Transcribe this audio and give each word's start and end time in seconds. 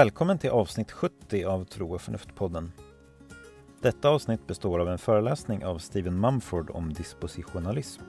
Välkommen 0.00 0.38
till 0.38 0.50
avsnitt 0.50 0.92
70 0.92 1.44
av 1.44 1.64
Tro 1.64 1.94
och 1.94 2.00
förnuft-podden. 2.00 2.70
Detta 3.82 4.08
avsnitt 4.08 4.46
består 4.46 4.78
av 4.78 4.88
en 4.88 4.98
föreläsning 4.98 5.64
av 5.64 5.78
Stephen 5.78 6.20
Mumford 6.20 6.70
om 6.70 6.92
dispositionalism. 6.92 8.02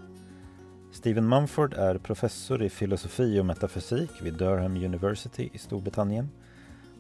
Stephen 0.92 1.30
Mumford 1.30 1.74
är 1.74 1.98
professor 1.98 2.64
i 2.64 2.70
filosofi 2.70 3.40
och 3.40 3.46
metafysik 3.46 4.10
vid 4.22 4.34
Durham 4.34 4.76
University 4.76 5.50
i 5.54 5.58
Storbritannien 5.58 6.30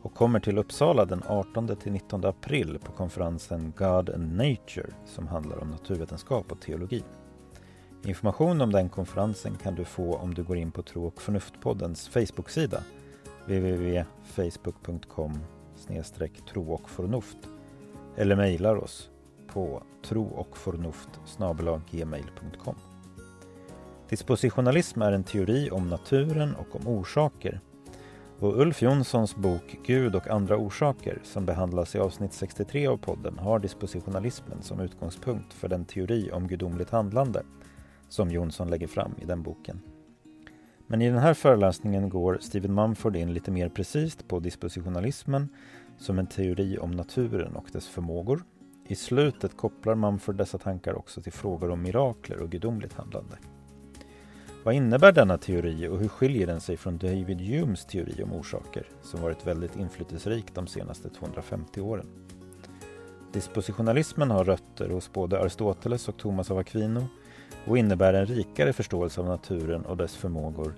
och 0.01 0.13
kommer 0.13 0.39
till 0.39 0.57
Uppsala 0.57 1.05
den 1.05 1.21
18-19 1.21 2.29
april 2.29 2.79
på 2.83 2.91
konferensen 2.91 3.73
God 3.77 4.09
and 4.09 4.35
Nature 4.37 4.93
som 5.05 5.27
handlar 5.27 5.57
om 5.57 5.71
naturvetenskap 5.71 6.51
och 6.51 6.61
teologi. 6.61 7.03
Information 8.03 8.61
om 8.61 8.71
den 8.71 8.89
konferensen 8.89 9.57
kan 9.63 9.75
du 9.75 9.85
få 9.85 10.15
om 10.15 10.33
du 10.33 10.43
går 10.43 10.57
in 10.57 10.71
på 10.71 10.81
Tro 10.81 11.05
och 11.05 11.21
förnuft-poddens 11.21 12.09
Facebook-sida 12.09 12.83
www.facebook.com 13.45 15.39
tro 16.53 16.73
och 16.73 16.89
förnuft 16.89 17.37
eller 18.17 18.35
mejlar 18.35 18.75
oss 18.75 19.09
på 19.47 19.83
tro 20.03 20.25
och 20.25 20.57
förnuft 20.57 21.09
gmail.com. 21.91 22.75
Dispositionalism 24.09 25.01
är 25.01 25.11
en 25.11 25.23
teori 25.23 25.69
om 25.71 25.89
naturen 25.89 26.55
och 26.55 26.75
om 26.75 26.87
orsaker. 26.87 27.61
Och 28.39 28.61
Ulf 28.61 28.81
Jonssons 28.81 29.35
bok 29.35 29.77
Gud 29.85 30.15
och 30.15 30.27
andra 30.27 30.57
orsaker 30.57 31.19
som 31.23 31.45
behandlas 31.45 31.95
i 31.95 31.99
avsnitt 31.99 32.33
63 32.33 32.87
av 32.87 32.97
podden 32.97 33.39
har 33.39 33.59
dispositionalismen 33.59 34.61
som 34.61 34.79
utgångspunkt 34.79 35.53
för 35.53 35.67
den 35.67 35.85
teori 35.85 36.31
om 36.31 36.47
gudomligt 36.47 36.89
handlande 36.89 37.43
som 38.09 38.31
Jonsson 38.31 38.69
lägger 38.69 38.87
fram 38.87 39.11
i 39.21 39.25
den 39.25 39.43
boken. 39.43 39.81
Men 40.91 41.01
i 41.01 41.09
den 41.09 41.19
här 41.19 41.33
föreläsningen 41.33 42.09
går 42.09 42.37
Stephen 42.41 42.73
Mumford 42.73 43.15
in 43.15 43.33
lite 43.33 43.51
mer 43.51 43.69
precis 43.69 44.15
på 44.15 44.39
dispositionalismen 44.39 45.49
som 45.97 46.19
en 46.19 46.27
teori 46.27 46.77
om 46.77 46.91
naturen 46.91 47.55
och 47.55 47.69
dess 47.71 47.87
förmågor. 47.87 48.43
I 48.87 48.95
slutet 48.95 49.57
kopplar 49.57 49.95
Mumford 49.95 50.35
dessa 50.35 50.57
tankar 50.57 50.93
också 50.93 51.21
till 51.21 51.31
frågor 51.31 51.71
om 51.71 51.81
mirakler 51.81 52.41
och 52.41 52.49
gudomligt 52.49 52.93
handlande. 52.93 53.37
Vad 54.63 54.73
innebär 54.73 55.11
denna 55.11 55.37
teori 55.37 55.87
och 55.87 55.99
hur 55.99 56.07
skiljer 56.07 56.47
den 56.47 56.61
sig 56.61 56.77
från 56.77 56.97
David 56.97 57.41
Humes 57.41 57.85
teori 57.85 58.23
om 58.23 58.33
orsaker 58.33 58.87
som 59.01 59.21
varit 59.21 59.47
väldigt 59.47 59.75
inflytelserik 59.75 60.45
de 60.53 60.67
senaste 60.67 61.09
250 61.09 61.81
åren? 61.81 62.07
Dispositionalismen 63.33 64.31
har 64.31 64.43
rötter 64.43 64.89
hos 64.89 65.13
både 65.13 65.39
Aristoteles 65.39 66.07
och 66.07 66.17
Thomas 66.17 66.51
av 66.51 66.57
Aquino 66.57 67.07
och 67.65 67.77
innebär 67.77 68.13
en 68.13 68.25
rikare 68.25 68.73
förståelse 68.73 69.21
av 69.21 69.27
naturen 69.27 69.85
och 69.85 69.97
dess 69.97 70.15
förmågor 70.15 70.73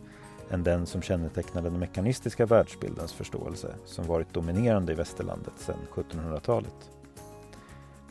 än 0.50 0.64
den 0.64 0.86
som 0.86 1.02
kännetecknar 1.02 1.62
den 1.62 1.80
mekanistiska 1.80 2.46
världsbildens 2.46 3.14
förståelse 3.14 3.76
som 3.86 4.08
varit 4.08 4.34
dominerande 4.34 4.92
i 4.92 4.96
västerlandet 4.96 5.54
sedan 5.58 5.80
1700-talet. 5.94 6.90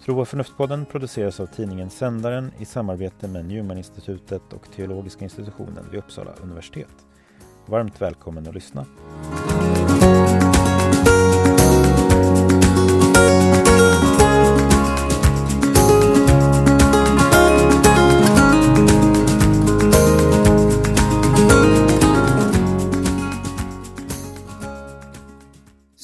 Tro 0.04 0.20
och 0.20 0.28
förnuftspodden 0.28 0.84
produceras 0.84 1.40
av 1.40 1.46
tidningen 1.46 1.90
Sändaren 1.90 2.50
i 2.58 2.64
samarbete 2.64 3.28
med 3.28 3.44
Newman-institutet 3.44 4.52
och 4.52 4.72
Teologiska 4.76 5.24
institutionen 5.24 5.84
vid 5.90 5.98
Uppsala 5.98 6.30
universitet. 6.42 7.06
Varmt 7.66 8.00
välkommen 8.00 8.48
att 8.48 8.54
lyssna! 8.54 8.86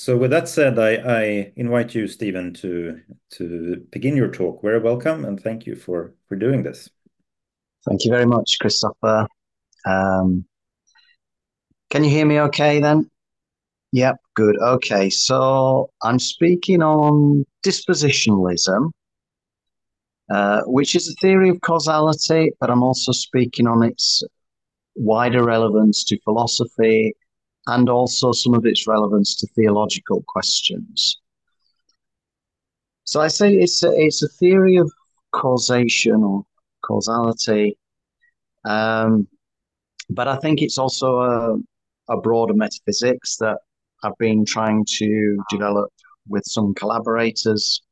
So 0.08 0.16
with 0.16 0.30
that 0.30 0.48
said, 0.48 0.78
I, 0.78 0.92
I, 0.94 1.52
invite 1.56 1.94
you, 1.94 2.08
Stephen, 2.08 2.54
to 2.54 2.98
to 3.32 3.86
begin 3.92 4.16
your 4.16 4.30
talk. 4.30 4.62
Very 4.62 4.78
welcome, 4.78 5.26
and 5.26 5.38
thank 5.38 5.66
you 5.66 5.76
for 5.76 6.14
for 6.26 6.34
doing 6.34 6.62
this. 6.62 6.88
Thank 7.86 8.06
you 8.06 8.10
very 8.10 8.24
much, 8.24 8.56
Christopher. 8.58 9.26
Um, 9.84 10.47
can 11.91 12.04
you 12.04 12.08
hear 12.08 12.24
me 12.24 12.41
okay 12.41 12.80
then? 12.80 13.10
Yep, 13.92 14.16
good. 14.34 14.56
Okay, 14.58 15.10
so 15.10 15.91
I'm 16.02 16.18
speaking 16.18 16.80
on 16.80 17.44
dispositionalism, 17.62 18.91
uh, 20.32 20.62
which 20.64 20.97
is 20.97 21.10
a 21.10 21.20
theory 21.20 21.50
of 21.50 21.60
causality, 21.60 22.52
but 22.60 22.70
I'm 22.70 22.82
also 22.82 23.12
speaking 23.12 23.66
on 23.66 23.82
its 23.82 24.22
wider 24.94 25.44
relevance 25.44 26.02
to 26.04 26.18
philosophy 26.20 27.14
and 27.68 27.88
also 27.88 28.32
some 28.32 28.54
of 28.54 28.66
its 28.66 28.86
relevance 28.86 29.36
to 29.36 29.46
theological 29.48 30.24
questions. 30.26 31.20
So 33.04 33.20
I 33.20 33.28
say 33.28 33.54
it's 33.54 33.82
a, 33.82 33.90
it's 33.92 34.22
a 34.22 34.28
theory 34.28 34.76
of 34.76 34.90
causation 35.32 36.22
or 36.24 36.44
causality, 36.82 37.78
um, 38.64 39.28
but 40.10 40.28
I 40.28 40.36
think 40.36 40.62
it's 40.62 40.78
also 40.78 41.20
a, 41.20 41.56
a 42.08 42.20
broader 42.20 42.54
metaphysics 42.54 43.36
that 43.36 43.58
I've 44.02 44.16
been 44.18 44.44
trying 44.44 44.86
to 44.98 45.38
develop 45.50 45.90
with 46.26 46.44
some 46.46 46.74
collaborators 46.74 47.82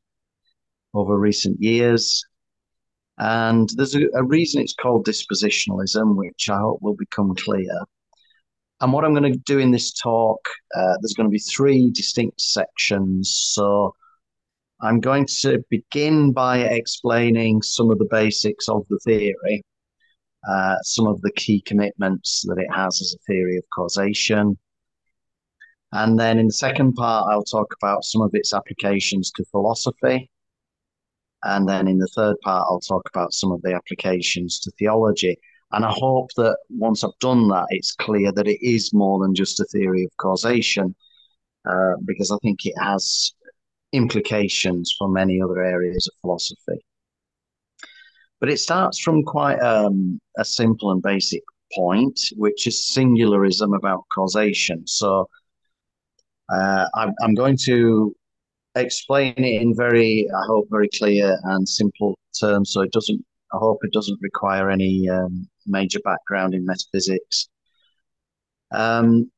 over 0.95 1.19
recent 1.19 1.61
years. 1.61 2.25
And 3.19 3.69
there's 3.77 3.95
a, 3.95 4.07
a 4.15 4.23
reason 4.23 4.63
it's 4.63 4.75
called 4.75 5.07
dispositionalism, 5.07 6.17
which 6.17 6.49
I 6.49 6.59
hope 6.59 6.81
will 6.81 6.97
become 6.97 7.35
clear. 7.35 7.85
And 8.81 8.93
what 8.93 9.05
I'm 9.05 9.15
going 9.15 9.33
to 9.33 9.39
do 9.39 9.59
in 9.59 9.71
this 9.71 9.93
talk, 9.93 10.41
uh, 10.75 10.95
there's 11.01 11.15
going 11.15 11.29
to 11.29 11.33
be 11.33 11.39
three 11.39 11.91
distinct 11.91 12.41
sections. 12.41 13.31
So 13.55 13.95
I'm 14.83 15.01
going 15.01 15.27
to 15.41 15.65
begin 15.71 16.33
by 16.33 16.59
explaining 16.59 17.63
some 17.63 17.91
of 17.91 17.99
the 17.99 18.09
basics 18.11 18.69
of 18.69 18.87
the 18.89 18.99
theory, 18.99 19.65
uh, 20.47 20.77
some 20.83 21.07
of 21.07 21.21
the 21.23 21.33
key 21.33 21.63
commitments 21.63 22.45
that 22.47 22.59
it 22.59 22.69
has 22.75 23.01
as 23.01 23.15
a 23.15 23.25
theory 23.27 23.57
of 23.57 23.65
causation. 23.73 24.59
And 25.93 26.19
then 26.19 26.39
in 26.39 26.47
the 26.47 26.53
second 26.53 26.95
part, 26.95 27.33
I'll 27.33 27.45
talk 27.45 27.75
about 27.81 28.05
some 28.05 28.21
of 28.21 28.31
its 28.35 28.53
applications 28.53 29.31
to 29.33 29.45
philosophy. 29.51 30.31
And 31.45 31.67
then 31.67 31.89
in 31.89 31.99
the 31.99 32.09
third 32.09 32.37
part, 32.43 32.67
I'll 32.69 32.81
talk 32.81 33.09
about 33.09 33.33
some 33.33 33.53
of 33.53 33.63
the 33.63 33.73
applications 33.73 34.59
to 34.61 34.71
theology. 34.73 35.39
And 35.77 35.85
I 35.85 35.93
hope 35.93 36.31
that 36.37 36.57
once 36.71 37.05
I've 37.05 37.19
done 37.21 37.49
that, 37.49 37.67
it's 37.69 37.93
clear 37.93 38.33
that 38.33 38.49
it 38.49 38.67
is 38.67 38.95
more 38.95 39.21
than 39.21 39.35
just 39.35 39.61
a 39.61 39.65
theory 39.65 40.05
of 40.05 40.17
causation, 40.17 40.95
uh, 41.69 41.97
because 42.07 42.31
I 42.31 42.39
think 42.43 42.65
it 42.65 42.73
has 42.81 43.35
implications 43.93 44.95
for 44.99 45.07
many 45.07 45.43
other 45.43 45.63
areas 45.63 46.09
of 46.09 46.15
philosophy. 46.23 46.83
But 48.41 48.49
it 48.49 48.59
starts 48.59 48.99
from 48.99 49.23
quite 49.23 49.59
um, 49.59 50.19
a 50.39 50.47
simple 50.47 50.93
and 50.93 51.03
basic 51.03 51.43
point, 51.75 52.19
which 52.37 52.67
is 52.67 52.91
singularism 52.97 53.77
about 53.77 54.05
causation. 54.15 54.87
So 54.87 55.29
uh, 56.51 56.87
I'm, 56.95 57.13
I'm 57.21 57.35
going 57.35 57.59
to 57.65 58.17
explain 58.77 59.35
it 59.37 59.61
in 59.61 59.77
very, 59.77 60.27
I 60.35 60.47
hope, 60.47 60.69
very 60.71 60.89
clear 60.89 61.39
and 61.45 61.69
simple 61.69 62.19
terms, 62.41 62.73
so 62.73 62.81
it 62.81 62.93
doesn't 62.93 63.23
I 63.53 63.59
hope 63.59 63.79
it 63.83 63.93
doesn't 63.93 64.21
require 64.21 64.71
any 64.71 65.09
um, 65.09 65.49
major 65.67 66.01
background 66.01 66.55
in 66.55 66.65
metaphysics. 66.65 67.49
Um, 68.73 69.31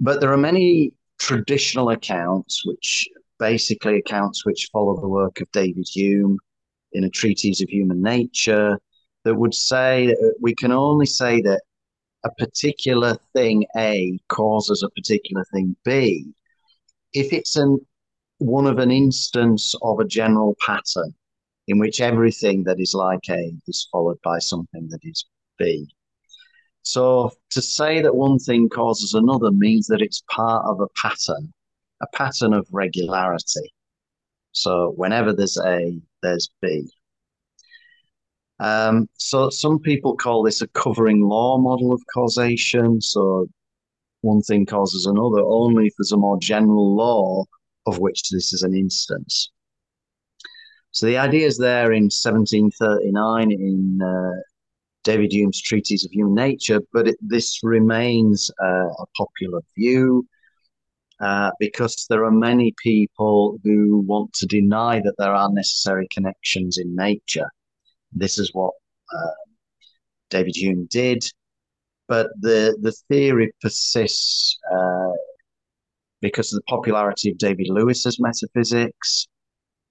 but 0.00 0.20
there 0.20 0.32
are 0.32 0.38
many 0.38 0.92
traditional 1.18 1.90
accounts, 1.90 2.64
which 2.64 3.08
basically 3.38 3.98
accounts 3.98 4.44
which 4.44 4.68
follow 4.72 5.00
the 5.00 5.08
work 5.08 5.40
of 5.40 5.50
David 5.52 5.86
Hume 5.88 6.38
in 6.92 7.04
a 7.04 7.10
treatise 7.10 7.60
of 7.60 7.68
human 7.68 8.02
nature, 8.02 8.78
that 9.24 9.34
would 9.34 9.54
say 9.54 10.06
that 10.06 10.34
we 10.40 10.54
can 10.54 10.72
only 10.72 11.06
say 11.06 11.40
that 11.42 11.60
a 12.24 12.30
particular 12.32 13.16
thing 13.34 13.64
A 13.76 14.18
causes 14.28 14.82
a 14.82 14.90
particular 14.90 15.44
thing 15.52 15.76
B 15.84 16.32
if 17.12 17.32
it's 17.32 17.56
an 17.56 17.78
one 18.38 18.66
of 18.66 18.78
an 18.78 18.90
instance 18.90 19.74
of 19.82 19.98
a 19.98 20.04
general 20.04 20.56
pattern 20.64 21.14
in 21.68 21.78
which 21.78 22.00
everything 22.00 22.64
that 22.64 22.80
is 22.80 22.94
like 22.94 23.28
A 23.30 23.54
is 23.68 23.88
followed 23.92 24.18
by 24.24 24.38
something 24.38 24.88
that 24.88 25.00
is 25.04 25.24
B. 25.58 25.86
So 26.82 27.30
to 27.50 27.60
say 27.62 28.00
that 28.00 28.14
one 28.14 28.38
thing 28.38 28.68
causes 28.70 29.12
another 29.12 29.50
means 29.52 29.86
that 29.88 30.00
it's 30.00 30.22
part 30.30 30.64
of 30.64 30.80
a 30.80 30.88
pattern, 30.96 31.52
a 32.00 32.06
pattern 32.14 32.54
of 32.54 32.66
regularity. 32.72 33.72
So 34.52 34.94
whenever 34.96 35.34
there's 35.34 35.58
A, 35.58 36.00
there's 36.22 36.50
B. 36.62 36.90
Um, 38.60 39.08
so 39.18 39.50
some 39.50 39.78
people 39.78 40.16
call 40.16 40.42
this 40.42 40.62
a 40.62 40.68
covering 40.68 41.20
law 41.22 41.58
model 41.58 41.92
of 41.92 42.02
causation. 42.12 43.00
So 43.02 43.46
one 44.22 44.40
thing 44.40 44.64
causes 44.64 45.04
another 45.06 45.40
only 45.40 45.88
if 45.88 45.94
there's 45.98 46.12
a 46.12 46.16
more 46.16 46.38
general 46.40 46.96
law 46.96 47.44
of 47.86 47.98
which 47.98 48.30
this 48.30 48.52
is 48.52 48.62
an 48.62 48.74
instance. 48.74 49.50
So 50.98 51.06
the 51.06 51.16
idea 51.16 51.46
is 51.46 51.58
there 51.58 51.92
in 51.92 52.10
1739 52.10 53.52
in 53.52 54.00
uh, 54.02 54.40
David 55.04 55.32
Hume's 55.32 55.62
Treatise 55.62 56.04
of 56.04 56.10
Human 56.10 56.34
Nature, 56.34 56.80
but 56.92 57.06
it, 57.06 57.16
this 57.20 57.60
remains 57.62 58.50
uh, 58.60 58.88
a 58.88 59.06
popular 59.16 59.60
view. 59.76 60.26
uh, 61.20 61.52
because 61.60 62.06
there 62.10 62.24
are 62.24 62.32
many 62.32 62.74
people 62.82 63.58
who 63.62 64.00
want 64.08 64.32
to 64.32 64.46
deny 64.46 65.00
that 65.04 65.14
there 65.18 65.32
are 65.32 65.52
necessary 65.52 66.08
connections 66.10 66.78
in 66.78 66.96
nature. 66.96 67.48
This 68.12 68.36
is 68.36 68.50
what 68.52 68.74
uh, 69.14 69.38
David 70.30 70.56
Hume 70.56 70.88
did, 70.90 71.22
but 72.08 72.26
the 72.40 72.76
the 72.82 72.94
theory 73.08 73.52
persists 73.62 74.58
uh, 74.76 75.12
because 76.20 76.52
of 76.52 76.58
the 76.58 76.68
popularity 76.74 77.30
of 77.30 77.38
David 77.38 77.68
Lewis's 77.68 78.18
metaphysics, 78.18 79.28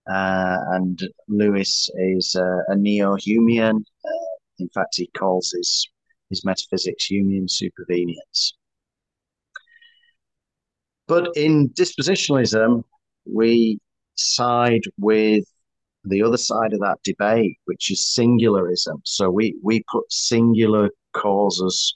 uh, 0.10 0.58
and 0.72 1.02
Lewis 1.28 1.90
is 1.96 2.36
a 2.36 2.76
neo-Humean. 2.76 3.76
Uh, 3.76 4.36
in 4.60 4.70
fact, 4.70 4.96
he 4.96 5.08
calls 5.18 5.54
his 5.56 5.88
his 6.30 6.44
metaphysics 6.44 7.08
Humean 7.10 7.48
supervenience. 7.48 8.54
But 11.08 11.30
in 11.38 11.70
dispositionalism, 11.70 12.84
we 13.26 13.80
side 14.16 14.84
with 14.98 15.46
the 16.04 16.22
other 16.24 16.38
side 16.38 16.74
of 16.74 16.80
that 16.82 17.00
debate, 17.04 17.58
which 17.66 17.92
is 17.92 18.14
singularism. 18.18 19.00
So 19.04 19.30
we, 19.30 19.56
we 19.64 19.84
put 19.92 20.12
singular 20.12 20.90
causes 21.14 21.96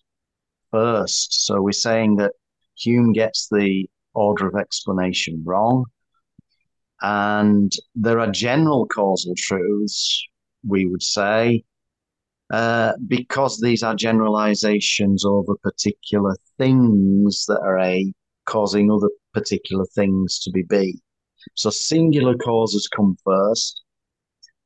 first. 0.71 1.45
So 1.45 1.61
we're 1.61 1.71
saying 1.71 2.17
that 2.17 2.33
Hume 2.77 3.13
gets 3.13 3.47
the 3.49 3.89
order 4.13 4.47
of 4.47 4.55
explanation 4.55 5.43
wrong. 5.45 5.85
And 7.01 7.71
there 7.95 8.19
are 8.19 8.31
general 8.31 8.87
causal 8.87 9.33
truths, 9.37 10.23
we 10.63 10.85
would 10.85 11.03
say, 11.03 11.63
uh, 12.51 12.93
because 13.07 13.59
these 13.59 13.81
are 13.81 13.95
generalizations 13.95 15.25
over 15.25 15.55
particular 15.63 16.35
things 16.57 17.45
that 17.47 17.59
are 17.61 17.79
A, 17.79 18.13
causing 18.45 18.91
other 18.91 19.09
particular 19.33 19.85
things 19.95 20.39
to 20.39 20.51
be 20.51 20.63
B. 20.63 20.99
So 21.55 21.69
singular 21.69 22.35
causes 22.35 22.87
come 22.87 23.17
first. 23.23 23.81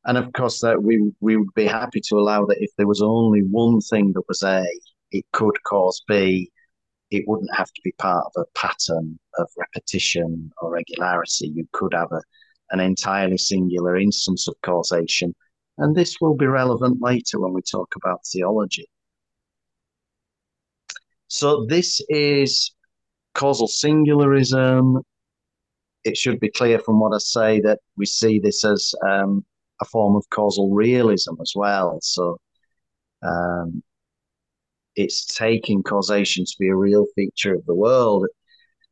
And 0.05 0.17
of 0.17 0.33
course, 0.33 0.61
that 0.61 0.83
we 0.83 1.11
we 1.19 1.37
would 1.37 1.53
be 1.55 1.65
happy 1.65 2.01
to 2.09 2.15
allow 2.17 2.45
that 2.45 2.61
if 2.61 2.71
there 2.77 2.87
was 2.87 3.01
only 3.01 3.41
one 3.41 3.81
thing 3.81 4.13
that 4.13 4.27
was 4.27 4.43
A, 4.43 4.63
it 5.11 5.25
could 5.31 5.55
cause 5.63 6.03
B. 6.07 6.51
It 7.11 7.23
wouldn't 7.27 7.55
have 7.55 7.71
to 7.71 7.81
be 7.83 7.91
part 7.93 8.25
of 8.25 8.31
a 8.43 8.59
pattern 8.59 9.19
of 9.37 9.47
repetition 9.57 10.51
or 10.61 10.71
regularity. 10.71 11.51
You 11.53 11.67
could 11.71 11.93
have 11.93 12.11
a, 12.11 12.21
an 12.71 12.79
entirely 12.79 13.37
singular 13.37 13.97
instance 13.97 14.47
of 14.47 14.55
causation. 14.61 15.35
And 15.77 15.95
this 15.95 16.17
will 16.21 16.35
be 16.35 16.47
relevant 16.47 17.01
later 17.01 17.39
when 17.39 17.53
we 17.53 17.61
talk 17.61 17.93
about 17.95 18.21
theology. 18.25 18.87
So 21.27 21.65
this 21.65 22.01
is 22.09 22.71
causal 23.33 23.67
singularism. 23.67 25.01
It 26.03 26.17
should 26.17 26.39
be 26.39 26.49
clear 26.49 26.79
from 26.79 26.99
what 26.99 27.13
I 27.13 27.17
say 27.17 27.59
that 27.61 27.79
we 27.97 28.05
see 28.05 28.39
this 28.39 28.63
as 28.63 28.93
um, 29.07 29.43
a 29.81 29.85
form 29.85 30.15
of 30.15 30.23
causal 30.29 30.73
realism 30.73 31.33
as 31.41 31.53
well. 31.55 31.99
So 32.01 32.37
um, 33.23 33.83
it's 34.95 35.25
taking 35.25 35.83
causation 35.83 36.45
to 36.45 36.55
be 36.59 36.69
a 36.69 36.75
real 36.75 37.05
feature 37.15 37.53
of 37.53 37.65
the 37.65 37.75
world. 37.75 38.27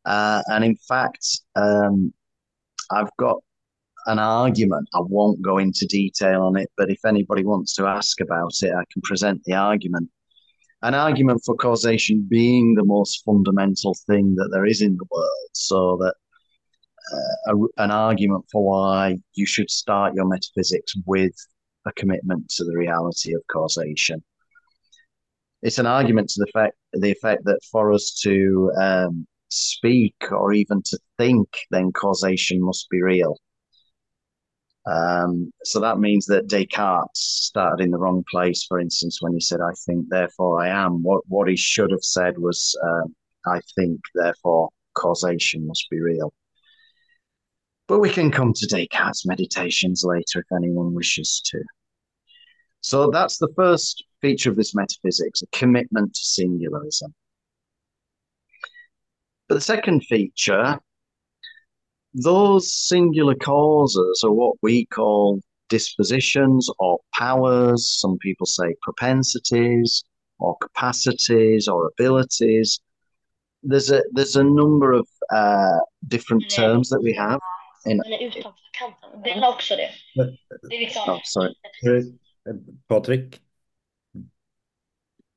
Uh, 0.06 0.42
and 0.48 0.64
in 0.64 0.76
fact, 0.88 1.26
um, 1.56 2.14
I've 2.92 3.16
got 3.18 3.38
an 4.06 4.20
argument. 4.20 4.88
I 4.94 5.00
won't 5.02 5.42
go 5.42 5.58
into 5.58 5.86
detail 5.86 6.42
on 6.44 6.58
it, 6.58 6.70
but 6.78 6.90
if 6.90 7.06
anybody 7.06 7.44
wants 7.44 7.74
to 7.76 7.86
ask 7.86 8.20
about 8.20 8.54
it, 8.62 8.74
I 8.74 8.84
can 8.92 9.02
present 9.02 9.42
the 9.46 9.54
argument. 9.54 10.10
An 10.82 10.94
argument 10.94 11.42
for 11.46 11.56
causation 11.56 12.28
being 12.30 12.76
the 12.76 12.84
most 12.84 13.24
fundamental 13.24 13.96
thing 14.06 14.36
that 14.36 14.50
there 14.52 14.66
is 14.66 14.82
in 14.82 14.98
the 14.98 15.06
world, 15.10 15.50
so 15.54 15.98
that 16.02 16.16
uh, 17.14 17.56
a, 17.56 17.84
an 17.84 17.92
argument 17.92 18.44
for 18.52 18.66
why 18.66 19.18
you 19.34 19.46
should 19.46 19.72
start 19.72 20.14
your 20.14 20.28
metaphysics 20.28 20.94
with 21.06 21.34
a 21.86 21.94
commitment 21.94 22.50
to 22.50 22.66
the 22.66 22.76
reality 22.76 23.34
of 23.34 23.42
causation. 23.50 24.22
It's 25.64 25.80
an 25.80 25.86
argument 25.86 26.28
to 26.30 26.40
the 26.40 26.50
effect, 26.50 26.76
the 26.92 27.12
effect 27.12 27.46
that 27.46 27.60
for 27.72 27.94
us 27.94 28.20
to 28.24 28.70
um, 28.78 29.26
speak 29.48 30.16
or 30.30 30.52
even 30.52 30.82
to 30.84 31.00
think, 31.18 31.48
then 31.72 31.94
causation 31.94 32.62
must 32.62 32.90
be 32.90 33.02
real. 33.02 33.38
Um, 34.86 35.54
so 35.64 35.80
that 35.80 36.00
means 36.00 36.26
that 36.26 36.50
Descartes 36.50 37.08
started 37.14 37.82
in 37.82 37.92
the 37.92 37.98
wrong 37.98 38.26
place. 38.30 38.66
For 38.66 38.78
instance, 38.78 39.20
when 39.22 39.34
he 39.34 39.40
said, 39.40 39.62
"I 39.62 39.72
think, 39.86 40.10
therefore 40.10 40.60
I 40.60 40.68
am," 40.68 41.02
what 41.02 41.22
what 41.30 41.48
he 41.48 41.56
should 41.56 41.92
have 41.92 42.04
said 42.04 42.38
was, 42.38 42.78
uh, 42.84 43.08
"I 43.50 43.62
think, 43.76 44.02
therefore 44.16 44.70
causation 44.96 45.66
must 45.66 45.88
be 45.90 46.02
real." 46.02 46.34
But 47.88 48.00
we 48.00 48.10
can 48.10 48.32
come 48.32 48.52
to 48.54 48.68
Descartes' 48.68 49.26
meditations 49.26 50.04
later 50.04 50.40
if 50.40 50.52
anyone 50.52 50.94
wishes 50.94 51.42
to. 51.46 51.64
So 52.82 53.10
that's 53.10 53.38
the 53.38 53.54
first 53.56 54.04
feature 54.24 54.50
of 54.50 54.56
this 54.56 54.74
metaphysics, 54.74 55.42
a 55.42 55.48
commitment 55.60 56.14
to 56.16 56.22
singularism. 56.22 57.12
But 59.48 59.56
the 59.56 59.62
second 59.62 60.06
feature, 60.06 60.80
those 62.14 62.74
singular 62.74 63.36
causes 63.36 64.24
are 64.24 64.32
what 64.32 64.56
we 64.62 64.86
call 64.86 65.42
dispositions 65.70 66.70
or 66.80 67.00
powers. 67.14 68.00
Some 68.00 68.18
people 68.20 68.48
say 68.48 68.76
propensities 68.82 70.04
or 70.40 70.56
capacities 70.62 71.68
or 71.68 71.92
abilities. 71.92 72.80
There's 73.62 73.92
a 73.92 74.02
there's 74.14 74.38
a 74.38 74.44
number 74.44 74.94
of 74.94 75.08
uh, 75.30 75.80
different 76.08 76.44
terms 76.50 76.90
that 76.90 77.02
we 77.02 77.14
have 77.14 77.40
Den 77.86 78.00
är 78.00 78.24
utanför 78.28 78.54
kanten. 78.72 79.22
Den 79.24 79.40
har 79.44 79.54
också 79.54 79.76
det. 79.76 79.90
Det 80.70 80.76
är 80.76 80.80
liksom... 80.80 81.10
Oh, 81.10 81.20
sorry. 81.24 81.54
Patrick? 82.88 83.42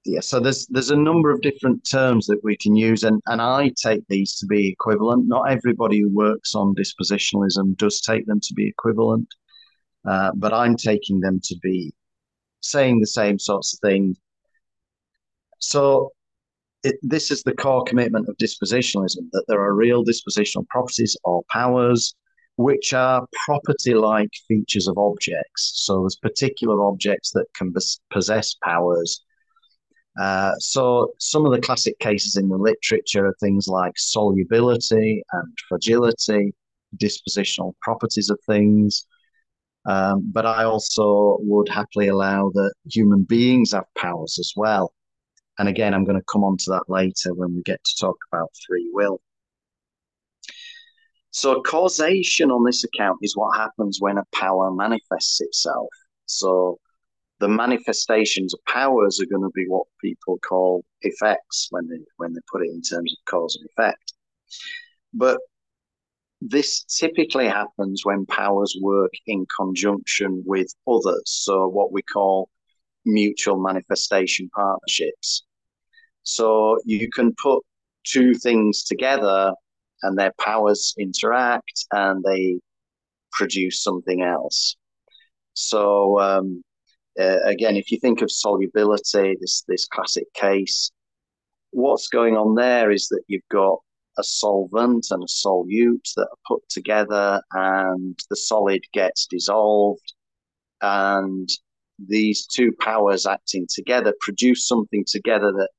Yeah, 0.09 0.21
so 0.21 0.39
there's 0.39 0.69
there's 0.69 0.91
a 0.91 0.97
number 0.97 1.33
of 1.33 1.41
different 1.41 1.83
terms 1.91 2.27
that 2.27 2.43
we 2.45 2.57
can 2.57 2.77
use, 2.77 3.03
and, 3.03 3.21
and 3.27 3.43
I 3.43 3.73
take 3.77 4.05
these 4.09 4.37
to 4.37 4.47
be 4.47 4.69
equivalent. 4.69 5.27
Not 5.27 5.51
everybody 5.51 6.01
who 6.01 6.09
works 6.09 6.55
on 6.55 6.77
dispositionalism 6.77 7.77
does 7.77 8.01
take 8.01 8.25
them 8.27 8.39
to 8.41 8.55
be 8.55 8.69
equivalent, 8.69 9.27
uh, 10.09 10.31
but 10.37 10.53
I'm 10.53 10.77
taking 10.77 11.19
them 11.19 11.41
to 11.43 11.57
be 11.61 11.93
saying 12.61 13.01
the 13.01 13.07
same 13.09 13.39
sorts 13.41 13.75
of 13.75 13.81
thing. 13.81 14.17
So 15.59 16.13
it, 16.85 16.97
this 17.03 17.33
is 17.33 17.43
the 17.43 17.55
core 17.55 17.83
commitment 17.83 18.29
of 18.29 18.37
dispositionalism 18.37 19.29
that 19.33 19.45
there 19.49 19.61
are 19.61 19.75
real 19.75 20.05
dispositional 20.05 20.69
properties 20.69 21.17
or 21.25 21.43
powers 21.51 22.15
which 22.59 22.93
are 22.95 23.27
property 23.45 23.95
like 23.95 24.31
features 24.47 24.87
of 24.87 24.97
objects. 24.99 25.73
So 25.85 26.03
there's 26.03 26.17
particular 26.17 26.85
objects 26.85 27.33
that 27.33 27.47
can 27.55 27.75
possess 28.11 28.55
powers. 28.63 29.26
Uh, 30.19 30.53
so 30.59 31.13
some 31.19 31.45
of 31.45 31.53
the 31.53 31.61
classic 31.61 31.99
cases 31.99 32.37
in 32.37 32.49
the 32.49 32.57
literature 32.57 33.27
are 33.27 33.37
things 33.39 33.69
like 33.69 33.93
solubility 33.97 35.23
and 35.33 35.59
fragility, 35.69 36.55
dispositional 36.97 37.75
properties 37.83 38.31
of 38.31 38.39
things. 38.47 39.07
Um, 39.85 40.31
but 40.33 40.47
I 40.47 40.65
also 40.65 41.39
would 41.41 41.69
happily 41.69 42.09
allow 42.09 42.51
that 42.55 42.73
human 42.91 43.23
beings 43.23 43.73
have 43.73 43.85
powers 43.97 44.39
as 44.41 44.53
well. 44.57 44.93
And 45.59 45.69
again, 45.69 45.95
I'm 45.95 46.05
going 46.05 46.19
to 46.19 46.25
come 46.31 46.45
on 46.45 46.57
to 46.59 46.71
that 46.71 46.85
later 46.89 47.35
when 47.35 47.55
we 47.55 47.63
get 47.63 47.83
to 47.85 47.97
talk 48.01 48.17
about 48.33 48.51
free 48.67 48.91
will. 48.93 49.21
So 51.31 51.61
causation 51.61 52.51
on 52.51 52.65
this 52.65 52.83
account 52.83 53.19
is 53.23 53.37
what 53.37 53.57
happens 53.57 53.99
when 54.01 54.17
a 54.17 54.25
power 54.35 54.73
manifests 54.73 55.41
itself. 55.41 55.89
So 56.25 56.79
the 57.39 57.49
manifestations 57.49 58.55
of 58.55 58.61
powers 58.65 59.21
are 59.21 59.27
going 59.27 59.43
to 59.43 59.53
be 59.55 59.67
what 59.69 59.87
people 60.01 60.39
call 60.39 60.85
effects 61.03 61.69
when 61.71 61.87
they 61.89 61.99
when 62.17 62.33
they 62.33 62.41
put 62.51 62.63
it 62.63 62.71
in 62.71 62.83
terms 62.83 63.13
of 63.13 63.31
cause 63.31 63.59
and 63.61 63.69
effect. 63.71 64.15
But 65.13 65.39
this 66.41 66.85
typically 66.85 67.49
happens 67.49 68.03
when 68.05 68.27
powers 68.27 68.77
work 68.81 69.13
in 69.27 69.47
conjunction 69.59 70.43
with 70.47 70.69
others. 70.87 71.23
So 71.25 71.69
what 71.69 71.93
we 71.93 72.03
call 72.03 72.49
mutual 73.05 73.59
manifestation 73.59 74.51
partnerships. 74.55 75.45
So 76.25 76.79
you 76.85 77.09
can 77.15 77.35
put 77.43 77.63
two 78.05 78.35
things 78.35 78.85
together 78.85 79.53
and 80.03 80.19
their 80.19 80.33
powers 80.41 80.95
interact 80.99 81.87
and 81.93 82.23
they 82.25 82.59
produce 83.33 83.83
something 83.83 84.23
else. 84.23 84.77
So 85.55 86.21
um, 86.21 86.63
uh, 87.21 87.39
again, 87.45 87.77
if 87.77 87.91
you 87.91 87.99
think 87.99 88.23
of 88.23 88.31
solubility, 88.31 89.37
this 89.41 89.63
this 89.69 89.87
classic 89.87 90.33
case, 90.35 90.91
what's 91.71 92.09
going 92.09 92.37
on 92.37 92.55
there 92.55 92.91
is 92.91 93.09
that 93.09 93.23
you've 93.29 93.49
got 93.51 93.79
a 94.19 94.23
solvent 94.25 95.07
and 95.11 95.23
a 95.23 95.27
solute 95.27 96.13
that 96.17 96.29
are 96.31 96.39
put 96.47 96.69
together, 96.69 97.41
and 97.53 98.19
the 98.31 98.37
solid 98.37 98.83
gets 98.93 99.27
dissolved, 99.27 100.15
and 100.83 101.49
these 101.99 102.47
two 102.47 102.73
powers 102.81 103.27
acting 103.27 103.67
together 103.69 104.15
produce 104.21 104.69
something 104.69 105.05
together 105.07 105.53
that 105.53 105.71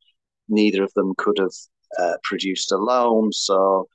neither 0.50 0.84
of 0.84 0.94
them 0.94 1.14
could 1.18 1.38
have 1.38 1.54
uh, 2.00 2.18
produced 2.24 2.72
alone. 2.72 3.32
So 3.32 3.88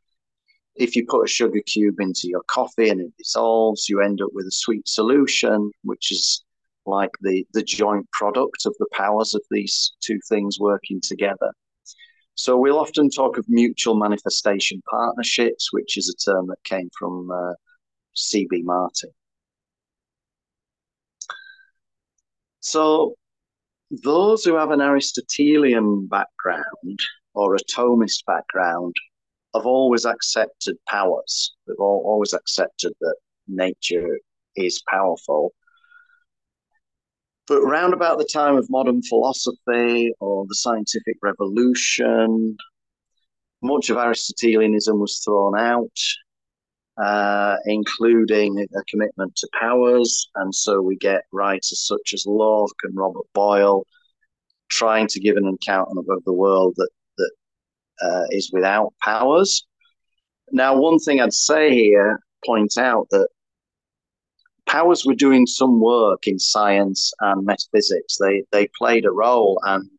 if 0.77 0.97
you 0.97 1.05
put 1.07 1.25
a 1.25 1.29
sugar 1.29 1.61
cube 1.67 2.01
into 2.01 2.29
your 2.29 2.43
coffee 2.47 2.89
and 2.89 3.01
it 3.01 3.13
dissolves, 3.19 3.89
you 3.89 4.01
end 4.01 4.21
up 4.23 4.31
with 4.33 4.47
a 4.47 4.53
sweet 4.53 4.89
solution, 4.89 5.71
which 5.83 6.13
is 6.13 6.45
like 6.87 7.11
the, 7.21 7.45
the 7.53 7.63
joint 7.63 8.11
product 8.13 8.67
of 8.67 8.75
the 8.79 8.89
powers 8.93 9.35
of 9.35 9.43
these 9.51 9.93
two 10.01 10.19
things 10.29 10.59
working 10.59 11.01
together. 11.01 11.53
So 12.35 12.57
we'll 12.57 12.79
often 12.79 13.11
talk 13.11 13.39
of 13.39 13.45
mutual 13.49 13.95
manifestation 13.95 14.83
partnerships, 14.91 15.73
which 15.73 15.97
is 15.97 16.09
a 16.09 16.31
term 16.31 16.47
that 16.49 16.65
came 16.65 16.89
from 16.99 17.31
uh, 17.31 17.55
C.B. 18.15 18.63
Martin. 18.65 19.11
So 22.61 23.15
those 23.91 24.45
who 24.45 24.55
have 24.55 24.71
an 24.71 24.81
Aristotelian 24.81 26.07
background 26.07 26.99
or 27.35 27.55
a 27.55 27.59
Thomist 27.71 28.25
background 28.27 28.95
have 29.55 29.67
always 29.67 30.07
accepted 30.07 30.77
powers. 30.89 31.55
They've 31.67 31.77
all, 31.79 32.03
always 32.07 32.33
accepted 32.33 32.93
that 33.01 33.17
nature 33.49 34.19
is 34.57 34.83
powerful. 34.89 35.53
But 37.53 37.65
round 37.65 37.93
about 37.93 38.17
the 38.17 38.25
time 38.33 38.57
of 38.57 38.71
modern 38.71 39.03
philosophy 39.03 40.11
or 40.21 40.47
the 40.49 40.55
scientific 40.55 41.19
revolution, 41.23 42.57
much 43.61 43.91
of 43.91 43.99
Aristotelianism 43.99 44.99
was 44.99 45.21
thrown 45.23 45.59
out, 45.59 45.99
uh, 46.97 47.57
including 47.67 48.59
a 48.59 48.85
commitment 48.89 49.37
to 49.37 49.49
powers. 49.61 50.31
And 50.37 50.55
so 50.55 50.81
we 50.81 50.97
get 50.97 51.25
writers 51.31 51.87
such 51.87 52.15
as 52.15 52.25
Locke 52.27 52.75
and 52.85 52.97
Robert 52.97 53.27
Boyle 53.35 53.87
trying 54.71 55.07
to 55.09 55.21
give 55.21 55.37
an 55.37 55.47
account 55.47 55.91
of 55.95 56.25
the 56.25 56.33
world 56.33 56.73
that 56.79 57.31
uh, 58.01 58.25
is 58.31 58.49
without 58.51 58.95
powers. 59.05 59.67
Now, 60.53 60.75
one 60.75 60.99
thing 60.99 61.21
I'd 61.21 61.35
say 61.35 61.71
here, 61.75 62.19
point 62.47 62.79
out 62.79 63.09
that 63.11 63.29
powers 64.73 65.05
were 65.07 65.15
doing 65.15 65.47
some 65.47 65.81
work 65.81 66.27
in 66.27 66.39
science 66.39 67.13
and 67.21 67.45
metaphysics. 67.47 68.17
They 68.19 68.45
they 68.53 68.69
played 68.79 69.05
a 69.05 69.11
role, 69.11 69.61
and 69.65 69.91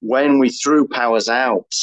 when 0.00 0.38
we 0.38 0.50
threw 0.50 0.86
powers 0.88 1.28
out, 1.28 1.74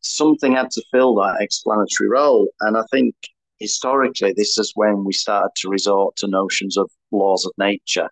something 0.00 0.52
had 0.54 0.70
to 0.72 0.82
fill 0.92 1.14
that 1.16 1.38
explanatory 1.40 2.08
role. 2.08 2.48
And 2.60 2.76
I 2.76 2.84
think 2.92 3.14
historically, 3.58 4.32
this 4.36 4.58
is 4.58 4.72
when 4.74 5.04
we 5.04 5.12
started 5.12 5.50
to 5.56 5.68
resort 5.68 6.16
to 6.16 6.28
notions 6.28 6.76
of 6.76 6.90
laws 7.10 7.44
of 7.44 7.52
nature 7.58 8.08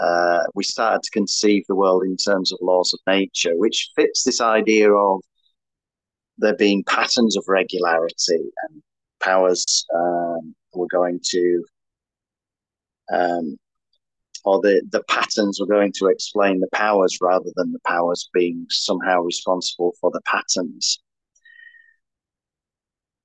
uh, 0.00 0.44
we 0.54 0.64
started 0.64 1.02
to 1.02 1.10
conceive 1.10 1.62
the 1.68 1.74
world 1.74 2.04
in 2.04 2.16
terms 2.16 2.52
of 2.52 2.58
laws 2.62 2.94
of 2.94 3.00
nature, 3.06 3.54
which 3.56 3.90
fits 3.94 4.24
this 4.24 4.40
idea 4.40 4.90
of 4.92 5.20
there 6.38 6.56
being 6.56 6.82
patterns 6.84 7.36
of 7.36 7.44
regularity 7.48 8.50
and 8.68 8.82
powers 9.20 9.86
um, 9.94 10.54
were 10.74 10.88
going 10.90 11.20
to, 11.30 11.64
um, 13.12 13.56
or 14.44 14.60
the, 14.60 14.82
the 14.90 15.02
patterns 15.08 15.60
were 15.60 15.66
going 15.66 15.92
to 15.98 16.06
explain 16.06 16.60
the 16.60 16.68
powers 16.72 17.18
rather 17.20 17.50
than 17.56 17.72
the 17.72 17.80
powers 17.86 18.28
being 18.32 18.66
somehow 18.70 19.20
responsible 19.20 19.92
for 20.00 20.10
the 20.10 20.20
patterns. 20.26 21.00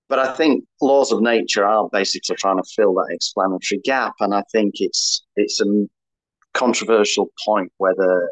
But 0.07 0.19
I 0.19 0.33
think 0.33 0.65
laws 0.81 1.11
of 1.11 1.21
nature 1.21 1.65
are 1.65 1.89
basically 1.91 2.35
trying 2.35 2.57
to 2.57 2.69
fill 2.75 2.93
that 2.95 3.07
explanatory 3.09 3.81
gap, 3.83 4.13
and 4.19 4.35
I 4.35 4.43
think 4.51 4.75
it's 4.75 5.25
it's 5.35 5.61
a 5.61 5.87
controversial 6.53 7.31
point 7.43 7.71
whether 7.77 8.31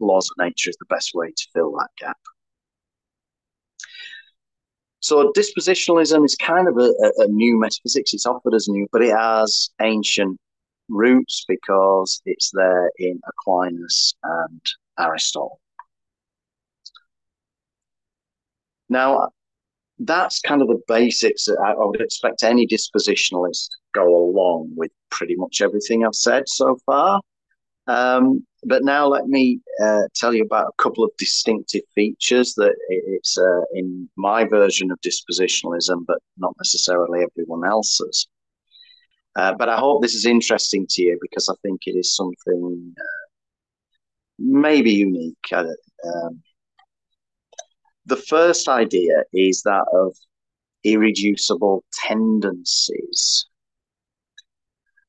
laws 0.00 0.28
of 0.30 0.44
nature 0.44 0.70
is 0.70 0.76
the 0.78 0.86
best 0.86 1.12
way 1.14 1.28
to 1.28 1.46
fill 1.54 1.72
that 1.72 1.88
gap. 1.98 2.18
So 5.00 5.32
dispositionalism 5.32 6.24
is 6.24 6.34
kind 6.34 6.68
of 6.68 6.76
a, 6.76 6.92
a, 7.18 7.28
new 7.28 7.58
metaphysics. 7.58 8.12
It's 8.12 8.26
offered 8.26 8.54
as 8.54 8.68
new, 8.68 8.88
but 8.90 9.02
it 9.02 9.14
has 9.16 9.70
ancient 9.80 10.38
roots 10.88 11.44
because 11.46 12.20
it's 12.24 12.50
there 12.52 12.90
in 12.98 13.20
Aquinas 13.28 14.14
and 14.22 14.60
Aristotle. 14.98 15.60
Now, 18.88 19.28
that's 20.00 20.40
kind 20.40 20.62
of 20.62 20.68
the 20.68 20.80
basics. 20.88 21.48
I, 21.48 21.72
I 21.72 21.84
would 21.84 22.00
expect 22.00 22.42
any 22.42 22.66
dispositionalist 22.66 23.68
to 23.68 23.76
go 23.94 24.16
along 24.16 24.72
with 24.76 24.90
pretty 25.10 25.36
much 25.36 25.60
everything 25.60 26.04
I've 26.04 26.14
said 26.14 26.48
so 26.48 26.78
far. 26.86 27.20
Um, 27.86 28.46
but 28.64 28.82
now 28.84 29.06
let 29.06 29.26
me 29.26 29.60
uh, 29.82 30.02
tell 30.14 30.34
you 30.34 30.42
about 30.42 30.66
a 30.66 30.82
couple 30.82 31.04
of 31.04 31.10
distinctive 31.18 31.82
features 31.94 32.54
that 32.54 32.74
it's 32.88 33.38
uh, 33.38 33.62
in 33.74 34.08
my 34.16 34.44
version 34.44 34.90
of 34.90 34.98
dispositionalism, 35.00 36.04
but 36.06 36.18
not 36.36 36.54
necessarily 36.58 37.24
everyone 37.24 37.64
else's. 37.68 38.28
Uh, 39.36 39.54
but 39.56 39.68
I 39.68 39.76
hope 39.76 40.02
this 40.02 40.14
is 40.14 40.26
interesting 40.26 40.86
to 40.90 41.02
you 41.02 41.18
because 41.20 41.48
I 41.48 41.54
think 41.62 41.82
it 41.86 41.96
is 41.96 42.16
something 42.16 42.94
uh, 42.98 43.26
maybe 44.38 44.90
unique. 44.90 45.36
Um, 45.52 46.42
the 48.06 48.16
first 48.16 48.68
idea 48.68 49.24
is 49.32 49.62
that 49.62 49.84
of 49.92 50.16
irreducible 50.84 51.84
tendencies. 52.06 53.47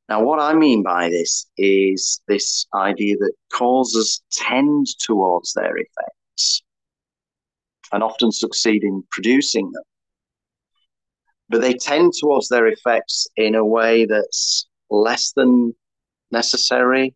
Now, 0.10 0.24
what 0.24 0.40
I 0.40 0.54
mean 0.56 0.82
by 0.82 1.10
this 1.10 1.46
is 1.56 2.20
this 2.28 2.66
idea 2.74 3.16
that 3.18 3.34
causes 3.54 4.24
tend 4.32 4.88
towards 5.00 5.54
their 5.54 5.78
effects 5.78 6.64
and 7.92 8.02
often 8.02 8.32
succeed 8.32 8.84
in 8.84 9.04
producing 9.12 9.72
them. 9.72 9.84
But 11.48 11.62
they 11.62 11.76
tend 11.76 12.14
towards 12.20 12.50
their 12.50 12.68
effects 12.68 13.28
in 13.38 13.54
a 13.54 13.64
way 13.66 14.06
that's 14.06 14.68
less 14.90 15.32
than 15.34 15.76
necessary, 16.32 17.16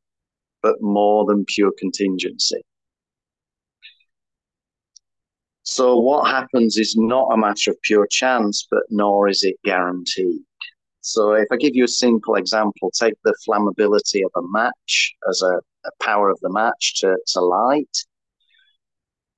but 0.61 0.75
more 0.79 1.25
than 1.25 1.45
pure 1.45 1.71
contingency. 1.79 2.61
So, 5.63 5.97
what 5.97 6.29
happens 6.29 6.77
is 6.77 6.95
not 6.95 7.29
a 7.33 7.37
matter 7.37 7.71
of 7.71 7.81
pure 7.81 8.05
chance, 8.05 8.67
but 8.69 8.83
nor 8.89 9.27
is 9.29 9.43
it 9.43 9.55
guaranteed. 9.63 10.41
So 11.03 11.33
if 11.33 11.47
I 11.51 11.57
give 11.57 11.75
you 11.75 11.83
a 11.83 11.87
simple 11.87 12.35
example, 12.35 12.89
take 12.89 13.15
the 13.25 13.35
flammability 13.45 14.21
of 14.23 14.31
a 14.37 14.47
match 14.47 15.13
as 15.29 15.41
a, 15.41 15.57
a 15.85 15.91
power 16.01 16.29
of 16.29 16.39
the 16.39 16.49
match 16.49 17.01
to, 17.01 17.17
to 17.27 17.41
light. 17.41 17.97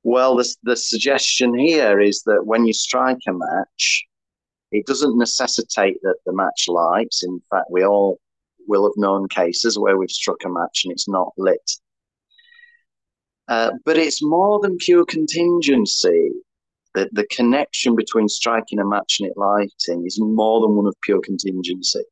Well, 0.04 0.36
the, 0.36 0.56
the 0.62 0.76
suggestion 0.76 1.58
here 1.58 2.00
is 2.00 2.22
that 2.28 2.46
when 2.46 2.68
you 2.68 2.74
strike 2.74 3.18
a 3.28 3.34
match, 3.34 4.06
it 4.72 4.86
doesn't 4.86 5.18
necessitate 5.18 5.98
that 6.04 6.18
the 6.28 6.34
match 6.34 6.66
lights. 6.68 7.24
In 7.24 7.42
fact, 7.50 7.66
we 7.72 7.84
all 7.84 8.20
will 8.68 8.84
have 8.84 8.98
known 8.98 9.28
cases 9.28 9.80
where 9.80 9.98
we've 9.98 10.12
struck 10.12 10.46
a 10.46 10.50
match 10.50 10.84
and 10.84 10.92
it's 10.92 11.10
not 11.10 11.34
lit. 11.36 11.72
Uh, 13.48 13.72
but 13.86 13.98
it's 13.98 14.22
more 14.22 14.60
than 14.60 14.78
pure 14.78 15.06
contingency 15.06 16.30
the, 16.96 17.10
the 17.12 17.28
connection 17.28 17.96
between 17.96 18.28
striking 18.28 18.80
a 18.80 18.86
match 18.86 19.18
and 19.20 19.30
it 19.30 19.38
lighting 19.38 20.06
is 20.06 20.20
more 20.20 20.62
than 20.62 20.75
one 20.75 20.88
of 20.88 20.96
pure 21.02 21.22
contingency. 21.22 22.04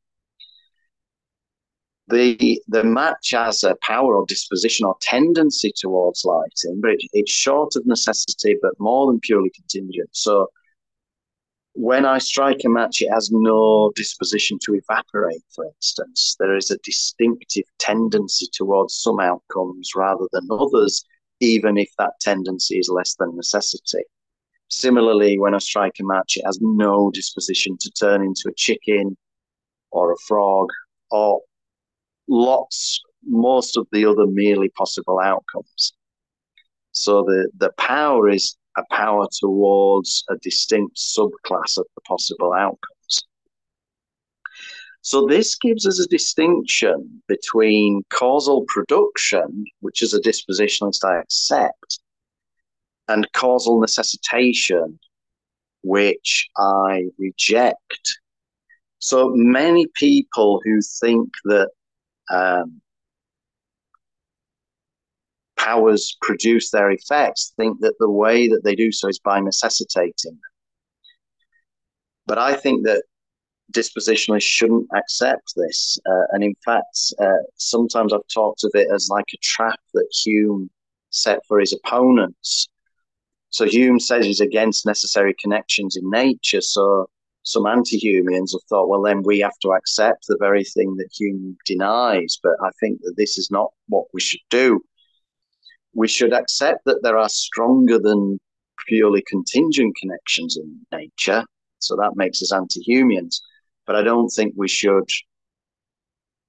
The 2.10 2.62
the 2.68 2.84
match 2.84 3.32
has 3.32 3.64
a 3.64 3.78
power 3.82 4.18
or 4.18 4.26
disposition 4.28 4.86
or 4.86 4.96
tendency 5.02 5.72
towards 5.76 6.26
lighting, 6.26 6.82
but 6.82 6.92
it, 6.92 7.02
it's 7.14 7.32
short 7.32 7.78
of 7.78 7.86
necessity, 7.86 8.58
but 8.62 8.74
more 8.78 9.08
than 9.08 9.22
purely 9.22 9.50
contingent. 9.52 10.10
So 10.12 10.50
when 11.76 12.06
I 12.06 12.18
strike 12.18 12.62
a 12.66 12.70
match, 12.70 13.02
it 13.02 13.10
has 13.10 13.32
no 13.32 13.92
disposition 13.96 14.60
to 14.66 14.76
evaporate, 14.76 15.44
for 15.56 15.66
instance. 15.66 16.36
There 16.40 16.58
is 16.58 16.72
a 16.72 16.78
distinctive 16.84 17.66
tendency 17.80 18.48
towards 18.52 18.96
some 18.96 19.22
outcomes 19.22 19.92
rather 19.96 20.26
than 20.34 20.48
others, 20.52 21.06
even 21.40 21.78
if 21.78 21.90
that 21.98 22.20
tendency 22.20 22.78
is 22.80 22.90
less 22.90 23.16
than 23.16 23.36
necessity. 23.36 24.04
Similarly, 24.76 25.38
when 25.38 25.54
I 25.54 25.60
strike 25.60 26.00
a 26.02 26.04
match, 26.04 26.36
it 26.36 26.46
has 26.46 26.58
no 26.60 27.12
disposition 27.12 27.78
to 27.80 27.92
turn 27.92 28.24
into 28.24 28.46
a 28.50 28.54
chicken 28.56 29.16
or 29.92 30.12
a 30.12 30.18
frog 30.28 30.70
or 31.12 31.42
lots, 32.28 33.00
most 33.24 33.78
of 33.78 33.88
the 33.92 34.04
other 34.06 34.26
merely 34.26 34.70
possible 34.70 35.20
outcomes. 35.20 35.94
So 36.92 37.22
the, 37.22 37.52
the 37.56 37.72
power 37.78 38.30
is 38.30 38.58
a 38.76 38.84
power 38.90 39.28
towards 39.40 40.24
a 40.30 40.38
distinct 40.38 40.98
subclass 40.98 41.78
of 41.78 41.86
the 41.96 42.02
possible 42.08 42.54
outcomes. 42.54 43.26
So 45.02 45.28
this 45.28 45.56
gives 45.56 45.86
us 45.86 46.00
a 46.00 46.08
distinction 46.08 47.22
between 47.28 48.02
causal 48.10 48.66
production, 48.68 49.66
which 49.82 50.02
is 50.02 50.16
a 50.16 50.22
dispositionalist 50.22 51.06
I 51.06 51.20
accept, 51.20 52.00
and 53.08 53.32
causal 53.34 53.80
necessitation, 53.80 55.00
which 55.84 56.48
I 56.58 57.06
reject. 57.18 58.18
So 59.00 59.32
many 59.34 59.88
people 59.96 60.62
who 60.64 60.80
think 61.02 61.30
that 61.46 61.70
um, 62.32 62.82
powers 65.58 66.18
produce 66.22 66.72
their 66.72 66.92
effects 66.92 67.54
think 67.58 67.80
that 67.82 67.96
the 68.00 68.10
way 68.10 68.48
that 68.48 68.62
they 68.64 68.76
do 68.76 68.92
so 68.92 69.08
is 69.08 69.20
by 69.20 69.40
necessitating 69.40 70.14
them. 70.24 70.40
But 72.26 72.38
I 72.38 72.54
think 72.54 72.86
that 72.86 73.04
dispositionalists 73.74 74.44
shouldn't 74.44 74.88
accept 74.96 75.54
this. 75.56 75.98
Uh, 76.10 76.26
and 76.32 76.44
in 76.44 76.56
fact, 76.64 76.98
uh, 77.20 77.44
sometimes 77.58 78.14
I've 78.14 78.28
talked 78.34 78.64
of 78.64 78.72
it 78.74 78.88
as 78.94 79.10
like 79.10 79.26
a 79.34 79.38
trap 79.42 79.80
that 79.94 80.08
Hume 80.24 80.70
set 81.10 81.40
for 81.48 81.60
his 81.60 81.74
opponents. 81.74 82.70
So 83.54 83.66
Hume 83.66 84.00
says 84.00 84.26
he's 84.26 84.42
against 84.42 84.84
necessary 84.84 85.36
connections 85.40 85.96
in 85.96 86.10
nature. 86.10 86.60
So 86.60 87.08
some 87.44 87.68
anti-Humeans 87.68 88.54
have 88.54 88.64
thought, 88.68 88.90
well, 88.90 89.04
then 89.04 89.22
we 89.24 89.40
have 89.42 89.58
to 89.62 89.74
accept 89.74 90.26
the 90.28 90.38
very 90.40 90.64
thing 90.64 90.96
that 90.96 91.10
Hume 91.14 91.56
denies. 91.64 92.40
But 92.42 92.54
I 92.64 92.72
think 92.80 93.00
that 93.02 93.14
this 93.16 93.38
is 93.38 93.52
not 93.52 93.72
what 93.90 94.06
we 94.12 94.22
should 94.22 94.42
do. 94.50 94.82
We 95.94 96.08
should 96.08 96.34
accept 96.34 96.80
that 96.86 97.02
there 97.04 97.20
are 97.20 97.30
stronger 97.30 98.00
than 98.00 98.40
purely 98.88 99.24
contingent 99.28 99.96
connections 100.02 100.58
in 100.58 100.80
nature. 100.92 101.46
So 101.78 101.96
that 101.98 102.14
makes 102.16 102.42
us 102.42 102.52
anti-Humeans. 102.52 103.40
But 103.86 103.98
I 103.98 104.02
don't 104.02 104.30
think 104.30 104.56
we 104.58 104.68
should 104.68 105.08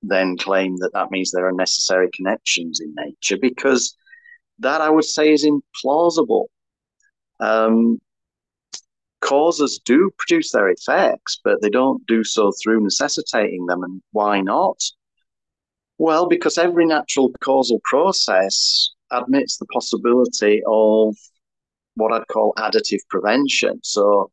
then 0.01 0.39
claim 0.39 0.79
that 0.79 0.95
that 0.95 1.11
means 1.11 1.31
there 1.31 1.47
are 1.47 1.53
necessary 1.53 2.09
connections 2.15 2.81
in 2.81 2.95
nature 2.97 3.37
because 3.39 3.95
that 4.61 4.81
I 4.81 4.89
would 4.89 5.05
say 5.05 5.35
is 5.35 5.45
implausible. 5.45 6.47
Um, 7.45 8.01
causes 9.21 9.81
do 9.85 10.11
produce 10.19 10.53
their 10.53 10.69
effects, 10.69 11.41
but 11.45 11.61
they 11.61 11.71
don't 11.71 12.07
do 12.07 12.25
so 12.25 12.53
through 12.63 12.83
necessitating 12.83 13.67
them. 13.67 13.83
And 13.83 14.03
why 14.13 14.41
not? 14.41 14.79
Well, 15.99 16.27
because 16.27 16.59
every 16.59 16.87
natural 16.87 17.33
causal 17.41 17.81
process 17.85 18.91
admits 19.11 19.59
the 19.59 19.67
possibility 19.67 20.63
of 20.67 21.17
what 21.95 22.13
I'd 22.13 22.27
call 22.29 22.53
additive 22.59 23.01
prevention. 23.09 23.81
So 23.83 24.31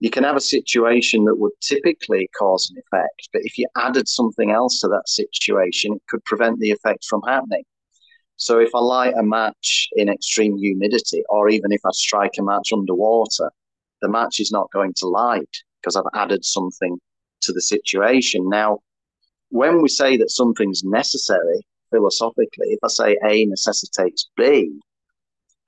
you 0.00 0.10
can 0.10 0.24
have 0.24 0.36
a 0.36 0.40
situation 0.40 1.24
that 1.24 1.36
would 1.36 1.52
typically 1.60 2.28
cause 2.38 2.70
an 2.70 2.82
effect, 2.82 3.28
but 3.32 3.42
if 3.44 3.58
you 3.58 3.66
added 3.76 4.08
something 4.08 4.50
else 4.50 4.80
to 4.80 4.88
that 4.88 5.08
situation, 5.08 5.94
it 5.94 6.02
could 6.08 6.24
prevent 6.24 6.58
the 6.58 6.70
effect 6.70 7.04
from 7.04 7.22
happening. 7.26 7.64
So 8.36 8.58
if 8.58 8.70
I 8.74 8.80
light 8.80 9.14
a 9.18 9.22
match 9.22 9.88
in 9.92 10.08
extreme 10.08 10.56
humidity, 10.56 11.22
or 11.28 11.48
even 11.48 11.72
if 11.72 11.80
I 11.84 11.90
strike 11.92 12.32
a 12.38 12.42
match 12.42 12.72
underwater, 12.72 13.50
the 14.02 14.08
match 14.08 14.40
is 14.40 14.50
not 14.50 14.70
going 14.72 14.92
to 14.96 15.08
light 15.08 15.48
because 15.80 15.96
I've 15.96 16.04
added 16.14 16.44
something 16.44 16.98
to 17.42 17.52
the 17.52 17.60
situation. 17.60 18.48
Now, 18.48 18.80
when 19.50 19.82
we 19.82 19.88
say 19.88 20.16
that 20.16 20.30
something's 20.30 20.82
necessary 20.82 21.66
philosophically, 21.90 22.68
if 22.68 22.80
I 22.82 22.88
say 22.88 23.18
A 23.24 23.44
necessitates 23.46 24.28
B, 24.36 24.80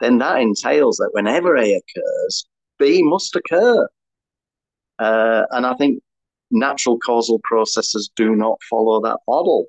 then 0.00 0.18
that 0.18 0.40
entails 0.40 0.96
that 0.96 1.11
whenever 1.12 1.56
A 1.56 1.73
occurs, 1.75 2.46
B 2.78 3.02
must 3.02 3.37
occur. 3.37 3.88
Uh, 4.99 5.44
and 5.50 5.64
I 5.66 5.75
think 5.75 6.02
natural 6.50 6.99
causal 6.99 7.40
processes 7.44 8.11
do 8.16 8.35
not 8.35 8.58
follow 8.68 9.00
that 9.02 9.18
model. 9.28 9.66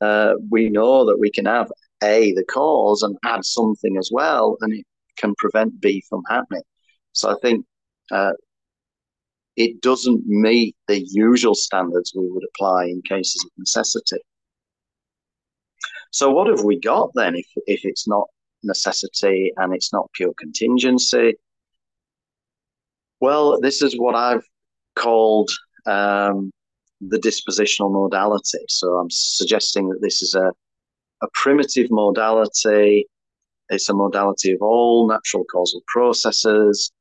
Uh, 0.00 0.34
we 0.50 0.68
know 0.68 1.06
that 1.06 1.18
we 1.18 1.30
can 1.30 1.46
have 1.46 1.70
A, 2.02 2.32
the 2.34 2.44
cause, 2.44 3.02
and 3.02 3.16
add 3.24 3.44
something 3.44 3.96
as 3.96 4.10
well, 4.12 4.56
and 4.60 4.72
it 4.72 4.84
can 5.16 5.34
prevent 5.36 5.80
B 5.80 6.02
from 6.08 6.22
happening. 6.28 6.62
So 7.12 7.30
I 7.30 7.36
think 7.40 7.64
uh, 8.10 8.32
it 9.56 9.80
doesn't 9.80 10.26
meet 10.26 10.76
the 10.86 11.00
usual 11.10 11.54
standards 11.54 12.12
we 12.14 12.28
would 12.28 12.44
apply 12.54 12.84
in 12.86 13.02
cases 13.02 13.42
of 13.44 13.50
necessity. 13.56 14.18
So 16.10 16.30
what 16.30 16.48
have 16.48 16.64
we 16.64 16.78
got 16.78 17.10
then 17.14 17.34
if, 17.34 17.46
if 17.66 17.80
it's 17.84 18.06
not 18.06 18.26
necessity 18.62 19.52
and 19.56 19.74
it's 19.74 19.92
not 19.92 20.10
pure 20.14 20.34
contingency? 20.38 21.34
Well, 23.20 23.60
this 23.60 23.82
is 23.82 23.98
what 23.98 24.14
I've 24.14 24.44
called 24.94 25.50
um, 25.86 26.50
the 27.00 27.18
dispositional 27.18 27.92
modality. 27.92 28.64
So 28.68 28.96
I'm 28.96 29.10
suggesting 29.10 29.88
that 29.88 30.00
this 30.02 30.22
is 30.22 30.34
a, 30.34 30.52
a 31.22 31.28
primitive 31.34 31.90
modality. 31.90 33.06
It's 33.68 33.88
a 33.88 33.94
modality 33.94 34.52
of 34.52 34.62
all 34.62 35.08
natural 35.08 35.44
causal 35.44 35.82
processes. 35.86 36.92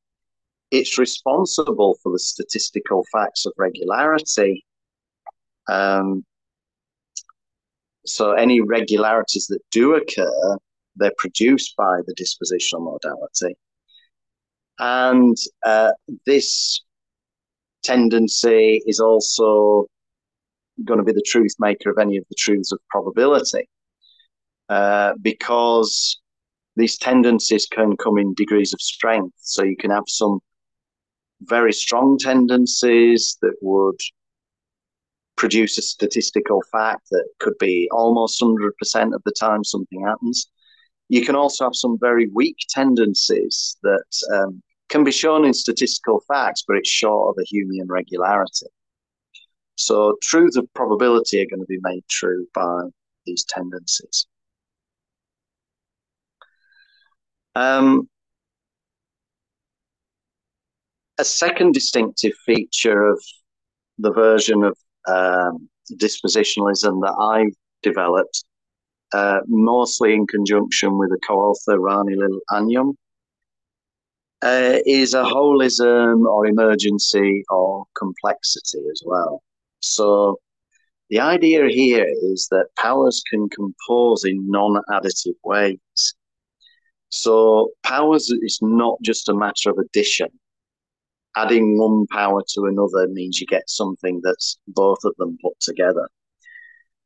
It's 0.71 0.97
responsible 0.97 1.97
for 2.01 2.12
the 2.12 2.19
statistical 2.19 3.06
facts 3.12 3.45
of 3.45 3.54
regularity. 3.58 4.65
Um, 5.67 6.25
so 8.06 8.34
any 8.34 8.62
regularities 8.62 9.47
that 9.47 9.62
do 9.71 9.95
occur, 9.95 10.58
they're 10.95 11.12
produced 11.17 11.75
by 11.75 11.99
the 12.06 12.15
dispositional 12.15 12.84
modality. 12.84 13.58
And 14.80 15.38
uh, 15.65 15.91
this 16.25 16.82
tendency 17.84 18.82
is 18.86 18.99
also 18.99 19.88
going 20.84 20.97
to 20.97 21.04
be 21.04 21.13
the 21.13 21.23
truth 21.25 21.56
maker 21.60 21.91
of 21.91 21.97
any 21.99 22.17
of 22.17 22.25
the 22.30 22.36
truths 22.36 22.71
of 22.71 22.80
probability. 22.89 23.67
Uh, 24.69 25.13
because 25.21 26.19
these 26.75 26.97
tendencies 26.97 27.67
can 27.67 27.95
come 27.97 28.17
in 28.17 28.34
degrees 28.34 28.73
of 28.73 28.82
strength. 28.82 29.36
So 29.38 29.63
you 29.63 29.78
can 29.78 29.91
have 29.91 30.06
some 30.08 30.39
very 31.41 31.71
strong 31.71 32.17
tendencies 32.17 33.38
that 33.41 33.56
would 33.62 33.99
produce 35.38 35.78
a 35.78 35.82
statistical 35.82 36.63
fact 36.71 37.08
that 37.12 37.28
could 37.39 37.58
be 37.60 37.88
almost 37.91 38.41
100% 38.41 39.13
of 39.13 39.21
the 39.23 39.34
time 39.39 39.63
something 39.63 40.04
happens. 40.06 40.49
You 41.10 41.25
can 41.25 41.36
also 41.36 41.65
have 41.65 41.75
some 41.75 41.97
very 41.99 42.28
weak 42.34 42.58
tendencies 42.69 43.78
that 43.84 44.06
um, 44.34 44.63
can 44.89 45.04
be 45.04 45.12
shown 45.12 45.45
in 45.45 45.54
statistical 45.54 46.23
facts, 46.28 46.63
but 46.67 46.78
it's 46.78 46.89
short 46.89 47.30
of 47.30 47.43
a 47.43 47.56
Humean 47.56 47.88
regularity. 47.88 48.67
So 49.78 50.15
truths 50.21 50.56
of 50.56 50.73
probability 50.73 51.41
are 51.41 51.47
going 51.49 51.60
to 51.60 51.65
be 51.67 51.80
made 51.82 52.04
true 52.10 52.47
by 52.54 52.84
these 53.25 53.45
tendencies. 53.47 54.25
Um, 57.55 58.09
a 61.17 61.23
second 61.23 61.73
distinctive 61.73 62.33
feature 62.45 63.07
of 63.07 63.23
the 63.97 64.11
version 64.11 64.63
of 64.63 64.77
um, 65.07 65.69
dispositionalism 65.93 67.01
that 67.01 67.15
I 67.19 67.51
developed, 67.81 68.43
uh, 69.13 69.39
mostly 69.47 70.13
in 70.13 70.27
conjunction 70.27 70.97
with 70.97 71.11
a 71.11 71.19
co-author, 71.25 71.79
Rani 71.79 72.15
Lill 72.15 72.39
Anjum, 72.51 72.95
uh, 74.41 74.79
is 74.85 75.13
a 75.13 75.23
holism 75.23 76.25
or 76.25 76.45
emergency 76.47 77.43
or 77.49 77.85
complexity 77.97 78.79
as 78.91 79.01
well. 79.05 79.41
So 79.79 80.39
the 81.09 81.19
idea 81.19 81.67
here 81.67 82.07
is 82.07 82.47
that 82.51 82.67
powers 82.77 83.23
can 83.29 83.47
compose 83.49 84.25
in 84.25 84.49
non-additive 84.49 85.35
ways. 85.43 85.79
So 87.15 87.71
powers 87.84 88.30
is 88.30 88.60
not 88.62 88.97
just 89.01 89.30
a 89.30 89.34
matter 89.34 89.69
of 89.69 89.78
addition. 89.78 90.28
Adding 91.38 91.78
one 91.78 92.08
power 92.08 92.43
to 92.49 92.65
another 92.65 93.08
means 93.08 93.39
you 93.39 93.47
get 93.47 93.69
something 93.69 94.19
that's 94.21 94.58
both 94.67 94.99
of 95.06 95.15
them 95.17 95.38
put 95.41 95.58
together. 95.62 96.10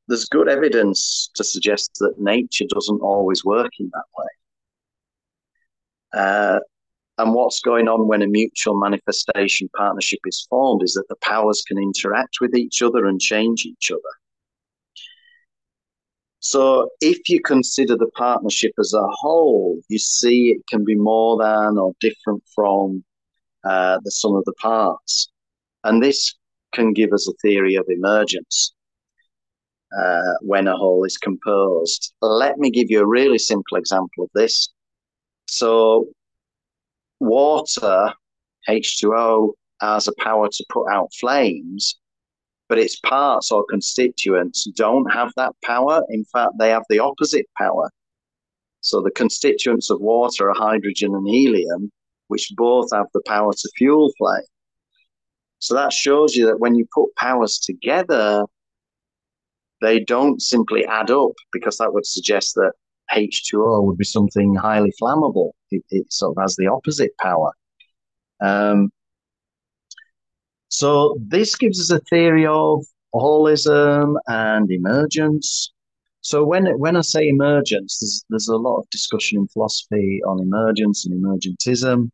There's 0.08 0.26
good 0.26 0.50
evidence 0.50 1.30
to 1.36 1.44
suggest 1.44 1.92
that 2.00 2.20
nature 2.20 2.66
doesn't 2.74 3.02
always 3.02 3.46
work 3.46 3.72
in 3.80 3.92
that 3.94 4.04
way. 4.18 4.28
Uh, 6.20 6.60
and 7.20 7.36
what's 7.36 7.60
going 7.60 7.88
on 7.88 8.08
when 8.08 8.24
a 8.24 8.28
mutual 8.28 8.80
manifestation 8.80 9.70
partnership 9.78 10.20
is 10.26 10.48
formed 10.50 10.82
is 10.82 10.94
that 10.94 11.08
the 11.10 11.18
powers 11.22 11.64
can 11.68 11.78
interact 11.78 12.38
with 12.42 12.56
each 12.56 12.82
other 12.82 13.06
and 13.06 13.22
change 13.22 13.64
each 13.66 13.92
other. 13.92 14.02
So 16.40 16.90
if 17.02 17.30
you 17.30 17.42
consider 17.42 17.98
the 17.98 18.10
partnership 18.16 18.72
as 18.80 18.94
a 18.94 19.08
whole, 19.08 19.80
you 19.90 20.00
see 20.00 20.52
it 20.52 20.62
can 20.70 20.86
be 20.86 20.96
more 20.96 21.38
than 21.38 21.78
or 21.78 21.94
different 22.00 22.44
from 22.56 23.04
uh, 23.64 24.00
the 24.04 24.12
sum 24.12 24.36
of 24.36 24.46
the 24.46 24.54
parts. 24.54 25.30
And 25.84 26.02
this 26.02 26.36
can 26.74 26.94
give 26.94 27.12
us 27.12 27.28
a 27.28 27.34
theory 27.42 27.76
of 27.76 27.86
emergence 27.90 28.74
uh, 29.98 30.34
when 30.42 30.68
a 30.68 30.78
whole 30.78 31.04
is 31.04 31.18
composed. 31.18 32.14
Let 32.22 32.58
me 32.58 32.70
give 32.72 32.90
you 32.90 33.02
a 33.02 33.08
really 33.08 33.40
simple 33.40 33.78
example 33.78 34.24
of 34.24 34.30
this. 34.34 34.70
So 35.48 36.08
water, 37.20 38.14
H2O, 38.68 39.54
has 39.82 40.08
a 40.08 40.14
power 40.20 40.48
to 40.50 40.66
put 40.70 40.88
out 40.90 41.14
flames, 41.20 42.00
but 42.70 42.78
its 42.78 42.98
parts 43.00 43.52
or 43.52 43.66
constituents 43.66 44.66
don't 44.76 45.12
have 45.12 45.34
that 45.36 45.54
power. 45.66 46.04
In 46.10 46.24
fact, 46.26 46.54
they 46.60 46.70
have 46.70 46.86
the 46.90 47.00
opposite 47.00 47.48
power. 47.58 47.90
So 48.82 49.02
the 49.02 49.12
constituents 49.12 49.90
of 49.90 50.00
water 50.00 50.50
are 50.50 50.56
hydrogen 50.56 51.14
and 51.16 51.28
helium, 51.28 51.92
which 52.28 52.54
both 52.56 52.90
have 52.94 53.08
the 53.14 53.24
power 53.26 53.52
to 53.52 53.70
fuel 53.76 54.14
flame. 54.18 54.46
So 55.58 55.74
that 55.74 55.92
shows 55.92 56.36
you 56.36 56.46
that 56.46 56.60
when 56.60 56.76
you 56.76 56.86
put 56.94 57.14
powers 57.16 57.60
together, 57.60 58.46
they 59.82 60.00
don't 60.00 60.42
simply 60.42 60.86
add 60.86 61.12
up 61.12 61.32
because 61.52 61.78
that 61.78 61.94
would 61.94 62.06
suggest 62.06 62.54
that 62.56 62.74
H2O 63.14 63.84
would 63.84 63.98
be 63.98 64.06
something 64.06 64.56
highly 64.56 64.94
flammable. 65.02 65.52
It, 65.72 65.84
it 65.90 66.14
sort 66.14 66.38
of 66.38 66.42
has 66.42 66.56
the 66.56 66.68
opposite 66.68 67.12
power. 67.18 67.52
Um, 68.42 68.92
So 70.70 71.18
this 71.28 71.56
gives 71.56 71.80
us 71.80 71.92
a 71.92 72.00
theory 72.10 72.46
of 72.46 72.86
holism 73.14 74.16
and 74.28 74.72
emergence. 74.72 75.72
So 76.22 76.44
when 76.44 76.68
when 76.80 76.96
I 76.96 77.02
say 77.02 77.28
emergence, 77.28 78.00
there's 78.00 78.26
there's 78.30 78.48
a 78.48 78.56
lot 78.56 78.80
of 78.80 78.90
discussion 78.90 79.40
in 79.40 79.48
philosophy 79.48 80.22
on 80.28 80.40
emergence 80.40 81.06
and 81.06 81.22
emergentism. 81.22 82.10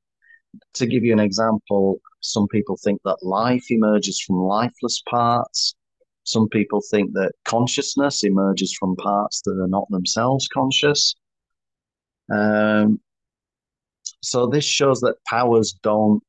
To 0.75 0.85
give 0.85 1.03
you 1.03 1.11
an 1.11 1.19
example, 1.19 1.99
some 2.21 2.47
people 2.47 2.77
think 2.81 3.01
that 3.03 3.17
life 3.23 3.65
emerges 3.69 4.21
from 4.21 4.37
lifeless 4.37 5.01
parts. 5.09 5.75
Some 6.23 6.47
people 6.47 6.81
think 6.89 7.11
that 7.13 7.33
consciousness 7.43 8.23
emerges 8.23 8.73
from 8.79 8.95
parts 8.95 9.41
that 9.41 9.59
are 9.59 9.67
not 9.67 9.89
themselves 9.89 10.47
conscious. 10.47 11.13
Um, 12.33 12.99
so 14.21 14.47
this 14.47 14.63
shows 14.63 15.01
that 15.01 15.23
powers 15.27 15.73
don't 15.83 16.23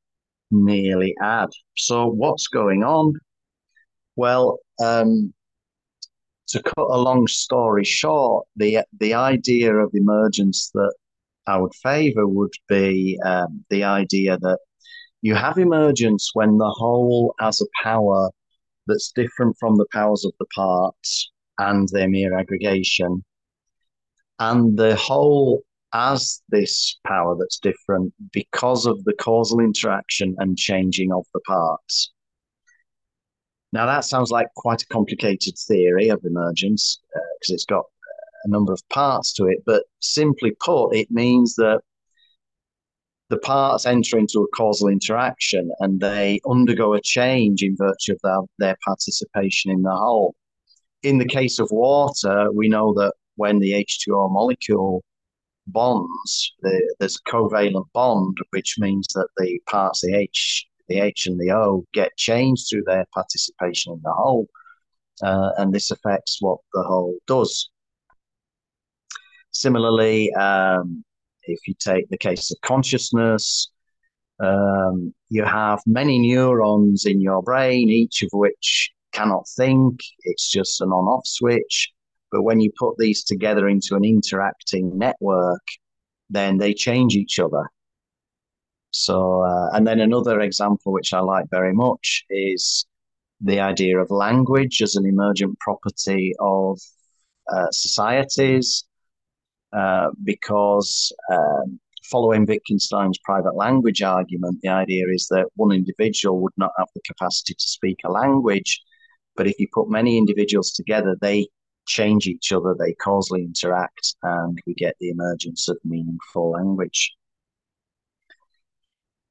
merely 0.50 1.14
add. 1.22 1.48
So 1.76 2.06
what's 2.06 2.46
going 2.48 2.84
on? 2.84 3.14
Well, 4.16 4.58
um, 4.82 5.32
to 6.48 6.62
cut 6.62 6.86
a 6.88 6.98
long 6.98 7.26
story 7.26 7.84
short, 7.84 8.46
the 8.56 8.78
the 8.98 9.14
idea 9.14 9.74
of 9.74 9.90
emergence 9.94 10.70
that 10.74 10.94
I 11.46 11.58
would 11.58 11.74
favour 11.82 12.26
would 12.26 12.54
be 12.68 13.18
um, 13.24 13.64
the 13.70 13.84
idea 13.84 14.38
that 14.38 14.58
you 15.22 15.34
have 15.34 15.58
emergence 15.58 16.30
when 16.34 16.58
the 16.58 16.70
whole 16.70 17.34
has 17.40 17.60
a 17.60 17.66
power 17.82 18.30
that's 18.86 19.12
different 19.12 19.56
from 19.58 19.76
the 19.76 19.86
powers 19.92 20.24
of 20.24 20.32
the 20.38 20.46
parts 20.54 21.32
and 21.58 21.88
their 21.90 22.08
mere 22.08 22.38
aggregation, 22.38 23.24
and 24.38 24.78
the 24.78 24.94
whole 24.96 25.62
as 25.92 26.42
this 26.48 26.98
power 27.06 27.36
that's 27.38 27.58
different 27.58 28.12
because 28.32 28.86
of 28.86 29.02
the 29.04 29.14
causal 29.14 29.60
interaction 29.60 30.34
and 30.38 30.56
changing 30.56 31.12
of 31.12 31.24
the 31.32 31.40
parts. 31.40 32.12
Now, 33.72 33.86
that 33.86 34.04
sounds 34.04 34.30
like 34.30 34.46
quite 34.56 34.82
a 34.82 34.86
complicated 34.86 35.54
theory 35.58 36.08
of 36.08 36.24
emergence 36.24 37.00
because 37.12 37.50
uh, 37.50 37.54
it's 37.54 37.64
got 37.64 37.84
a 38.44 38.48
number 38.48 38.72
of 38.72 38.88
parts 38.88 39.32
to 39.34 39.46
it, 39.46 39.58
but 39.66 39.84
simply 40.00 40.52
put, 40.60 40.94
it 40.94 41.10
means 41.10 41.54
that 41.56 41.80
the 43.28 43.38
parts 43.38 43.86
enter 43.86 44.18
into 44.18 44.40
a 44.40 44.56
causal 44.56 44.88
interaction 44.88 45.70
and 45.80 46.00
they 46.00 46.40
undergo 46.48 46.94
a 46.94 47.00
change 47.00 47.62
in 47.62 47.76
virtue 47.76 48.12
of 48.12 48.20
their, 48.22 48.40
their 48.58 48.76
participation 48.84 49.72
in 49.72 49.82
the 49.82 49.90
whole. 49.90 50.34
In 51.02 51.18
the 51.18 51.26
case 51.26 51.58
of 51.58 51.68
water, 51.72 52.52
we 52.52 52.68
know 52.68 52.94
that 52.94 53.14
when 53.34 53.58
the 53.58 53.72
H2O 53.72 54.30
molecule 54.32 55.02
bonds, 55.66 56.54
the, 56.62 56.94
there's 56.98 57.16
a 57.16 57.30
covalent 57.30 57.86
bond, 57.92 58.36
which 58.50 58.76
means 58.78 59.06
that 59.14 59.28
the 59.36 59.58
parts, 59.68 60.00
the 60.00 60.14
H, 60.14 60.66
the 60.88 61.00
H 61.00 61.26
and 61.26 61.38
the 61.38 61.52
O, 61.52 61.84
get 61.92 62.16
changed 62.16 62.66
through 62.68 62.84
their 62.86 63.06
participation 63.14 63.92
in 63.92 64.00
the 64.02 64.12
whole. 64.12 64.48
Uh, 65.22 65.50
and 65.58 65.72
this 65.72 65.90
affects 65.90 66.38
what 66.40 66.58
the 66.74 66.82
whole 66.82 67.16
does. 67.26 67.70
Similarly, 69.50 70.32
um, 70.34 71.04
if 71.44 71.66
you 71.66 71.74
take 71.78 72.08
the 72.10 72.18
case 72.18 72.50
of 72.50 72.60
consciousness, 72.60 73.70
um, 74.38 75.14
you 75.30 75.44
have 75.44 75.80
many 75.86 76.18
neurons 76.18 77.06
in 77.06 77.20
your 77.20 77.42
brain, 77.42 77.88
each 77.88 78.22
of 78.22 78.28
which 78.32 78.90
cannot 79.12 79.48
think. 79.56 80.00
It's 80.24 80.50
just 80.50 80.80
an 80.82 80.90
on 80.90 81.06
off 81.06 81.26
switch. 81.26 81.90
But 82.36 82.42
when 82.42 82.60
you 82.60 82.70
put 82.78 82.98
these 82.98 83.24
together 83.24 83.66
into 83.66 83.94
an 83.94 84.04
interacting 84.04 84.98
network, 84.98 85.62
then 86.28 86.58
they 86.58 86.74
change 86.74 87.16
each 87.16 87.38
other. 87.40 87.64
So, 88.90 89.40
uh, 89.40 89.70
and 89.72 89.86
then 89.86 90.00
another 90.00 90.40
example 90.40 90.92
which 90.92 91.14
I 91.14 91.20
like 91.20 91.46
very 91.50 91.72
much 91.72 92.26
is 92.28 92.84
the 93.40 93.60
idea 93.60 93.98
of 93.98 94.10
language 94.10 94.82
as 94.82 94.96
an 94.96 95.06
emergent 95.06 95.58
property 95.60 96.34
of 96.38 96.78
uh, 97.50 97.70
societies, 97.70 98.84
uh, 99.72 100.08
because 100.22 101.10
um, 101.32 101.80
following 102.04 102.44
Wittgenstein's 102.44 103.18
private 103.24 103.56
language 103.56 104.02
argument, 104.02 104.58
the 104.62 104.68
idea 104.68 105.06
is 105.08 105.26
that 105.30 105.46
one 105.54 105.72
individual 105.72 106.42
would 106.42 106.58
not 106.58 106.72
have 106.76 106.88
the 106.94 107.00
capacity 107.06 107.54
to 107.54 107.66
speak 107.66 108.00
a 108.04 108.10
language, 108.10 108.82
but 109.36 109.46
if 109.46 109.58
you 109.58 109.68
put 109.72 109.88
many 109.88 110.18
individuals 110.18 110.72
together, 110.72 111.16
they 111.22 111.48
change 111.86 112.26
each 112.26 112.52
other, 112.52 112.74
they 112.78 112.92
causally 112.94 113.42
interact, 113.42 114.16
and 114.22 114.58
we 114.66 114.74
get 114.74 114.96
the 115.00 115.10
emergence 115.10 115.68
of 115.68 115.78
meaningful 115.84 116.50
language. 116.50 117.14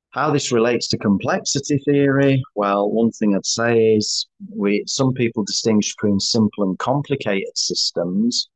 How 0.10 0.32
this 0.32 0.52
relates 0.52 0.88
to 0.90 0.98
complexity 0.98 1.78
theory? 1.80 2.42
Well, 2.56 2.90
one 2.90 3.12
thing 3.12 3.36
I'd 3.36 3.46
say 3.46 3.96
is 3.96 4.28
we 4.50 4.84
some 4.88 5.14
people 5.14 5.44
distinguish 5.44 5.94
between 5.94 6.22
simple 6.22 6.64
and 6.64 6.80
complicated 6.80 7.58
systems. 7.58 8.50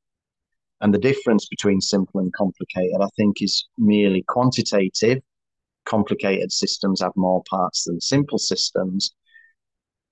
And 0.82 0.94
the 0.94 1.00
difference 1.00 1.48
between 1.48 1.82
simple 1.82 2.22
and 2.22 2.32
complicated, 2.32 3.02
I 3.02 3.10
think, 3.18 3.42
is 3.42 3.68
merely 3.78 4.24
quantitative. 4.30 5.22
Complicated 5.84 6.54
systems 6.54 7.02
have 7.02 7.12
more 7.18 7.44
parts 7.50 7.84
than 7.84 8.00
simple 8.00 8.38
systems 8.38 9.14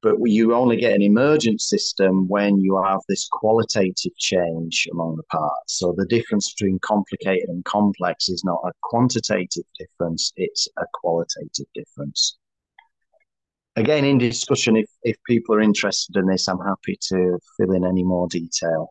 but 0.02 0.16
you 0.24 0.54
only 0.54 0.78
get 0.78 0.94
an 0.94 1.02
emergent 1.02 1.60
system 1.60 2.28
when 2.28 2.60
you 2.60 2.82
have 2.84 3.00
this 3.10 3.28
qualitative 3.32 4.16
change 4.18 4.88
among 4.92 5.16
the 5.16 5.24
parts. 5.24 5.80
So 5.80 5.94
the 5.98 6.06
difference 6.06 6.54
between 6.54 6.80
complicated 6.80 7.50
and 7.50 7.66
complex 7.66 8.30
is 8.30 8.44
not 8.44 8.62
a 8.66 8.72
quantitative 8.84 9.66
difference, 9.78 10.32
it's 10.36 10.68
a 10.78 10.86
qualitative 10.94 11.66
difference. 11.74 12.38
Again, 13.76 14.06
in 14.06 14.18
discussion, 14.18 14.76
if, 14.76 14.90
if 15.04 15.18
people 15.28 15.56
are 15.56 15.62
interested 15.62 16.16
in 16.16 16.26
this, 16.26 16.48
I'm 16.48 16.60
happy 16.60 16.98
to 17.10 17.40
fill 17.58 17.74
in 17.74 17.86
any 17.86 18.04
more 18.04 18.28
detail. 18.28 18.90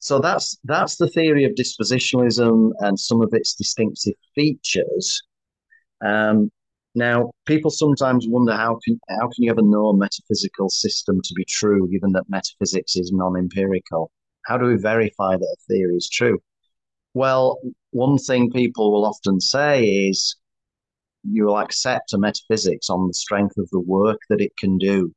So 0.00 0.20
that's 0.20 0.56
that's 0.62 0.96
the 0.96 1.08
theory 1.08 1.44
of 1.44 1.52
dispositionalism 1.52 2.70
and 2.78 2.98
some 2.98 3.20
of 3.20 3.30
its 3.32 3.54
distinctive 3.54 4.14
features. 4.34 5.20
Um, 6.04 6.50
now, 6.98 7.30
people 7.46 7.70
sometimes 7.70 8.26
wonder 8.28 8.52
how 8.52 8.78
can 8.84 8.98
how 9.08 9.28
can 9.28 9.44
you 9.44 9.50
ever 9.50 9.62
know 9.62 9.88
a 9.88 9.96
metaphysical 9.96 10.68
system 10.68 11.20
to 11.22 11.34
be 11.34 11.44
true, 11.44 11.88
given 11.88 12.12
that 12.12 12.28
metaphysics 12.28 12.96
is 12.96 13.12
non-empirical? 13.12 14.10
How 14.46 14.58
do 14.58 14.66
we 14.66 14.76
verify 14.76 15.36
that 15.36 15.56
a 15.58 15.62
theory 15.68 15.96
is 15.96 16.08
true? 16.08 16.40
Well, 17.14 17.60
one 17.92 18.18
thing 18.18 18.50
people 18.50 18.92
will 18.92 19.06
often 19.06 19.40
say 19.40 20.08
is 20.08 20.36
you 21.22 21.46
will 21.46 21.58
accept 21.58 22.12
a 22.12 22.18
metaphysics 22.18 22.90
on 22.90 23.06
the 23.06 23.14
strength 23.14 23.56
of 23.58 23.68
the 23.70 23.80
work 23.80 24.20
that 24.28 24.40
it 24.40 24.56
can 24.56 24.76
do. 24.78 25.12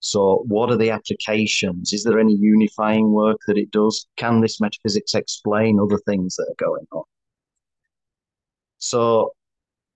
So, 0.00 0.44
what 0.46 0.70
are 0.70 0.76
the 0.76 0.90
applications? 0.90 1.92
Is 1.92 2.04
there 2.04 2.18
any 2.18 2.34
unifying 2.34 3.12
work 3.12 3.40
that 3.46 3.58
it 3.58 3.70
does? 3.70 4.06
Can 4.16 4.40
this 4.40 4.60
metaphysics 4.60 5.14
explain 5.14 5.78
other 5.78 5.98
things 6.06 6.36
that 6.36 6.48
are 6.48 6.64
going 6.64 6.86
on? 6.92 7.04
So, 8.78 9.32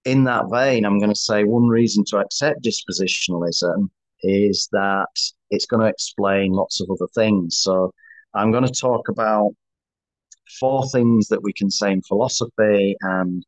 in 0.05 0.25
that 0.25 0.51
vein, 0.51 0.85
I'm 0.85 0.99
going 0.99 1.11
to 1.13 1.19
say 1.19 1.45
one 1.45 1.69
reason 1.69 2.05
to 2.07 2.19
accept 2.19 2.65
dispositionalism 2.65 3.91
is 4.23 4.69
that 4.73 5.09
it's 5.51 5.67
going 5.67 5.83
to 5.83 5.89
explain 5.89 6.53
lots 6.53 6.81
of 6.81 6.91
other 6.91 7.09
things. 7.15 7.59
So 7.61 7.93
I'm 8.35 8.53
going 8.53 8.67
to 8.67 8.73
talk 8.73 9.09
about 9.09 9.53
four 10.59 10.89
things 10.89 11.29
that 11.29 11.43
we 11.43 11.53
can 11.53 11.71
say 11.71 11.93
in 11.93 12.03
philosophy 12.03 12.97
and 13.01 13.45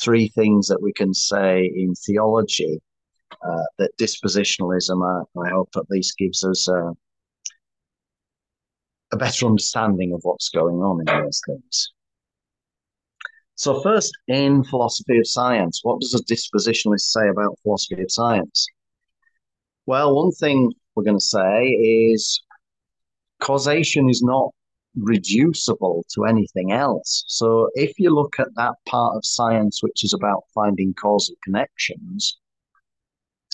three 0.00 0.28
things 0.28 0.68
that 0.68 0.82
we 0.82 0.92
can 0.92 1.12
say 1.14 1.70
in 1.74 1.94
theology. 1.94 2.80
Uh, 3.46 3.62
that 3.78 3.96
dispositionalism, 3.96 5.24
I, 5.38 5.50
hope, 5.50 5.70
at 5.76 5.88
least 5.88 6.18
gives 6.18 6.44
us 6.44 6.66
a, 6.66 6.92
a 9.12 9.16
better 9.16 9.46
understanding 9.46 10.12
of 10.12 10.20
what's 10.24 10.48
going 10.48 10.76
on 10.76 11.00
in 11.00 11.06
those 11.06 11.40
things. 11.46 11.92
So, 13.60 13.82
first, 13.82 14.16
in 14.26 14.64
philosophy 14.64 15.18
of 15.18 15.26
science, 15.26 15.80
what 15.82 16.00
does 16.00 16.14
a 16.14 16.24
dispositionalist 16.32 17.10
say 17.12 17.28
about 17.28 17.58
philosophy 17.62 18.00
of 18.00 18.10
science? 18.10 18.66
Well, 19.84 20.16
one 20.16 20.32
thing 20.32 20.72
we're 20.94 21.02
going 21.02 21.18
to 21.18 21.20
say 21.20 21.66
is 21.66 22.40
causation 23.38 24.08
is 24.08 24.22
not 24.22 24.48
reducible 24.96 26.06
to 26.14 26.24
anything 26.24 26.72
else. 26.72 27.22
So, 27.26 27.68
if 27.74 27.98
you 27.98 28.14
look 28.14 28.40
at 28.40 28.48
that 28.56 28.76
part 28.88 29.14
of 29.14 29.26
science 29.26 29.82
which 29.82 30.04
is 30.04 30.14
about 30.14 30.44
finding 30.54 30.94
causal 30.94 31.34
connections, 31.44 32.38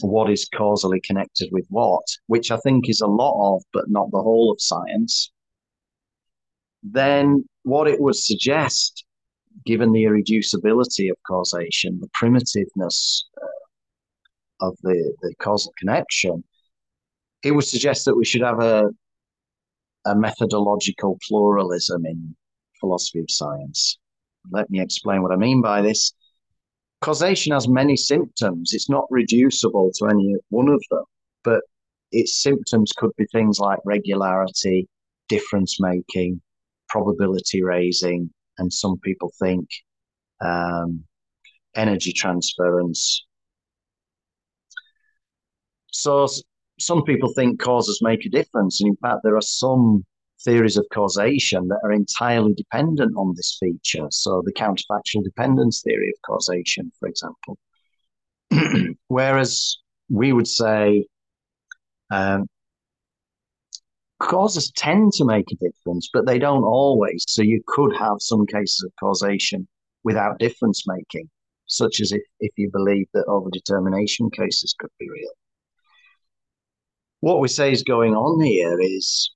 what 0.02 0.30
is 0.30 0.48
causally 0.54 1.00
connected 1.00 1.48
with 1.50 1.66
what, 1.68 2.04
which 2.28 2.52
I 2.52 2.58
think 2.58 2.88
is 2.88 3.00
a 3.00 3.08
lot 3.08 3.56
of, 3.56 3.64
but 3.72 3.90
not 3.90 4.12
the 4.12 4.22
whole 4.22 4.52
of 4.52 4.60
science, 4.60 5.32
then 6.84 7.44
what 7.64 7.88
it 7.88 8.00
would 8.00 8.14
suggest 8.14 9.02
given 9.64 9.92
the 9.92 10.04
irreducibility 10.04 11.10
of 11.10 11.16
causation, 11.26 12.00
the 12.00 12.08
primitiveness 12.08 13.22
uh, 13.42 14.66
of 14.66 14.76
the, 14.82 15.14
the 15.22 15.34
causal 15.38 15.72
connection, 15.78 16.44
it 17.42 17.52
would 17.52 17.64
suggest 17.64 18.04
that 18.04 18.16
we 18.16 18.24
should 18.24 18.42
have 18.42 18.60
a, 18.60 18.90
a 20.04 20.14
methodological 20.14 21.18
pluralism 21.26 22.04
in 22.06 22.36
philosophy 22.80 23.20
of 23.20 23.26
science. 23.30 23.98
Let 24.50 24.70
me 24.70 24.80
explain 24.80 25.22
what 25.22 25.32
I 25.32 25.36
mean 25.36 25.62
by 25.62 25.82
this. 25.82 26.12
causation 27.00 27.52
has 27.52 27.68
many 27.68 27.96
symptoms. 27.96 28.72
It's 28.72 28.90
not 28.90 29.06
reducible 29.10 29.90
to 29.98 30.06
any 30.06 30.34
one 30.48 30.68
of 30.68 30.82
them, 30.90 31.04
but 31.44 31.60
its 32.12 32.42
symptoms 32.42 32.92
could 32.96 33.10
be 33.16 33.26
things 33.32 33.58
like 33.58 33.78
regularity, 33.84 34.88
difference 35.28 35.80
making, 35.80 36.40
probability 36.88 37.62
raising, 37.62 38.30
and 38.58 38.72
some 38.72 38.98
people 38.98 39.32
think 39.38 39.68
um, 40.40 41.04
energy 41.74 42.12
transference. 42.12 43.24
So 45.92 46.26
some 46.78 47.04
people 47.04 47.32
think 47.34 47.60
causes 47.60 48.00
make 48.02 48.26
a 48.26 48.30
difference, 48.30 48.80
and 48.80 48.88
in 48.88 48.96
fact, 48.96 49.20
there 49.22 49.36
are 49.36 49.42
some 49.42 50.04
theories 50.44 50.76
of 50.76 50.86
causation 50.92 51.66
that 51.68 51.80
are 51.82 51.92
entirely 51.92 52.54
dependent 52.54 53.16
on 53.16 53.34
this 53.34 53.56
feature. 53.58 54.06
So 54.10 54.42
the 54.44 54.52
counterfactual 54.52 55.24
dependence 55.24 55.82
theory 55.82 56.10
of 56.14 56.22
causation, 56.22 56.92
for 57.00 57.08
example. 57.08 57.58
Whereas 59.08 59.78
we 60.08 60.32
would 60.32 60.46
say 60.46 61.06
um, 62.10 62.46
causes 64.18 64.70
tend 64.76 65.12
to 65.12 65.24
make 65.24 65.46
a 65.50 65.56
difference, 65.56 66.08
but 66.12 66.26
they 66.26 66.38
don't 66.38 66.64
always. 66.64 67.24
So 67.28 67.42
you 67.42 67.62
could 67.66 67.94
have 67.96 68.16
some 68.20 68.46
cases 68.46 68.82
of 68.84 68.92
causation 68.98 69.68
without 70.04 70.38
difference 70.38 70.84
making, 70.86 71.28
such 71.66 72.00
as 72.00 72.12
if, 72.12 72.22
if 72.40 72.52
you 72.56 72.70
believe 72.70 73.06
that 73.14 73.26
overdetermination 73.26 74.32
cases 74.32 74.74
could 74.78 74.90
be 74.98 75.08
real. 75.10 75.30
What 77.20 77.40
we 77.40 77.48
say 77.48 77.72
is 77.72 77.82
going 77.82 78.14
on 78.14 78.42
here 78.44 78.80
is 78.80 79.32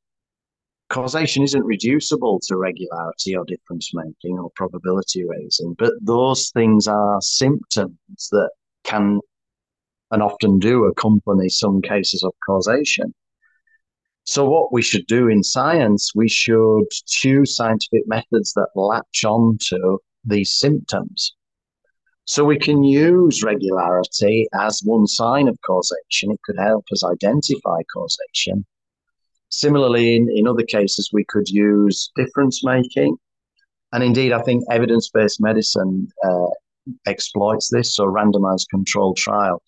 causation 0.90 1.42
isn't 1.42 1.64
reducible 1.64 2.40
to 2.46 2.56
regularity 2.56 3.36
or 3.36 3.44
difference 3.44 3.90
making 3.94 4.38
or 4.38 4.50
probability 4.54 5.24
raising, 5.24 5.74
but 5.78 5.92
those 6.02 6.50
things 6.50 6.86
are 6.86 7.20
symptoms 7.20 7.96
that 8.30 8.50
can 8.84 9.20
and 10.10 10.22
often 10.22 10.58
do 10.58 10.84
accompany 10.84 11.48
some 11.48 11.80
cases 11.80 12.22
of 12.22 12.32
causation. 12.44 13.14
So, 14.30 14.48
what 14.48 14.72
we 14.72 14.80
should 14.80 15.08
do 15.08 15.26
in 15.26 15.42
science, 15.42 16.12
we 16.14 16.28
should 16.28 16.88
choose 17.08 17.56
scientific 17.56 18.06
methods 18.06 18.52
that 18.52 18.68
latch 18.76 19.24
on 19.24 19.58
to 19.70 19.98
these 20.24 20.54
symptoms. 20.56 21.34
So, 22.26 22.44
we 22.44 22.56
can 22.56 22.84
use 22.84 23.42
regularity 23.42 24.46
as 24.54 24.82
one 24.84 25.08
sign 25.08 25.48
of 25.48 25.58
causation. 25.66 26.30
It 26.30 26.38
could 26.44 26.60
help 26.60 26.84
us 26.92 27.02
identify 27.02 27.78
causation. 27.92 28.64
Similarly, 29.48 30.14
in, 30.14 30.30
in 30.32 30.46
other 30.46 30.62
cases, 30.62 31.10
we 31.12 31.24
could 31.24 31.48
use 31.48 32.12
difference 32.14 32.64
making. 32.64 33.16
And 33.92 34.04
indeed, 34.04 34.30
I 34.30 34.42
think 34.42 34.62
evidence 34.70 35.10
based 35.12 35.40
medicine 35.40 36.06
uh, 36.24 36.50
exploits 37.04 37.68
this. 37.68 37.96
So, 37.96 38.04
randomized 38.04 38.68
controlled 38.70 39.16
trial 39.16 39.60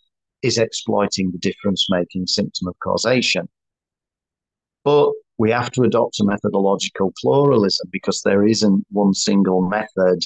is 0.42 0.58
exploiting 0.58 1.32
the 1.32 1.38
difference 1.38 1.88
making 1.90 2.28
symptom 2.28 2.68
of 2.68 2.76
causation. 2.78 3.48
But 4.84 5.12
we 5.38 5.50
have 5.50 5.70
to 5.72 5.82
adopt 5.82 6.20
a 6.20 6.24
methodological 6.24 7.12
pluralism 7.20 7.88
because 7.90 8.22
there 8.22 8.46
isn't 8.46 8.84
one 8.90 9.14
single 9.14 9.68
method 9.68 10.24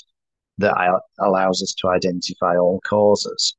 that 0.58 1.00
allows 1.20 1.62
us 1.62 1.74
to 1.78 1.88
identify 1.88 2.56
all 2.56 2.80
causes. 2.88 3.56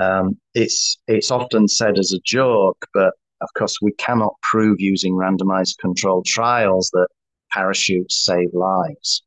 Um, 0.00 0.38
it's 0.54 0.98
it's 1.06 1.30
often 1.30 1.66
said 1.66 1.98
as 1.98 2.12
a 2.12 2.20
joke, 2.24 2.86
but 2.94 3.12
of 3.40 3.48
course 3.56 3.78
we 3.82 3.92
cannot 3.92 4.34
prove 4.42 4.80
using 4.80 5.14
randomized 5.14 5.78
controlled 5.78 6.26
trials 6.26 6.90
that 6.92 7.08
parachutes 7.52 8.24
save 8.24 8.52
lives. 8.52 9.22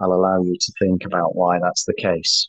I'll 0.00 0.12
allow 0.12 0.42
you 0.42 0.56
to 0.58 0.72
think 0.78 1.04
about 1.04 1.34
why 1.34 1.58
that's 1.60 1.84
the 1.84 1.94
case. 1.94 2.48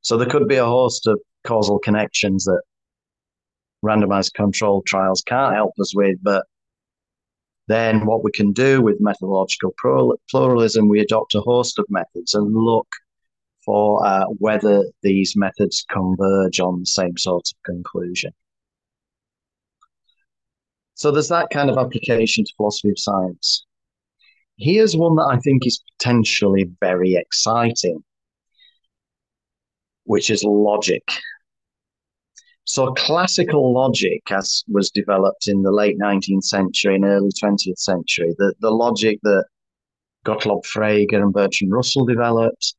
So 0.00 0.16
there 0.16 0.28
could 0.28 0.48
be 0.48 0.56
a 0.56 0.64
host 0.64 1.06
of 1.06 1.20
causal 1.44 1.78
connections 1.78 2.44
that 2.44 2.62
randomized 3.84 4.34
controlled 4.34 4.86
trials 4.86 5.22
can't 5.22 5.54
help 5.54 5.72
us 5.80 5.94
with. 5.94 6.18
But 6.22 6.44
then 7.68 8.06
what 8.06 8.24
we 8.24 8.30
can 8.32 8.52
do 8.52 8.82
with 8.82 9.00
methodological 9.00 9.74
pluralism, 10.30 10.88
we 10.88 11.00
adopt 11.00 11.34
a 11.34 11.40
host 11.40 11.78
of 11.78 11.86
methods 11.88 12.34
and 12.34 12.54
look 12.54 12.88
for 13.64 14.04
uh, 14.06 14.24
whether 14.38 14.84
these 15.02 15.36
methods 15.36 15.84
converge 15.90 16.60
on 16.60 16.80
the 16.80 16.86
same 16.86 17.16
sort 17.16 17.48
of 17.48 17.62
conclusion. 17.64 18.32
So 20.94 21.10
there's 21.10 21.28
that 21.28 21.50
kind 21.50 21.70
of 21.70 21.78
application 21.78 22.44
to 22.44 22.52
philosophy 22.56 22.90
of 22.90 22.98
science. 22.98 23.64
Here's 24.58 24.96
one 24.96 25.16
that 25.16 25.28
I 25.30 25.38
think 25.38 25.66
is 25.66 25.82
potentially 25.98 26.70
very 26.80 27.14
exciting, 27.14 28.04
which 30.04 30.30
is 30.30 30.44
logic. 30.44 31.02
So 32.64 32.92
classical 32.92 33.74
logic, 33.74 34.22
as 34.30 34.62
was 34.68 34.90
developed 34.90 35.48
in 35.48 35.62
the 35.62 35.72
late 35.72 35.98
19th 35.98 36.44
century 36.44 36.94
and 36.94 37.04
early 37.04 37.30
20th 37.42 37.78
century, 37.78 38.34
the, 38.38 38.54
the 38.60 38.70
logic 38.70 39.18
that 39.24 39.44
Gottlob 40.24 40.64
Frege 40.64 41.12
and 41.12 41.32
Bertrand 41.32 41.72
Russell 41.72 42.06
developed, 42.06 42.74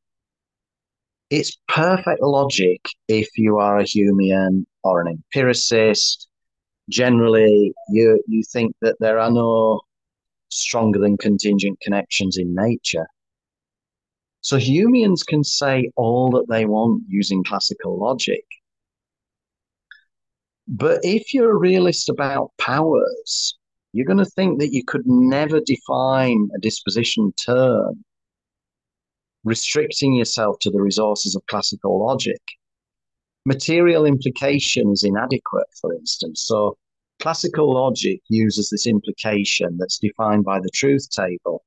it's 1.28 1.58
perfect 1.68 2.22
logic 2.22 2.80
if 3.08 3.28
you 3.36 3.58
are 3.58 3.78
a 3.78 3.84
Humean 3.84 4.64
or 4.82 5.02
an 5.02 5.08
empiricist. 5.08 6.28
Generally, 6.88 7.74
you, 7.90 8.22
you 8.26 8.42
think 8.52 8.74
that 8.80 8.96
there 9.00 9.18
are 9.18 9.30
no 9.30 9.80
stronger 10.48 10.98
than 10.98 11.18
contingent 11.18 11.78
connections 11.80 12.38
in 12.38 12.54
nature. 12.54 13.06
So 14.40 14.56
Humeans 14.56 15.26
can 15.26 15.44
say 15.44 15.90
all 15.96 16.30
that 16.32 16.46
they 16.48 16.64
want 16.64 17.02
using 17.08 17.44
classical 17.44 17.98
logic. 17.98 18.44
But 20.66 21.00
if 21.02 21.34
you're 21.34 21.50
a 21.50 21.58
realist 21.58 22.08
about 22.08 22.52
powers, 22.58 23.56
you're 23.92 24.06
going 24.06 24.18
to 24.18 24.24
think 24.24 24.60
that 24.60 24.72
you 24.72 24.82
could 24.84 25.06
never 25.06 25.60
define 25.60 26.48
a 26.56 26.58
disposition 26.58 27.32
term, 27.32 28.04
restricting 29.44 30.14
yourself 30.14 30.56
to 30.62 30.70
the 30.70 30.80
resources 30.80 31.36
of 31.36 31.46
classical 31.46 32.04
logic. 32.04 32.40
Material 33.46 34.06
implication 34.06 34.90
is 34.90 35.04
inadequate, 35.04 35.68
for 35.80 35.92
instance. 35.94 36.44
So, 36.46 36.78
classical 37.20 37.72
logic 37.72 38.20
uses 38.28 38.70
this 38.70 38.86
implication 38.86 39.76
that's 39.78 39.98
defined 39.98 40.44
by 40.44 40.60
the 40.60 40.70
truth 40.74 41.08
table. 41.10 41.62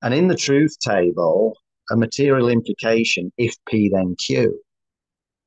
And 0.00 0.14
in 0.14 0.28
the 0.28 0.36
truth 0.36 0.78
table, 0.78 1.56
a 1.90 1.96
material 1.96 2.48
implication, 2.48 3.32
if 3.36 3.56
P 3.66 3.90
then 3.92 4.14
Q, 4.16 4.63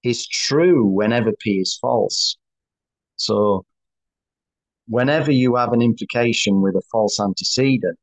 is 0.09 0.27
true 0.27 0.85
whenever 0.85 1.31
P 1.39 1.59
is 1.59 1.77
false. 1.81 2.37
So 3.15 3.65
whenever 4.87 5.31
you 5.31 5.55
have 5.55 5.73
an 5.73 5.81
implication 5.81 6.61
with 6.61 6.75
a 6.75 6.81
false 6.91 7.19
antecedent, 7.19 7.97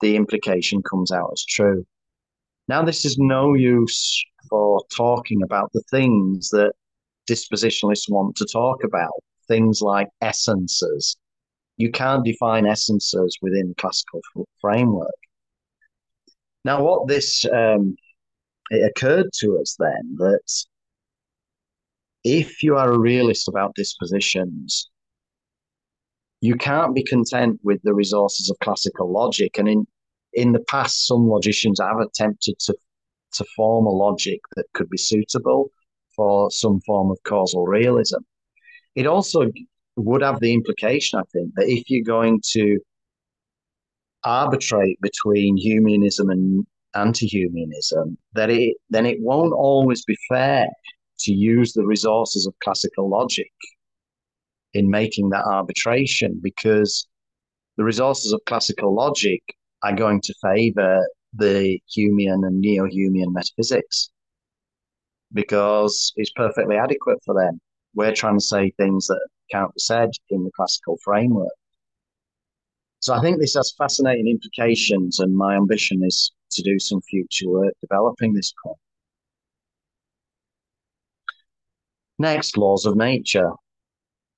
the 0.00 0.16
implication 0.16 0.82
comes 0.82 1.10
out 1.12 1.30
as 1.32 1.44
true. 1.44 1.84
Now, 2.68 2.82
this 2.82 3.04
is 3.04 3.18
no 3.18 3.54
use 3.54 4.24
for 4.48 4.82
talking 4.96 5.42
about 5.42 5.70
the 5.72 5.82
things 5.90 6.50
that 6.50 6.72
dispositionalists 7.28 8.08
want 8.08 8.36
to 8.36 8.46
talk 8.52 8.84
about, 8.84 9.12
things 9.48 9.80
like 9.80 10.08
essences. 10.20 11.16
You 11.76 11.90
can't 11.90 12.24
define 12.24 12.66
essences 12.66 13.36
within 13.42 13.74
classical 13.78 14.20
framework. 14.60 15.10
Now, 16.64 16.82
what 16.82 17.08
this 17.08 17.44
um, 17.46 17.96
it 18.70 18.88
occurred 18.88 19.30
to 19.40 19.58
us 19.58 19.76
then 19.78 20.16
that 20.18 20.40
if 22.24 22.62
you 22.62 22.76
are 22.76 22.92
a 22.92 22.98
realist 22.98 23.48
about 23.48 23.74
dispositions, 23.74 24.90
you 26.40 26.54
can't 26.54 26.94
be 26.94 27.04
content 27.04 27.60
with 27.62 27.80
the 27.82 27.94
resources 27.94 28.50
of 28.50 28.58
classical 28.60 29.10
logic. 29.12 29.58
And 29.58 29.68
in 29.68 29.86
in 30.32 30.52
the 30.52 30.60
past, 30.60 31.06
some 31.06 31.28
logicians 31.28 31.80
have 31.80 31.98
attempted 31.98 32.58
to 32.60 32.74
to 33.32 33.44
form 33.56 33.86
a 33.86 33.90
logic 33.90 34.40
that 34.56 34.66
could 34.74 34.88
be 34.90 34.98
suitable 34.98 35.70
for 36.16 36.50
some 36.50 36.80
form 36.80 37.10
of 37.10 37.18
causal 37.24 37.66
realism. 37.66 38.18
It 38.96 39.06
also 39.06 39.46
would 39.96 40.22
have 40.22 40.40
the 40.40 40.52
implication, 40.52 41.20
I 41.20 41.22
think, 41.32 41.52
that 41.54 41.68
if 41.68 41.88
you're 41.88 42.04
going 42.04 42.40
to 42.52 42.78
arbitrate 44.24 45.00
between 45.00 45.56
Humeanism 45.56 46.30
and 46.30 46.66
anti-Humeanism, 46.94 48.16
that 48.34 48.50
it 48.50 48.76
then 48.90 49.06
it 49.06 49.18
won't 49.20 49.52
always 49.52 50.04
be 50.04 50.16
fair 50.28 50.66
to 51.20 51.32
use 51.32 51.72
the 51.72 51.84
resources 51.84 52.46
of 52.46 52.54
classical 52.62 53.08
logic 53.08 53.52
in 54.74 54.88
making 54.88 55.30
that 55.30 55.44
arbitration 55.44 56.38
because 56.42 57.06
the 57.76 57.84
resources 57.84 58.32
of 58.32 58.40
classical 58.46 58.94
logic 58.94 59.42
are 59.82 59.94
going 59.94 60.20
to 60.20 60.34
favor 60.42 61.06
the 61.34 61.78
Humean 61.96 62.46
and 62.46 62.60
neo 62.60 62.86
Humean 62.86 63.32
metaphysics 63.32 64.10
because 65.32 66.12
it's 66.16 66.32
perfectly 66.34 66.76
adequate 66.76 67.18
for 67.24 67.34
them. 67.34 67.60
We're 67.94 68.14
trying 68.14 68.38
to 68.38 68.44
say 68.44 68.72
things 68.76 69.06
that 69.06 69.20
can't 69.50 69.72
be 69.74 69.80
said 69.80 70.10
in 70.30 70.44
the 70.44 70.50
classical 70.56 70.98
framework. 71.02 71.52
So 73.00 73.14
I 73.14 73.22
think 73.22 73.38
this 73.38 73.54
has 73.54 73.74
fascinating 73.78 74.28
implications, 74.28 75.20
and 75.20 75.34
my 75.34 75.56
ambition 75.56 76.04
is 76.04 76.32
to 76.52 76.62
do 76.62 76.78
some 76.78 77.00
future 77.02 77.48
work 77.48 77.72
developing 77.80 78.34
this 78.34 78.52
point. 78.62 78.76
Next, 82.20 82.58
laws 82.58 82.84
of 82.84 82.96
nature. 82.96 83.50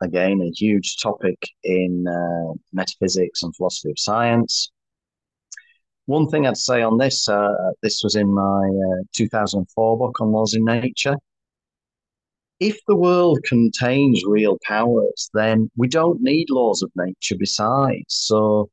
Again, 0.00 0.40
a 0.40 0.52
huge 0.54 0.98
topic 0.98 1.36
in 1.64 2.06
uh, 2.06 2.54
metaphysics 2.72 3.42
and 3.42 3.52
philosophy 3.56 3.90
of 3.90 3.98
science. 3.98 4.70
One 6.06 6.28
thing 6.28 6.46
I'd 6.46 6.56
say 6.56 6.80
on 6.82 6.98
this, 6.98 7.28
uh, 7.28 7.72
this 7.82 8.04
was 8.04 8.14
in 8.14 8.32
my 8.32 8.68
uh, 8.68 9.02
2004 9.16 9.98
book 9.98 10.20
on 10.20 10.30
laws 10.30 10.54
in 10.54 10.64
nature. 10.64 11.16
If 12.60 12.78
the 12.86 12.94
world 12.94 13.40
contains 13.42 14.22
real 14.24 14.58
powers, 14.64 15.28
then 15.34 15.68
we 15.76 15.88
don't 15.88 16.22
need 16.22 16.50
laws 16.50 16.82
of 16.82 16.92
nature 16.94 17.34
besides. 17.36 18.04
So 18.06 18.70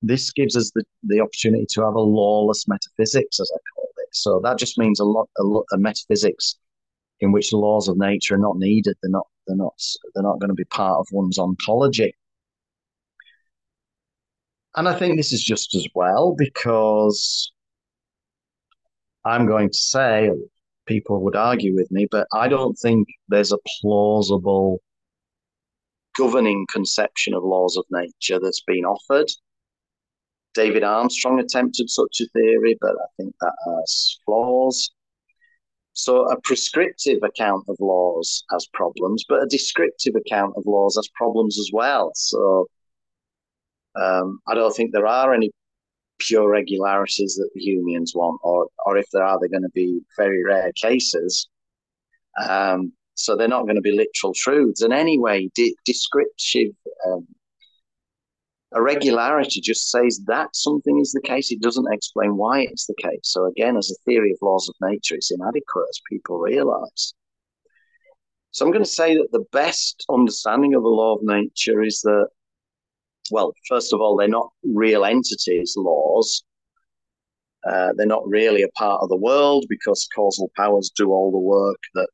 this 0.00 0.30
gives 0.30 0.56
us 0.56 0.70
the, 0.76 0.84
the 1.02 1.18
opportunity 1.18 1.66
to 1.70 1.84
have 1.84 1.94
a 1.94 2.00
lawless 2.00 2.68
metaphysics, 2.68 3.40
as 3.40 3.50
I 3.52 3.58
call 3.74 3.90
it. 3.96 4.14
So 4.14 4.40
that 4.44 4.58
just 4.58 4.78
means 4.78 5.00
a 5.00 5.04
lot, 5.04 5.28
a, 5.40 5.42
lot, 5.42 5.64
a 5.72 5.76
metaphysics 5.76 6.54
in 7.24 7.32
which 7.32 7.50
the 7.50 7.56
laws 7.56 7.88
of 7.88 7.98
nature 7.98 8.34
are 8.34 8.38
not 8.38 8.56
needed. 8.58 8.96
They're 9.02 9.10
not 9.10 9.26
they're 9.46 9.56
not 9.56 9.74
they're 10.14 10.22
not 10.22 10.38
going 10.38 10.50
to 10.50 10.54
be 10.54 10.64
part 10.64 11.00
of 11.00 11.08
one's 11.10 11.38
ontology. 11.38 12.14
And 14.76 14.88
I 14.88 14.94
think 14.94 15.16
this 15.16 15.32
is 15.32 15.42
just 15.42 15.74
as 15.74 15.86
well 15.94 16.34
because 16.36 17.52
I'm 19.24 19.46
going 19.46 19.70
to 19.70 19.78
say 19.78 20.30
people 20.86 21.22
would 21.22 21.36
argue 21.36 21.74
with 21.74 21.90
me, 21.90 22.06
but 22.10 22.26
I 22.32 22.48
don't 22.48 22.74
think 22.74 23.08
there's 23.28 23.52
a 23.52 23.58
plausible 23.80 24.80
governing 26.16 26.66
conception 26.70 27.34
of 27.34 27.42
laws 27.42 27.76
of 27.76 27.84
nature 27.90 28.38
that's 28.40 28.62
been 28.62 28.84
offered. 28.84 29.30
David 30.54 30.84
Armstrong 30.84 31.40
attempted 31.40 31.90
such 31.90 32.20
a 32.20 32.28
theory, 32.28 32.76
but 32.80 32.92
I 32.92 33.06
think 33.16 33.34
that 33.40 33.54
has 33.66 34.18
flaws. 34.24 34.90
So 35.94 36.28
a 36.28 36.40
prescriptive 36.42 37.20
account 37.22 37.64
of 37.68 37.76
laws 37.80 38.44
has 38.50 38.66
problems, 38.74 39.24
but 39.28 39.42
a 39.42 39.46
descriptive 39.46 40.14
account 40.16 40.54
of 40.56 40.64
laws 40.66 40.96
has 40.96 41.08
problems 41.14 41.58
as 41.58 41.70
well. 41.72 42.10
So 42.14 42.66
um, 43.94 44.40
I 44.48 44.54
don't 44.54 44.74
think 44.74 44.92
there 44.92 45.06
are 45.06 45.32
any 45.32 45.50
pure 46.18 46.48
regularities 46.50 47.36
that 47.36 47.48
the 47.54 47.60
Humeans 47.60 48.14
want, 48.14 48.40
or 48.42 48.68
or 48.86 48.96
if 48.98 49.06
there 49.12 49.22
are, 49.22 49.38
they're 49.38 49.48
going 49.48 49.62
to 49.62 49.70
be 49.74 50.00
very 50.16 50.44
rare 50.44 50.72
cases. 50.74 51.48
Um, 52.48 52.92
so 53.14 53.36
they're 53.36 53.46
not 53.46 53.62
going 53.62 53.76
to 53.76 53.80
be 53.80 53.96
literal 53.96 54.34
truths. 54.34 54.82
And 54.82 54.92
anyway, 54.92 55.48
de- 55.54 55.76
descriptive 55.84 56.72
um, 57.06 57.26
a 58.74 58.82
regularity 58.82 59.60
just 59.60 59.90
says 59.90 60.20
that 60.26 60.54
something 60.54 60.98
is 60.98 61.12
the 61.12 61.20
case. 61.20 61.52
It 61.52 61.60
doesn't 61.60 61.92
explain 61.92 62.36
why 62.36 62.62
it's 62.62 62.86
the 62.86 62.96
case. 63.00 63.20
So 63.22 63.46
again, 63.46 63.76
as 63.76 63.90
a 63.90 64.02
theory 64.04 64.32
of 64.32 64.38
laws 64.42 64.68
of 64.68 64.74
nature, 64.88 65.14
it's 65.14 65.30
inadequate 65.30 65.86
as 65.88 66.00
people 66.10 66.38
realize. 66.38 67.14
So 68.50 68.64
I'm 68.64 68.72
going 68.72 68.84
to 68.84 68.90
say 68.90 69.14
that 69.14 69.28
the 69.30 69.44
best 69.52 70.04
understanding 70.10 70.74
of 70.74 70.82
the 70.82 70.88
law 70.88 71.14
of 71.14 71.22
nature 71.22 71.82
is 71.82 72.00
that, 72.02 72.26
well, 73.30 73.52
first 73.68 73.92
of 73.92 74.00
all, 74.00 74.16
they're 74.16 74.26
not 74.26 74.50
real 74.64 75.04
entities, 75.04 75.74
laws. 75.76 76.42
Uh, 77.64 77.92
they're 77.96 78.06
not 78.06 78.28
really 78.28 78.62
a 78.62 78.68
part 78.76 79.00
of 79.02 79.08
the 79.08 79.16
world 79.16 79.66
because 79.68 80.08
causal 80.14 80.50
powers 80.56 80.90
do 80.96 81.12
all 81.12 81.30
the 81.30 81.38
work 81.38 81.78
that 81.94 82.08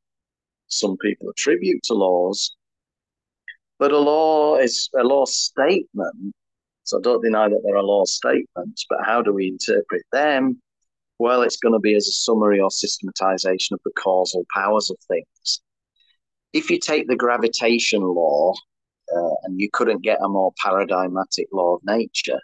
some 0.67 0.95
people 0.97 1.27
attribute 1.29 1.81
to 1.83 1.95
laws. 1.95 2.55
But 3.79 3.91
a 3.91 3.97
law 3.97 4.57
is 4.57 4.89
a 4.97 5.03
law 5.03 5.25
statement 5.25 6.35
so 6.83 6.97
I 6.97 7.01
don't 7.01 7.23
deny 7.23 7.47
that 7.47 7.61
there 7.63 7.77
are 7.77 7.83
law 7.83 8.05
statements, 8.05 8.85
but 8.89 8.99
how 9.03 9.21
do 9.21 9.33
we 9.33 9.47
interpret 9.47 10.03
them? 10.11 10.61
Well, 11.19 11.43
it's 11.43 11.57
going 11.57 11.73
to 11.73 11.79
be 11.79 11.95
as 11.95 12.07
a 12.07 12.11
summary 12.11 12.59
or 12.59 12.71
systematization 12.71 13.75
of 13.75 13.79
the 13.85 13.91
causal 13.91 14.45
powers 14.53 14.89
of 14.89 14.97
things. 15.07 15.61
If 16.53 16.69
you 16.69 16.79
take 16.79 17.07
the 17.07 17.15
gravitation 17.15 18.01
law, 18.01 18.53
uh, 19.15 19.35
and 19.43 19.59
you 19.59 19.69
couldn't 19.71 20.03
get 20.03 20.21
a 20.21 20.29
more 20.29 20.53
paradigmatic 20.63 21.47
law 21.51 21.75
of 21.75 21.81
nature, 21.85 22.39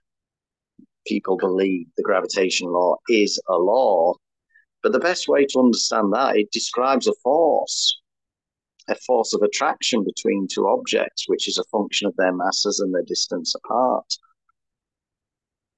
people 1.07 1.37
believe 1.37 1.87
the 1.95 2.03
gravitation 2.03 2.67
law 2.67 2.95
is 3.09 3.41
a 3.49 3.55
law. 3.55 4.13
But 4.83 4.91
the 4.91 4.99
best 4.99 5.27
way 5.27 5.45
to 5.45 5.59
understand 5.59 6.13
that, 6.13 6.37
it 6.37 6.51
describes 6.51 7.07
a 7.07 7.13
force, 7.23 7.99
a 8.89 8.95
force 8.95 9.33
of 9.33 9.41
attraction 9.41 10.03
between 10.03 10.47
two 10.47 10.67
objects, 10.67 11.23
which 11.27 11.47
is 11.47 11.57
a 11.57 11.63
function 11.65 12.07
of 12.07 12.15
their 12.17 12.33
masses 12.33 12.79
and 12.79 12.93
their 12.93 13.03
distance 13.03 13.55
apart. 13.55 14.05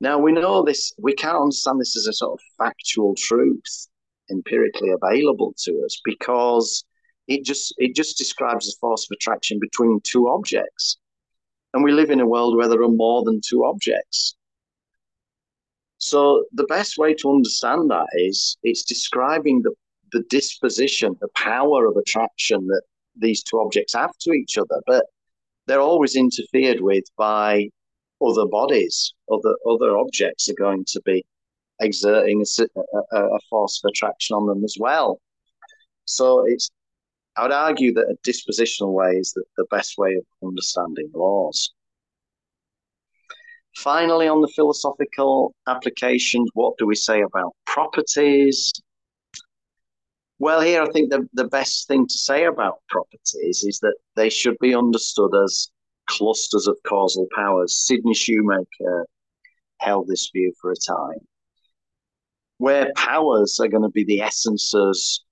Now 0.01 0.17
we 0.17 0.31
know 0.31 0.63
this, 0.63 0.93
we 0.97 1.13
can't 1.13 1.37
understand 1.37 1.79
this 1.79 1.97
as 1.97 2.07
a 2.07 2.13
sort 2.13 2.33
of 2.33 2.39
factual 2.57 3.15
truth 3.15 3.87
empirically 4.31 4.89
available 4.89 5.53
to 5.57 5.81
us 5.85 5.99
because 6.05 6.85
it 7.27 7.43
just 7.43 7.73
it 7.77 7.95
just 7.95 8.17
describes 8.17 8.65
the 8.65 8.75
force 8.79 9.05
of 9.05 9.15
attraction 9.15 9.59
between 9.59 9.99
two 10.03 10.27
objects. 10.29 10.97
And 11.73 11.83
we 11.83 11.91
live 11.91 12.09
in 12.09 12.19
a 12.19 12.27
world 12.27 12.55
where 12.57 12.67
there 12.67 12.81
are 12.81 12.89
more 12.89 13.23
than 13.23 13.41
two 13.47 13.63
objects. 13.65 14.35
So 15.99 16.45
the 16.53 16.63
best 16.63 16.97
way 16.97 17.13
to 17.13 17.29
understand 17.29 17.91
that 17.91 18.07
is 18.15 18.57
it's 18.63 18.83
describing 18.83 19.61
the, 19.61 19.73
the 20.11 20.23
disposition, 20.29 21.15
the 21.19 21.27
power 21.35 21.85
of 21.85 21.97
attraction 21.97 22.65
that 22.67 22.81
these 23.15 23.43
two 23.43 23.59
objects 23.59 23.93
have 23.93 24.17
to 24.21 24.31
each 24.31 24.57
other, 24.57 24.81
but 24.87 25.05
they're 25.67 25.81
always 25.81 26.15
interfered 26.15 26.79
with 26.81 27.03
by 27.17 27.69
other 28.21 28.45
bodies, 28.45 29.13
other 29.31 29.55
other 29.69 29.97
objects 29.97 30.49
are 30.49 30.59
going 30.59 30.85
to 30.85 31.01
be 31.05 31.25
exerting 31.81 32.43
a, 32.59 33.17
a, 33.17 33.39
force 33.49 33.81
of 33.83 33.89
attraction 33.89 34.35
on 34.35 34.45
them 34.47 34.63
as 34.63 34.75
well. 34.79 35.19
So 36.05 36.45
it's 36.45 36.69
I 37.37 37.43
would 37.43 37.51
argue 37.51 37.93
that 37.93 38.09
a 38.09 38.29
dispositional 38.29 38.91
way 38.91 39.11
is 39.11 39.31
the, 39.33 39.43
the 39.57 39.65
best 39.71 39.97
way 39.97 40.15
of 40.15 40.25
understanding 40.45 41.09
laws. 41.13 41.73
Finally, 43.77 44.27
on 44.27 44.41
the 44.41 44.51
philosophical 44.55 45.53
applications, 45.67 46.49
what 46.53 46.77
do 46.77 46.85
we 46.85 46.95
say 46.95 47.21
about 47.21 47.53
properties? 47.65 48.73
Well, 50.39 50.59
here 50.59 50.81
I 50.81 50.89
think 50.91 51.11
the, 51.11 51.27
the 51.33 51.47
best 51.47 51.87
thing 51.87 52.07
to 52.07 52.13
say 52.13 52.45
about 52.45 52.81
properties 52.89 53.63
is 53.63 53.79
that 53.81 53.95
they 54.15 54.29
should 54.29 54.57
be 54.59 54.75
understood 54.75 55.31
as 55.43 55.69
clusters 56.09 56.67
of 56.67 56.77
causal 56.85 57.27
powers. 57.33 57.77
Sidney 57.85 58.13
Shoemaker 58.13 59.05
held 59.79 60.07
this 60.07 60.29
view 60.33 60.51
for 60.59 60.71
a 60.71 60.75
time, 60.75 61.19
where 62.57 62.91
powers 62.95 63.59
are 63.61 63.69
going 63.69 63.83
to 63.83 63.89
be 63.89 64.03
the 64.03 64.21
essences 64.21 65.23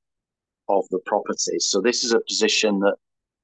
of 0.69 0.85
the 0.91 0.99
properties. 1.05 1.67
So 1.69 1.81
this 1.81 2.03
is 2.03 2.13
a 2.13 2.21
position 2.27 2.79
that 2.79 2.95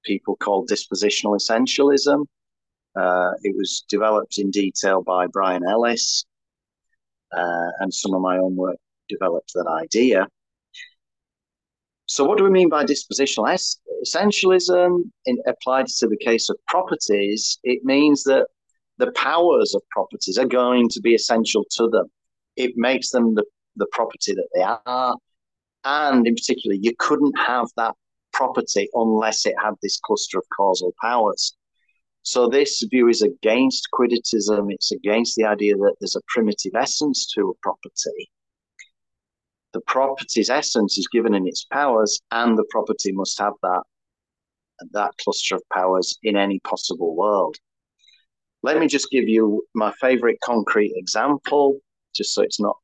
people 0.06 0.36
call 0.38 0.66
dispositional 0.66 1.38
essentialism. 1.40 2.26
Uh, 2.96 3.32
it 3.42 3.56
was 3.56 3.84
developed 3.90 4.38
in 4.38 4.52
detail 4.52 5.02
by 5.02 5.28
Brian 5.28 5.64
Ellis, 5.68 6.26
uh, 7.36 7.70
and 7.80 7.94
some 7.94 8.14
of 8.14 8.22
my 8.22 8.38
own 8.38 8.56
work 8.56 8.78
developed 9.10 9.52
that 9.56 9.68
idea. 9.84 10.28
So, 12.06 12.26
what 12.26 12.38
do 12.38 12.44
we 12.44 12.50
mean 12.50 12.70
by 12.70 12.84
dispositional 12.84 13.48
essentialism? 14.06 15.04
In, 15.26 15.38
applied 15.48 15.88
to 15.88 16.08
the 16.08 16.18
case 16.18 16.50
of 16.50 16.58
properties, 16.68 17.60
it 17.64 17.84
means 17.84 18.24
that 18.24 18.48
the 18.98 19.12
powers 19.14 19.74
of 19.74 19.82
properties 19.90 20.38
are 20.38 20.46
going 20.46 20.90
to 20.90 21.02
be 21.02 21.16
essential 21.16 21.66
to 21.78 21.88
them. 21.88 22.08
It 22.56 22.74
makes 22.76 23.10
them 23.10 23.36
the, 23.36 23.46
the 23.78 23.88
property 23.92 24.34
that 24.34 24.48
they 24.54 24.62
are. 24.62 25.16
And 25.86 26.28
in 26.28 26.36
particular, 26.36 26.76
you 26.80 26.94
couldn't 27.00 27.38
have 27.38 27.68
that 27.78 27.96
property 28.34 28.90
unless 28.94 29.46
it 29.46 29.56
had 29.62 29.74
this 29.82 30.00
cluster 30.04 30.38
of 30.38 30.44
causal 30.56 30.94
powers. 31.02 31.56
So 32.22 32.48
this 32.48 32.82
view 32.90 33.10
is 33.10 33.22
against 33.22 33.90
quidditism. 33.92 34.72
It's 34.72 34.92
against 34.92 35.36
the 35.36 35.46
idea 35.46 35.76
that 35.76 35.96
there's 36.00 36.16
a 36.16 36.22
primitive 36.28 36.74
essence 36.76 37.32
to 37.36 37.50
a 37.50 37.54
property 37.62 38.30
the 39.74 39.82
property's 39.82 40.50
essence 40.50 40.98
is 40.98 41.08
given 41.08 41.34
in 41.34 41.48
its 41.48 41.66
powers, 41.66 42.22
and 42.32 42.58
the 42.58 42.66
property 42.70 43.12
must 43.12 43.40
have 43.40 43.54
that 43.62 43.84
that 44.92 45.12
cluster 45.24 45.56
of 45.56 45.62
powers 45.72 46.18
in 46.24 46.36
any 46.36 46.60
possible 46.60 47.16
world. 47.16 47.58
Let 48.64 48.80
me 48.80 48.88
just 48.88 49.10
give 49.12 49.28
you 49.28 49.66
my 49.76 49.94
favorite 50.00 50.40
concrete 50.44 50.94
example, 50.96 51.80
just 52.16 52.34
so 52.34 52.42
it's 52.42 52.60
not 52.60 52.78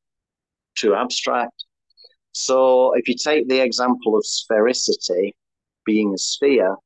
too 0.76 0.94
abstract. 0.94 1.64
So, 2.32 2.92
if 2.94 3.08
you 3.08 3.16
take 3.16 3.48
the 3.48 3.60
example 3.60 4.16
of 4.16 4.24
sphericity 4.24 5.32
being 5.84 6.14
a 6.14 6.18
sphere, 6.18 6.76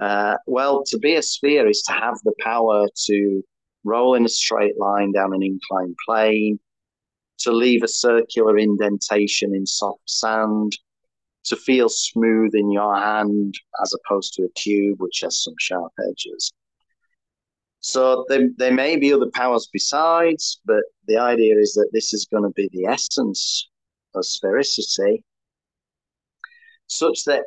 uh, 0.00 0.36
well, 0.46 0.82
to 0.84 0.98
be 0.98 1.16
a 1.16 1.22
sphere 1.22 1.68
is 1.68 1.82
to 1.82 1.92
have 1.92 2.18
the 2.24 2.34
power 2.40 2.88
to 3.06 3.42
roll 3.84 4.14
in 4.14 4.24
a 4.24 4.28
straight 4.28 4.78
line 4.78 5.12
down 5.12 5.34
an 5.34 5.42
inclined 5.42 5.96
plane, 6.06 6.58
to 7.42 7.52
leave 7.52 7.82
a 7.82 7.88
circular 7.88 8.58
indentation 8.58 9.54
in 9.54 9.66
soft 9.66 10.08
sand, 10.08 10.72
to 11.44 11.56
feel 11.56 11.88
smooth 11.88 12.54
in 12.54 12.70
your 12.70 12.96
hand 12.96 13.54
as 13.82 13.92
opposed 13.94 14.34
to 14.34 14.44
a 14.44 14.52
cube 14.52 15.00
which 15.00 15.20
has 15.22 15.42
some 15.42 15.54
sharp 15.58 15.92
edges. 16.08 16.52
So 17.80 18.24
there, 18.28 18.48
there 18.58 18.72
may 18.72 18.96
be 18.96 19.12
other 19.12 19.30
powers 19.34 19.68
besides, 19.72 20.60
but 20.64 20.84
the 21.08 21.16
idea 21.16 21.56
is 21.56 21.74
that 21.74 21.90
this 21.92 22.14
is 22.14 22.28
going 22.30 22.44
to 22.44 22.50
be 22.50 22.68
the 22.72 22.86
essence 22.86 23.68
of 24.14 24.22
sphericity, 24.22 25.22
such 26.86 27.24
that 27.24 27.42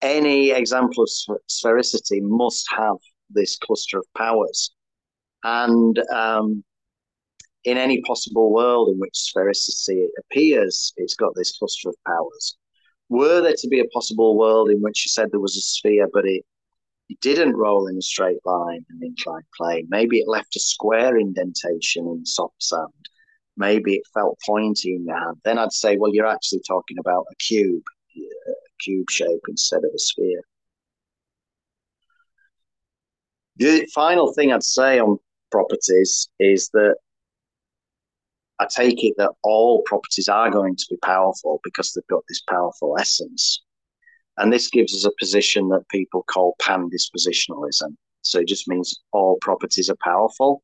any 0.00 0.50
example 0.50 1.04
of 1.04 1.38
sphericity 1.48 2.20
must 2.22 2.66
have 2.76 2.96
this 3.30 3.56
cluster 3.56 3.98
of 3.98 4.06
powers. 4.16 4.74
And 5.44 5.96
um, 6.12 6.64
in 7.64 7.78
any 7.78 8.00
possible 8.02 8.52
world 8.52 8.88
in 8.88 8.98
which 8.98 9.12
sphericity 9.14 10.06
appears, 10.18 10.92
it's 10.96 11.14
got 11.14 11.34
this 11.34 11.56
cluster 11.58 11.88
of 11.90 11.96
powers. 12.06 12.56
Were 13.08 13.40
there 13.40 13.54
to 13.56 13.68
be 13.68 13.80
a 13.80 13.88
possible 13.88 14.36
world 14.36 14.70
in 14.70 14.80
which 14.80 15.04
you 15.04 15.10
said 15.10 15.28
there 15.30 15.40
was 15.40 15.56
a 15.56 15.60
sphere, 15.60 16.08
but 16.12 16.26
it, 16.26 16.44
it 17.08 17.20
didn't 17.20 17.56
roll 17.56 17.86
in 17.86 17.98
a 17.98 18.02
straight 18.02 18.44
line 18.44 18.84
and 18.88 19.02
inclined 19.02 19.44
plane, 19.56 19.86
maybe 19.90 20.18
it 20.18 20.28
left 20.28 20.56
a 20.56 20.60
square 20.60 21.16
indentation 21.16 22.06
in 22.06 22.24
soft 22.24 22.60
sand, 22.62 22.88
maybe 23.56 23.94
it 23.94 24.02
felt 24.14 24.38
pointy 24.46 24.94
in 24.94 25.04
your 25.04 25.18
hand, 25.18 25.36
then 25.44 25.58
I'd 25.58 25.72
say, 25.72 25.96
well, 25.96 26.12
you're 26.14 26.26
actually 26.26 26.62
talking 26.66 26.98
about 26.98 27.26
a 27.30 27.34
cube, 27.36 27.82
uh, 28.16 28.50
a 28.50 28.82
cube 28.82 29.10
shape 29.10 29.42
instead 29.48 29.84
of 29.84 29.90
a 29.94 29.98
sphere. 29.98 30.42
The 33.56 33.86
final 33.94 34.32
thing 34.32 34.52
I'd 34.52 34.62
say 34.62 34.98
on 34.98 35.18
properties 35.50 36.28
is 36.40 36.70
that 36.70 36.96
I 38.62 38.66
take 38.66 39.02
it 39.02 39.14
that 39.18 39.32
all 39.42 39.82
properties 39.86 40.28
are 40.28 40.50
going 40.50 40.76
to 40.76 40.86
be 40.88 40.96
powerful 41.02 41.60
because 41.64 41.92
they've 41.92 42.06
got 42.08 42.22
this 42.28 42.42
powerful 42.48 42.96
essence. 42.98 43.62
And 44.38 44.52
this 44.52 44.68
gives 44.68 44.94
us 44.94 45.04
a 45.04 45.10
position 45.18 45.68
that 45.70 45.88
people 45.88 46.22
call 46.22 46.54
pan-dispositionalism. 46.60 47.96
So 48.22 48.38
it 48.38 48.46
just 48.46 48.68
means 48.68 49.00
all 49.12 49.36
properties 49.40 49.90
are 49.90 49.96
powerful. 50.00 50.62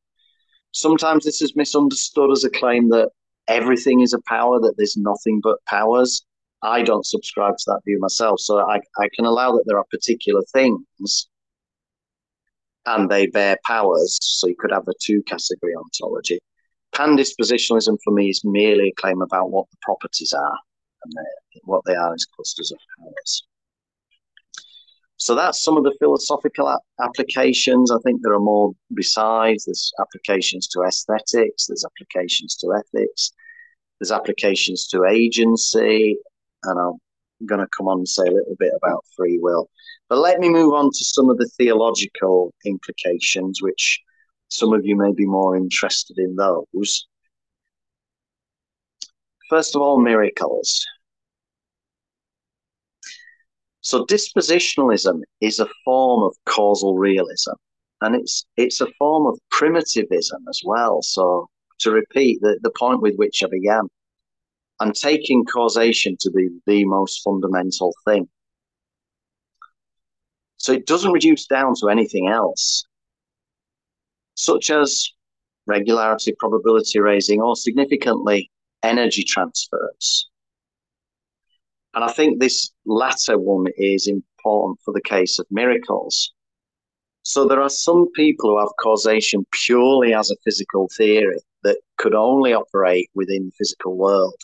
Sometimes 0.71 1.25
this 1.25 1.41
is 1.41 1.57
misunderstood 1.57 2.31
as 2.31 2.45
a 2.45 2.49
claim 2.49 2.87
that 2.89 3.09
everything 3.49 3.99
is 3.99 4.13
a 4.13 4.21
power, 4.27 4.61
that 4.61 4.75
there's 4.77 4.95
nothing 4.95 5.41
but 5.43 5.57
powers. 5.65 6.25
I 6.61 6.83
don't 6.83 7.05
subscribe 7.05 7.57
to 7.57 7.63
that 7.67 7.81
view 7.85 7.99
myself. 7.99 8.39
So 8.39 8.59
I, 8.59 8.79
I 8.97 9.09
can 9.13 9.25
allow 9.25 9.51
that 9.51 9.63
there 9.65 9.77
are 9.77 9.85
particular 9.91 10.41
things 10.53 11.27
and 12.85 13.09
they 13.09 13.27
bear 13.27 13.57
powers. 13.65 14.17
So 14.21 14.47
you 14.47 14.55
could 14.57 14.71
have 14.71 14.87
a 14.87 14.93
two 15.01 15.21
category 15.23 15.73
ontology. 15.75 16.39
Pan-dispositionalism 16.93 17.97
for 18.03 18.11
me 18.11 18.29
is 18.29 18.41
merely 18.43 18.89
a 18.89 19.01
claim 19.01 19.21
about 19.21 19.51
what 19.51 19.69
the 19.71 19.77
properties 19.81 20.33
are 20.33 20.57
and 21.05 21.13
what 21.63 21.83
they 21.85 21.95
are 21.95 22.13
as 22.13 22.25
clusters 22.25 22.71
of 22.71 22.77
powers. 22.99 23.43
So 25.17 25.35
that's 25.35 25.61
some 25.61 25.75
of 25.75 25.83
the 25.83 25.95
philosophical 25.99 26.79
applications. 27.01 27.91
I 27.91 27.97
think 28.05 28.21
there 28.21 28.33
are 28.33 28.39
more 28.39 28.73
besides. 28.93 29.65
There's 29.65 29.91
applications 29.99 30.67
to 30.69 30.83
aesthetics, 30.83 31.67
there's 31.67 31.85
applications 31.85 32.55
to 32.57 32.73
ethics, 32.73 33.31
there's 33.99 34.13
applications 34.13 34.87
to 34.87 35.05
agency, 35.05 36.17
and 36.63 36.79
I'm 36.79 37.47
going 37.47 37.59
to 37.59 37.67
come 37.77 37.87
on 37.87 37.99
and 37.99 38.07
say 38.07 38.23
a 38.23 38.31
little 38.31 38.55
bit 38.57 38.71
about 38.81 39.03
free 39.15 39.37
will. 39.41 39.69
But 40.07 40.19
let 40.19 40.39
me 40.39 40.49
move 40.49 40.73
on 40.73 40.85
to 40.85 41.03
some 41.03 41.29
of 41.29 41.37
the 41.37 41.49
theological 41.57 42.53
implications, 42.65 43.61
which 43.61 44.01
some 44.49 44.73
of 44.73 44.85
you 44.85 44.95
may 44.95 45.13
be 45.13 45.25
more 45.25 45.55
interested 45.55 46.17
in 46.17 46.35
those. 46.35 47.07
First 49.49 49.75
of 49.75 49.81
all, 49.81 49.99
miracles. 49.99 50.85
So 53.81 54.05
dispositionalism 54.05 55.21
is 55.41 55.59
a 55.59 55.69
form 55.85 56.23
of 56.23 56.35
causal 56.45 56.97
realism, 56.97 57.53
and 58.01 58.15
it's 58.15 58.45
it's 58.57 58.81
a 58.81 58.87
form 58.97 59.25
of 59.25 59.39
primitivism 59.51 60.45
as 60.49 60.61
well. 60.65 61.01
So 61.01 61.47
to 61.79 61.91
repeat 61.91 62.39
the, 62.41 62.59
the 62.61 62.71
point 62.71 63.01
with 63.01 63.15
which 63.15 63.41
I 63.43 63.47
began, 63.47 63.87
I'm 64.79 64.93
taking 64.93 65.45
causation 65.45 66.17
to 66.19 66.31
be 66.31 66.49
the 66.65 66.85
most 66.85 67.21
fundamental 67.23 67.93
thing. 68.05 68.27
So 70.57 70.73
it 70.73 70.85
doesn't 70.85 71.13
reduce 71.13 71.47
down 71.47 71.73
to 71.79 71.89
anything 71.89 72.27
else 72.27 72.83
such 74.39 74.69
as 74.69 75.11
regularity 75.67 76.33
probability 76.39 76.97
raising 76.99 77.41
or 77.41 77.57
significantly 77.57 78.49
energy 78.83 79.21
transfers. 79.21 80.29
And 81.93 82.05
I 82.05 82.11
think 82.11 82.39
this 82.39 82.71
latter 82.85 83.37
one 83.37 83.65
is 83.75 84.07
important 84.07 84.79
for 84.85 84.93
the 84.93 85.01
case 85.01 85.39
of 85.39 85.45
miracles. 85.51 86.33
So 87.23 87.45
there 87.45 87.61
are 87.61 87.69
some 87.69 88.07
people 88.15 88.51
who 88.51 88.59
have 88.59 88.81
causation 88.81 89.45
purely 89.65 90.13
as 90.13 90.31
a 90.31 90.37
physical 90.45 90.89
theory 90.95 91.41
that 91.63 91.81
could 91.97 92.15
only 92.15 92.53
operate 92.53 93.09
within 93.15 93.47
the 93.47 93.51
physical 93.57 93.97
world. 93.97 94.39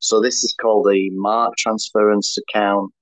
So 0.00 0.20
this 0.20 0.44
is 0.44 0.54
called 0.60 0.86
the 0.86 1.08
mark 1.12 1.56
transference 1.56 2.36
account. 2.36 2.92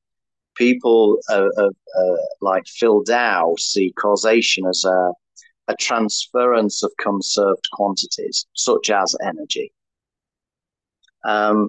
People 0.57 1.19
uh, 1.29 1.49
uh, 1.57 1.71
uh, 1.99 2.17
like 2.41 2.65
Phil 2.69 3.03
Dowe 3.03 3.57
see 3.59 3.93
causation 3.99 4.67
as 4.67 4.85
a 4.85 5.13
a 5.69 5.75
transference 5.77 6.83
of 6.83 6.91
conserved 6.99 7.65
quantities, 7.73 8.47
such 8.55 8.91
as 8.91 9.15
energy. 9.23 9.73
Um, 11.25 11.69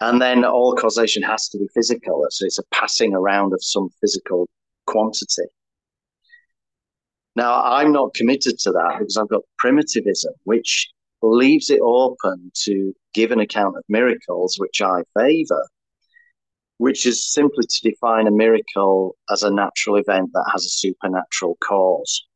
and 0.00 0.20
then 0.20 0.44
all 0.44 0.74
causation 0.74 1.22
has 1.22 1.48
to 1.48 1.58
be 1.58 1.68
physical. 1.74 2.26
So 2.30 2.46
it's 2.46 2.58
a 2.58 2.64
passing 2.72 3.14
around 3.14 3.52
of 3.52 3.62
some 3.62 3.88
physical 4.00 4.48
quantity. 4.86 5.48
Now, 7.34 7.62
I'm 7.62 7.92
not 7.92 8.14
committed 8.14 8.58
to 8.60 8.72
that 8.72 8.96
because 8.98 9.16
I've 9.16 9.28
got 9.28 9.42
primitivism, 9.58 10.34
which 10.44 10.90
leaves 11.22 11.70
it 11.70 11.80
open 11.80 12.50
to 12.64 12.92
give 13.14 13.30
an 13.30 13.40
account 13.40 13.76
of 13.76 13.84
miracles, 13.88 14.56
which 14.58 14.82
I 14.82 15.02
favor, 15.18 15.66
which 16.82 17.06
is 17.06 17.32
simply 17.32 17.64
to 17.64 17.90
define 17.90 18.26
a 18.26 18.30
miracle 18.32 19.14
as 19.30 19.44
a 19.44 19.54
natural 19.54 19.94
event 19.94 20.28
that 20.32 20.44
has 20.50 20.64
a 20.64 20.68
supernatural 20.68 21.56
cause. 21.62 22.26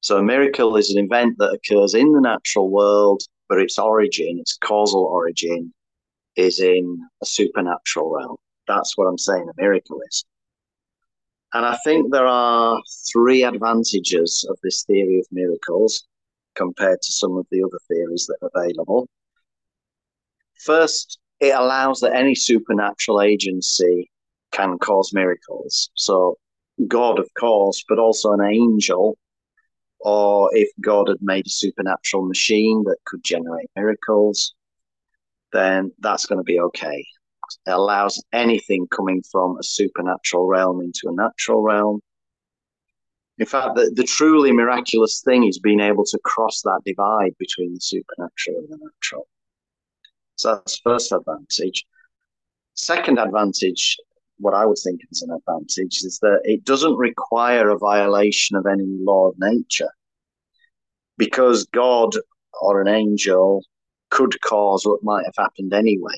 So 0.00 0.16
a 0.16 0.22
miracle 0.22 0.76
is 0.76 0.90
an 0.90 1.04
event 1.04 1.36
that 1.38 1.56
occurs 1.56 1.94
in 1.94 2.10
the 2.12 2.20
natural 2.20 2.68
world, 2.68 3.22
but 3.48 3.60
its 3.60 3.78
origin, 3.78 4.40
its 4.40 4.58
causal 4.58 5.04
origin, 5.04 5.72
is 6.34 6.58
in 6.58 6.98
a 7.22 7.26
supernatural 7.26 8.10
realm. 8.12 8.36
That's 8.66 8.98
what 8.98 9.06
I'm 9.06 9.16
saying 9.16 9.48
a 9.48 9.62
miracle 9.62 10.00
is. 10.08 10.24
And 11.54 11.64
I 11.64 11.78
think 11.84 12.10
there 12.10 12.26
are 12.26 12.82
three 13.12 13.44
advantages 13.44 14.44
of 14.50 14.58
this 14.64 14.82
theory 14.82 15.20
of 15.20 15.26
miracles 15.30 16.08
compared 16.56 17.02
to 17.02 17.12
some 17.12 17.36
of 17.36 17.46
the 17.52 17.62
other 17.62 17.78
theories 17.86 18.26
that 18.26 18.38
are 18.42 18.50
available. 18.52 19.08
First, 20.56 21.20
it 21.40 21.54
allows 21.54 22.00
that 22.00 22.14
any 22.14 22.34
supernatural 22.34 23.22
agency 23.22 24.10
can 24.52 24.78
cause 24.78 25.12
miracles. 25.12 25.90
So, 25.94 26.36
God, 26.86 27.18
of 27.18 27.28
course, 27.38 27.84
but 27.88 27.98
also 27.98 28.32
an 28.32 28.44
angel, 28.44 29.16
or 30.00 30.50
if 30.52 30.68
God 30.80 31.08
had 31.08 31.18
made 31.20 31.46
a 31.46 31.50
supernatural 31.50 32.26
machine 32.26 32.84
that 32.84 32.98
could 33.06 33.22
generate 33.24 33.70
miracles, 33.76 34.54
then 35.52 35.92
that's 35.98 36.26
going 36.26 36.38
to 36.38 36.44
be 36.44 36.60
okay. 36.60 37.04
It 37.66 37.70
allows 37.70 38.22
anything 38.32 38.86
coming 38.88 39.22
from 39.30 39.58
a 39.58 39.62
supernatural 39.62 40.46
realm 40.46 40.80
into 40.80 41.08
a 41.08 41.12
natural 41.12 41.62
realm. 41.62 42.00
In 43.38 43.46
fact, 43.46 43.74
the, 43.74 43.90
the 43.94 44.04
truly 44.04 44.52
miraculous 44.52 45.22
thing 45.24 45.44
is 45.46 45.58
being 45.58 45.80
able 45.80 46.04
to 46.04 46.18
cross 46.22 46.60
that 46.62 46.82
divide 46.84 47.34
between 47.38 47.74
the 47.74 47.80
supernatural 47.80 48.58
and 48.58 48.68
the 48.68 48.78
natural. 48.84 49.26
So 50.40 50.54
that's 50.54 50.80
first 50.80 51.12
advantage. 51.12 51.84
Second 52.72 53.18
advantage, 53.18 53.98
what 54.38 54.54
I 54.54 54.64
would 54.64 54.78
think 54.82 55.02
is 55.10 55.20
an 55.20 55.36
advantage, 55.36 55.98
is 56.02 56.18
that 56.22 56.40
it 56.44 56.64
doesn't 56.64 56.96
require 56.96 57.68
a 57.68 57.76
violation 57.76 58.56
of 58.56 58.64
any 58.64 58.86
law 58.86 59.28
of 59.28 59.34
nature. 59.38 59.90
Because 61.18 61.66
God 61.66 62.16
or 62.62 62.80
an 62.80 62.88
angel 62.88 63.62
could 64.08 64.40
cause 64.40 64.86
what 64.86 65.04
might 65.04 65.26
have 65.26 65.34
happened 65.36 65.74
anyway. 65.74 66.16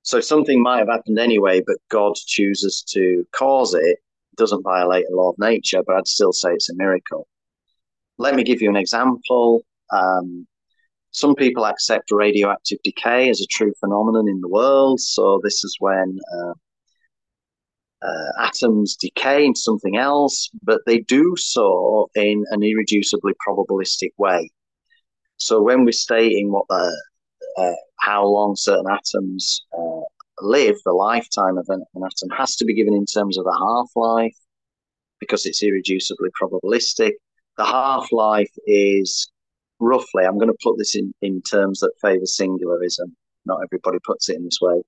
So 0.00 0.20
something 0.20 0.62
might 0.62 0.78
have 0.78 0.88
happened 0.88 1.18
anyway, 1.18 1.60
but 1.66 1.76
God 1.90 2.14
chooses 2.14 2.82
to 2.88 3.26
cause 3.32 3.74
it, 3.74 3.98
doesn't 4.38 4.62
violate 4.62 5.04
a 5.12 5.14
law 5.14 5.28
of 5.28 5.38
nature, 5.38 5.82
but 5.86 5.96
I'd 5.96 6.08
still 6.08 6.32
say 6.32 6.52
it's 6.54 6.70
a 6.70 6.74
miracle. 6.74 7.28
Let 8.16 8.34
me 8.34 8.44
give 8.44 8.62
you 8.62 8.70
an 8.70 8.76
example. 8.76 9.60
Um, 9.92 10.46
some 11.14 11.36
people 11.36 11.64
accept 11.64 12.10
radioactive 12.10 12.78
decay 12.82 13.30
as 13.30 13.40
a 13.40 13.46
true 13.46 13.72
phenomenon 13.78 14.28
in 14.28 14.40
the 14.40 14.48
world. 14.48 14.98
So 14.98 15.40
this 15.44 15.62
is 15.62 15.76
when 15.78 16.18
uh, 16.36 16.52
uh, 18.02 18.46
atoms 18.46 18.96
decay 18.96 19.44
into 19.44 19.60
something 19.60 19.96
else, 19.96 20.50
but 20.64 20.80
they 20.86 20.98
do 20.98 21.36
so 21.36 22.10
in 22.16 22.44
an 22.50 22.62
irreducibly 22.62 23.32
probabilistic 23.46 24.10
way. 24.18 24.50
So 25.36 25.62
when 25.62 25.84
we're 25.84 25.92
stating 25.92 26.50
what 26.50 26.66
the 26.68 27.02
uh, 27.58 27.72
how 28.00 28.26
long 28.26 28.56
certain 28.56 28.86
atoms 28.90 29.64
uh, 29.72 30.00
live, 30.40 30.74
the 30.84 30.92
lifetime 30.92 31.58
of 31.58 31.66
an, 31.68 31.84
an 31.94 32.02
atom 32.02 32.36
has 32.36 32.56
to 32.56 32.64
be 32.64 32.74
given 32.74 32.92
in 32.92 33.06
terms 33.06 33.38
of 33.38 33.46
a 33.46 33.56
half 33.56 33.88
life 33.94 34.36
because 35.20 35.46
it's 35.46 35.62
irreducibly 35.62 36.30
probabilistic. 36.42 37.12
The 37.56 37.64
half 37.64 38.10
life 38.10 38.50
is 38.66 39.30
roughly, 39.80 40.24
I'm 40.24 40.38
going 40.38 40.50
to 40.50 40.58
put 40.62 40.78
this 40.78 40.94
in, 40.94 41.12
in 41.22 41.42
terms 41.42 41.80
that 41.80 41.92
favor 42.00 42.24
singularism. 42.24 43.12
not 43.44 43.60
everybody 43.64 43.98
puts 44.04 44.28
it 44.28 44.36
in 44.36 44.44
this 44.44 44.58
way. 44.60 44.82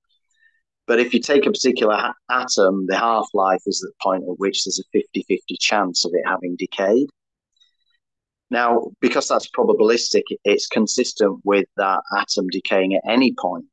But 0.87 1.01
if 1.01 1.13
you 1.13 1.21
take 1.21 1.47
a 1.47 1.51
particular 1.51 2.13
atom, 2.31 2.87
the 2.87 2.97
half 2.97 3.27
life 3.35 3.63
is 3.67 3.81
the 3.81 3.93
point 4.01 4.23
at 4.23 4.39
which 4.39 4.65
there's 4.65 4.79
a 4.79 4.85
50 4.93 5.25
50 5.29 5.57
chance 5.59 6.05
of 6.05 6.13
it 6.15 6.23
having 6.27 6.57
decayed. 6.57 7.09
Now, 8.51 8.93
because 9.01 9.27
that's 9.27 9.49
probabilistic, 9.51 10.23
it's 10.45 10.69
consistent 10.69 11.41
with 11.45 11.67
that 11.77 12.01
atom 12.17 12.47
decaying 12.49 12.95
at 12.95 13.03
any 13.09 13.35
point, 13.41 13.67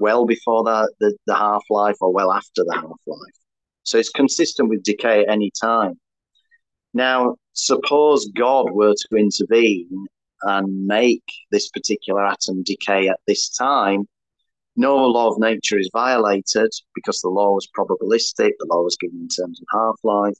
well 0.00 0.26
before 0.26 0.64
the, 0.64 0.92
the, 0.98 1.16
the 1.26 1.36
half 1.36 1.62
life 1.70 1.96
or 2.00 2.12
well 2.12 2.32
after 2.32 2.64
the 2.64 2.74
half 2.74 3.00
life. 3.06 3.34
So 3.84 3.98
it's 3.98 4.10
consistent 4.10 4.68
with 4.68 4.82
decay 4.82 5.22
at 5.22 5.30
any 5.30 5.52
time. 5.60 5.98
Now, 6.92 7.36
suppose 7.52 8.28
God 8.36 8.72
were 8.72 8.94
to 8.94 9.16
intervene 9.16 10.06
and 10.42 10.86
make 10.86 11.24
this 11.50 11.68
particular 11.70 12.24
atom 12.24 12.62
decay 12.62 13.08
at 13.08 13.20
this 13.26 13.48
time, 13.50 14.06
no 14.76 14.96
law 14.96 15.30
of 15.30 15.38
nature 15.38 15.78
is 15.78 15.90
violated 15.92 16.70
because 16.94 17.20
the 17.20 17.28
law 17.28 17.54
was 17.54 17.68
probabilistic, 17.76 18.52
the 18.58 18.68
law 18.70 18.82
was 18.82 18.96
given 18.96 19.20
in 19.20 19.28
terms 19.28 19.60
of 19.60 19.66
half 19.72 19.96
life, 20.04 20.36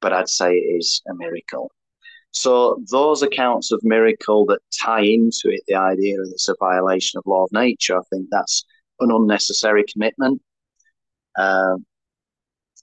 but 0.00 0.12
I'd 0.12 0.28
say 0.28 0.52
it 0.52 0.76
is 0.78 1.02
a 1.08 1.14
miracle. 1.14 1.70
So 2.30 2.82
those 2.90 3.22
accounts 3.22 3.72
of 3.72 3.80
miracle 3.82 4.44
that 4.46 4.60
tie 4.82 5.02
into 5.02 5.44
it, 5.46 5.62
the 5.66 5.76
idea 5.76 6.16
that 6.18 6.30
it's 6.32 6.48
a 6.48 6.54
violation 6.60 7.18
of 7.18 7.24
law 7.26 7.44
of 7.44 7.52
nature, 7.52 7.96
I 7.96 8.02
think 8.10 8.26
that's 8.30 8.64
an 9.00 9.10
unnecessary 9.10 9.84
commitment. 9.90 10.42
Um, 11.38 11.86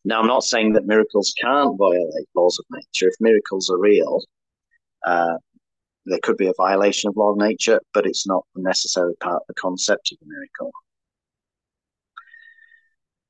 now, 0.04 0.22
I'm 0.22 0.28
not 0.28 0.44
saying 0.44 0.74
that 0.74 0.86
miracles 0.86 1.34
can't 1.42 1.78
violate 1.78 2.28
laws 2.36 2.60
of 2.60 2.66
nature. 2.72 3.10
If 3.10 3.16
miracles 3.20 3.70
are 3.70 3.78
real, 3.78 4.22
uh, 5.06 5.38
there 6.06 6.20
could 6.22 6.38
be 6.38 6.48
a 6.48 6.54
violation 6.58 7.10
of 7.10 7.18
law 7.18 7.32
of 7.32 7.38
nature, 7.38 7.82
but 7.94 8.06
it's 8.06 8.28
not 8.28 8.46
a 8.56 8.62
necessary 8.62 9.16
part 9.22 9.42
of 9.42 9.48
the 9.48 9.54
concept 9.56 10.12
of 10.12 10.18
a 10.22 10.28
miracle. 10.28 10.72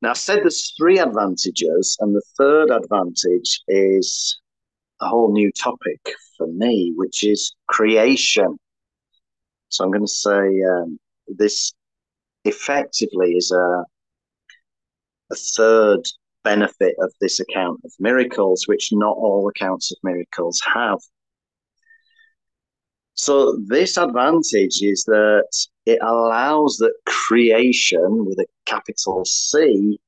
Now, 0.02 0.12
I 0.12 0.14
said 0.14 0.40
there's 0.44 0.74
three 0.78 1.00
advantages, 1.00 1.98
and 2.00 2.14
the 2.14 2.22
third 2.38 2.70
advantage 2.70 3.62
is 3.68 4.40
a 5.02 5.08
whole 5.08 5.32
new 5.32 5.52
topic 5.52 6.00
for 6.38 6.48
me, 6.48 6.94
which 6.96 7.24
is 7.24 7.56
creation. 7.68 8.58
So 9.70 9.84
I'm 9.84 9.92
going 9.92 10.06
to 10.06 10.08
say 10.08 10.62
um, 10.64 11.00
this 11.28 11.74
effectively 12.44 13.32
is 13.34 13.52
a, 13.52 13.84
a 15.32 15.36
third 15.36 16.02
benefit 16.44 16.96
of 17.00 17.12
this 17.20 17.40
account 17.40 17.82
of 17.84 17.92
miracles, 18.00 18.66
which 18.68 18.90
not 18.92 19.18
all 19.18 19.50
accounts 19.50 19.92
of 19.92 19.98
miracles 20.04 20.62
have. 20.74 21.00
So 23.16 23.58
this 23.68 23.98
advantage 23.98 24.82
is 24.82 25.06
that 25.06 25.48
it 25.86 26.00
allows 26.02 26.78
that 26.78 26.94
creation 27.06 28.26
with 28.26 28.40
a 28.40 28.46
capital 28.66 29.24
C 29.26 30.00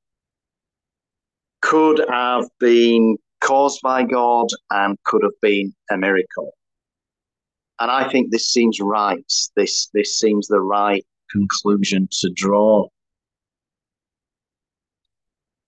could 1.62 2.04
have 2.10 2.46
been 2.60 3.18
caused 3.42 3.82
by 3.82 4.04
God 4.04 4.48
and 4.72 4.98
could 5.06 5.24
have 5.24 5.40
been 5.42 5.74
a 5.90 5.98
miracle. 5.98 6.54
And 7.80 7.90
I 7.92 8.10
think 8.10 8.32
this 8.32 8.52
seems 8.52 8.80
right. 8.82 9.32
This 9.56 9.90
this 9.94 10.18
seems 10.18 10.48
the 10.48 10.60
right 10.60 11.06
conclusion 11.32 12.10
to 12.20 12.30
draw. 12.36 12.88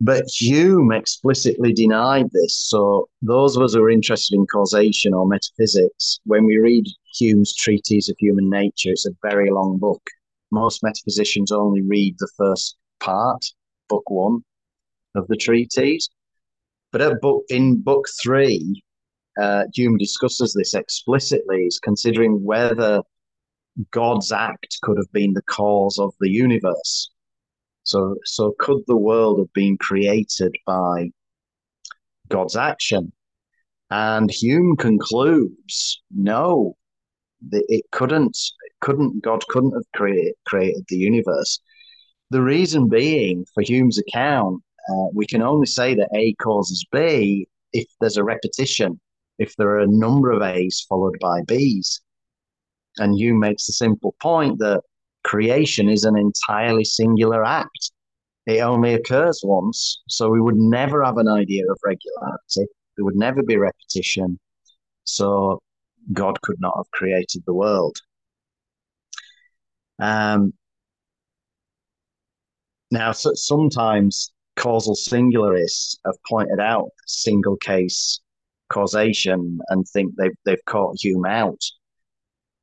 But 0.02 0.24
Hume 0.30 0.94
explicitly 0.94 1.74
denied 1.74 2.32
this. 2.32 2.56
So 2.56 3.10
those 3.22 3.58
of 3.58 3.64
us 3.64 3.74
who 3.74 3.84
are 3.84 3.90
interested 3.90 4.36
in 4.36 4.48
causation 4.48 5.14
or 5.14 5.28
metaphysics, 5.28 6.20
when 6.24 6.46
we 6.46 6.58
read 6.58 6.86
Hume's 7.16 7.54
Treatise 7.54 8.10
of 8.10 8.16
Human 8.18 8.50
Nature, 8.50 8.92
it's 8.92 9.06
a 9.06 9.12
very 9.22 9.50
long 9.50 9.78
book. 9.78 10.02
Most 10.52 10.84
metaphysicians 10.84 11.52
only 11.52 11.82
read 11.82 12.16
the 12.18 12.32
first 12.38 12.78
part, 13.02 13.46
book 13.90 14.10
one 14.10 14.44
of 15.16 15.28
the 15.28 15.36
treatise. 15.36 16.08
But 16.92 17.02
at 17.02 17.20
book 17.22 17.44
in 17.50 17.82
book 17.82 18.08
three, 18.24 18.82
uh, 19.40 19.66
Hume 19.74 19.98
discusses 19.98 20.54
this 20.54 20.74
explicitly. 20.74 21.64
He's 21.64 21.80
considering 21.80 22.44
whether 22.44 23.02
God's 23.92 24.32
act 24.32 24.78
could 24.82 24.98
have 24.98 25.12
been 25.12 25.34
the 25.34 25.44
cause 25.44 26.00
of 26.00 26.14
the 26.20 26.30
universe. 26.30 27.12
So, 27.90 28.18
so 28.24 28.54
could 28.60 28.84
the 28.86 28.96
world 28.96 29.40
have 29.40 29.52
been 29.54 29.76
created 29.78 30.56
by 30.68 31.10
God's 32.28 32.56
action? 32.56 33.12
And 33.90 34.30
Hume 34.30 34.78
concludes, 34.78 36.00
no, 36.12 36.76
it 37.52 37.86
couldn't. 37.92 38.38
It 38.68 38.74
couldn't. 38.80 39.24
God 39.24 39.44
couldn't 39.48 39.74
have 39.74 39.92
create, 39.96 40.36
created 40.46 40.86
the 40.88 40.98
universe. 40.98 41.60
The 42.30 42.44
reason 42.44 42.90
being, 42.90 43.44
for 43.56 43.64
Hume's 43.64 43.98
account, 43.98 44.62
uh, 44.88 45.08
we 45.16 45.26
can 45.26 45.42
only 45.42 45.66
say 45.66 45.96
that 45.96 46.16
A 46.16 46.36
causes 46.36 46.86
B 46.92 47.48
if 47.74 47.88
there's 48.00 48.18
a 48.18 48.24
repetition, 48.24 49.00
if 49.40 49.56
there 49.56 49.70
are 49.70 49.80
a 49.80 49.88
number 49.88 50.30
of 50.30 50.44
A's 50.44 50.86
followed 50.88 51.18
by 51.20 51.42
B's. 51.48 52.02
And 53.00 53.18
Hume 53.18 53.40
makes 53.40 53.66
the 53.66 53.74
simple 53.74 54.14
point 54.22 54.60
that 54.60 54.84
creation 55.30 55.88
is 55.90 56.06
an 56.06 56.18
entirely 56.18 56.84
singular 56.84 57.46
act. 57.46 57.92
It 58.48 58.62
only 58.62 58.96
occurs 58.96 59.42
once, 59.44 60.02
so 60.08 60.28
we 60.28 60.42
would 60.42 60.56
never 60.56 61.04
have 61.04 61.18
an 61.18 61.28
idea 61.28 61.66
of 61.70 61.78
regularity. 61.86 62.72
There 62.96 63.06
would 63.06 63.16
never 63.16 63.44
be 63.44 63.56
repetition. 63.56 64.40
So 65.04 65.60
God 66.14 66.42
could 66.42 66.60
not 66.60 66.74
have 66.78 66.90
created 66.90 67.44
the 67.46 67.54
world. 67.54 67.96
Um, 70.00 70.54
now, 72.90 73.12
so 73.12 73.34
sometimes 73.36 74.32
causal 74.56 74.96
singularists 74.96 75.98
have 76.08 76.16
pointed 76.28 76.60
out 76.60 76.90
single 77.06 77.58
case 77.58 78.20
causation 78.70 79.60
and 79.70 79.88
think 79.90 80.16
they've, 80.18 80.38
they've 80.46 80.66
caught 80.66 80.98
Hume 81.00 81.26
out. 81.28 81.62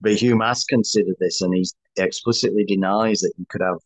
But 0.01 0.21
Hume 0.21 0.41
has 0.41 0.65
considered 0.65 1.17
this 1.19 1.41
and 1.41 1.55
he 1.55 1.65
explicitly 1.97 2.65
denies 2.65 3.21
that 3.21 3.33
you 3.39 3.47
could 3.49 3.63
have 3.63 3.79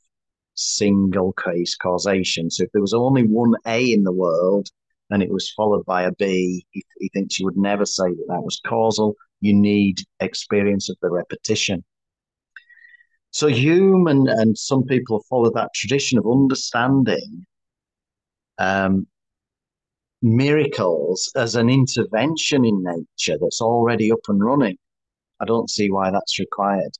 single 0.55 1.33
case 1.33 1.77
causation. 1.77 2.51
So 2.51 2.65
if 2.65 2.73
there 2.73 2.83
was 2.83 2.95
only 2.95 3.23
one 3.23 3.55
A 3.67 3.93
in 3.93 4.05
the 4.05 4.13
world 4.13 4.69
and 5.11 5.23
it 5.23 5.31
was 5.31 5.51
followed 5.51 5.85
by 5.87 6.03
a 6.03 6.13
B, 6.13 6.67
he, 6.71 6.85
he 6.99 7.09
thinks 7.09 7.39
you 7.39 7.47
would 7.47 7.57
never 7.57 7.87
say 7.87 8.09
that 8.09 8.27
that 8.29 8.43
was 8.43 8.61
causal. 8.67 9.15
You 9.41 9.55
need 9.55 10.01
experience 10.21 10.91
of 10.91 10.97
the 11.01 11.11
repetition. 11.11 11.85
So 13.33 13.47
Hume 13.47 14.09
and, 14.09 14.29
and 14.29 14.59
some 14.59 14.85
people 14.85 15.25
follow 15.29 15.51
that 15.53 15.73
tradition 15.75 16.19
of 16.19 16.27
understanding 16.27 17.47
um, 18.59 19.07
miracles 20.21 21.31
as 21.37 21.55
an 21.55 21.71
intervention 21.71 22.65
in 22.65 22.83
nature 22.83 23.39
that's 23.41 23.61
already 23.63 24.13
up 24.13 24.21
and 24.29 24.45
running. 24.45 24.77
I 25.41 25.45
don't 25.47 25.71
see 25.71 25.91
why 25.91 26.11
that's 26.11 26.39
required. 26.39 26.93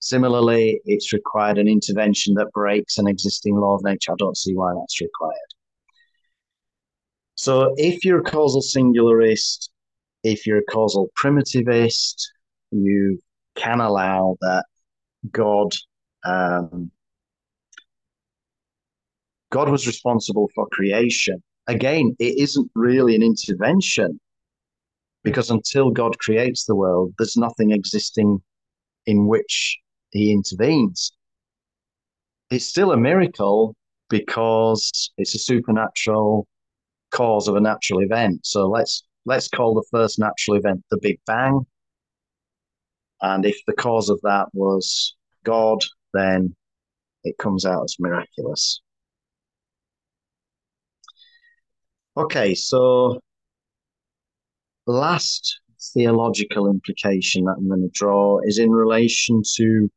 Similarly, 0.00 0.80
it's 0.84 1.12
required 1.12 1.58
an 1.58 1.66
intervention 1.66 2.34
that 2.34 2.52
breaks 2.52 2.98
an 2.98 3.08
existing 3.08 3.56
law 3.56 3.74
of 3.74 3.84
nature. 3.84 4.12
I 4.12 4.16
don't 4.18 4.36
see 4.36 4.54
why 4.54 4.72
that's 4.74 5.00
required. 5.00 5.34
So, 7.34 7.74
if 7.76 8.04
you're 8.04 8.20
a 8.20 8.30
causal 8.30 8.62
singularist, 8.62 9.70
if 10.24 10.46
you're 10.46 10.58
a 10.58 10.64
causal 10.64 11.10
primitivist, 11.20 12.16
you 12.70 13.20
can 13.56 13.80
allow 13.80 14.36
that 14.40 14.64
God 15.30 15.74
um, 16.24 16.90
God 19.50 19.68
was 19.68 19.86
responsible 19.86 20.50
for 20.54 20.68
creation. 20.70 21.42
Again, 21.66 22.14
it 22.18 22.38
isn't 22.38 22.70
really 22.74 23.14
an 23.14 23.22
intervention 23.22 24.20
because 25.28 25.50
until 25.50 25.90
God 25.90 26.18
creates 26.18 26.64
the 26.64 26.74
world, 26.74 27.12
there's 27.18 27.36
nothing 27.36 27.72
existing 27.72 28.38
in 29.06 29.26
which 29.26 29.78
he 30.10 30.32
intervenes. 30.32 31.12
It's 32.50 32.64
still 32.64 32.92
a 32.92 32.96
miracle 32.96 33.76
because 34.08 35.10
it's 35.18 35.34
a 35.34 35.38
supernatural 35.38 36.46
cause 37.10 37.46
of 37.46 37.56
a 37.56 37.60
natural 37.60 38.00
event. 38.00 38.46
So 38.46 38.68
let's 38.68 39.04
let's 39.26 39.48
call 39.48 39.74
the 39.74 39.86
first 39.90 40.18
natural 40.18 40.56
event 40.56 40.82
the 40.90 40.98
Big 41.02 41.18
Bang. 41.26 41.66
And 43.20 43.44
if 43.44 43.58
the 43.66 43.74
cause 43.74 44.08
of 44.08 44.20
that 44.22 44.46
was 44.54 45.14
God, 45.44 45.80
then 46.14 46.54
it 47.24 47.36
comes 47.36 47.66
out 47.66 47.84
as 47.84 47.96
miraculous. 47.98 48.80
Okay, 52.16 52.54
so 52.54 53.20
last 54.92 55.60
theological 55.94 56.68
implication 56.68 57.44
that 57.44 57.56
I'm 57.58 57.68
going 57.68 57.82
to 57.82 57.90
draw 57.92 58.40
is 58.44 58.58
in 58.58 58.70
relation 58.70 59.42
to 59.56 59.90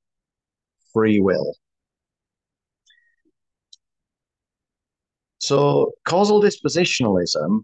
free 0.94 1.20
will. 1.20 1.56
So, 5.40 5.94
causal 6.06 6.42
dispositionalism 6.42 7.64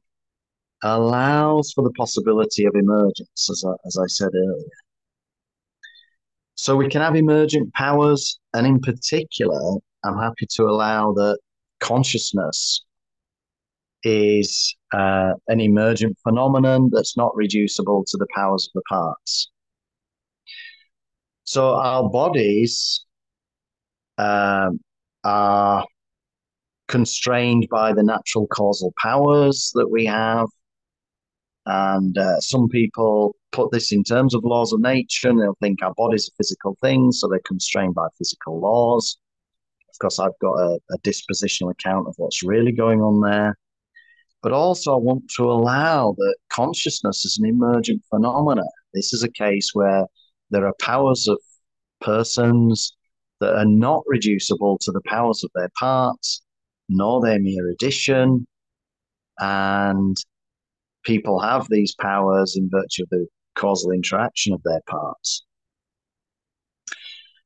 allows 0.83 1.71
for 1.73 1.83
the 1.83 1.91
possibility 1.91 2.65
of 2.65 2.75
emergence, 2.75 3.49
as 3.49 3.63
I, 3.65 3.73
as 3.85 3.97
I 3.97 4.07
said 4.07 4.29
earlier. 4.33 4.69
So 6.55 6.75
we 6.75 6.89
can 6.89 7.01
have 7.01 7.15
emergent 7.15 7.71
powers, 7.73 8.39
and 8.53 8.65
in 8.65 8.79
particular, 8.79 9.61
I'm 10.03 10.17
happy 10.17 10.47
to 10.55 10.63
allow 10.63 11.13
that 11.13 11.37
consciousness 11.79 12.83
is 14.03 14.75
uh, 14.93 15.33
an 15.47 15.59
emergent 15.59 16.17
phenomenon 16.23 16.89
that's 16.91 17.17
not 17.17 17.35
reducible 17.35 18.03
to 18.07 18.17
the 18.17 18.27
powers 18.35 18.69
of 18.69 18.81
the 18.81 18.83
parts. 18.89 19.49
So 21.43 21.75
our 21.75 22.09
bodies 22.09 23.05
um, 24.17 24.79
are 25.23 25.85
constrained 26.87 27.67
by 27.69 27.93
the 27.93 28.03
natural 28.03 28.47
causal 28.47 28.93
powers 29.01 29.71
that 29.75 29.87
we 29.89 30.05
have. 30.05 30.47
And 31.65 32.17
uh, 32.17 32.39
some 32.39 32.69
people 32.69 33.35
put 33.51 33.71
this 33.71 33.91
in 33.91 34.03
terms 34.03 34.33
of 34.33 34.43
laws 34.43 34.71
of 34.71 34.79
nature 34.79 35.29
and 35.29 35.39
they'll 35.39 35.57
think 35.61 35.83
our 35.83 35.93
bodies 35.95 36.29
are 36.29 36.35
physical 36.37 36.77
things, 36.81 37.19
so 37.19 37.27
they're 37.27 37.41
constrained 37.45 37.93
by 37.93 38.07
physical 38.17 38.59
laws. 38.59 39.17
Of 39.89 39.99
course, 39.99 40.19
I've 40.19 40.39
got 40.41 40.53
a, 40.53 40.79
a 40.91 40.97
dispositional 40.99 41.71
account 41.71 42.07
of 42.07 42.13
what's 42.17 42.43
really 42.43 42.71
going 42.71 43.01
on 43.01 43.19
there. 43.21 43.57
But 44.43 44.51
also, 44.51 44.93
I 44.93 44.97
want 44.97 45.29
to 45.37 45.43
allow 45.43 46.13
that 46.17 46.35
consciousness 46.49 47.25
is 47.25 47.39
an 47.39 47.49
emergent 47.49 48.03
phenomena. 48.09 48.63
This 48.93 49.13
is 49.13 49.23
a 49.23 49.31
case 49.31 49.71
where 49.73 50.05
there 50.51 50.65
are 50.65 50.75
powers 50.79 51.27
of 51.27 51.39
persons 52.01 52.95
that 53.39 53.55
are 53.55 53.65
not 53.65 54.03
reducible 54.05 54.77
to 54.81 54.91
the 54.91 55.01
powers 55.05 55.43
of 55.43 55.51
their 55.55 55.69
parts, 55.79 56.41
nor 56.87 57.21
their 57.21 57.39
mere 57.39 57.69
addition. 57.69 58.45
And 59.39 60.15
people 61.03 61.39
have 61.39 61.67
these 61.69 61.95
powers 61.99 62.55
in 62.55 62.69
virtue 62.71 63.03
of 63.03 63.09
the 63.09 63.27
causal 63.55 63.91
interaction 63.91 64.53
of 64.53 64.61
their 64.63 64.81
parts. 64.87 65.45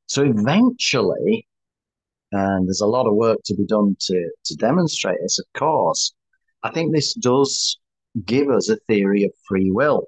So 0.07 0.23
eventually, 0.23 1.47
and 2.33 2.67
there's 2.67 2.81
a 2.81 2.85
lot 2.87 3.07
of 3.07 3.15
work 3.15 3.39
to 3.45 3.55
be 3.55 3.65
done 3.65 3.95
to, 3.99 4.29
to 4.45 4.55
demonstrate 4.55 5.17
this, 5.21 5.39
of 5.39 5.45
course, 5.57 6.13
I 6.63 6.71
think 6.71 6.93
this 6.93 7.13
does 7.13 7.77
give 8.25 8.49
us 8.49 8.69
a 8.69 8.77
theory 8.87 9.23
of 9.23 9.31
free 9.47 9.71
will. 9.71 10.07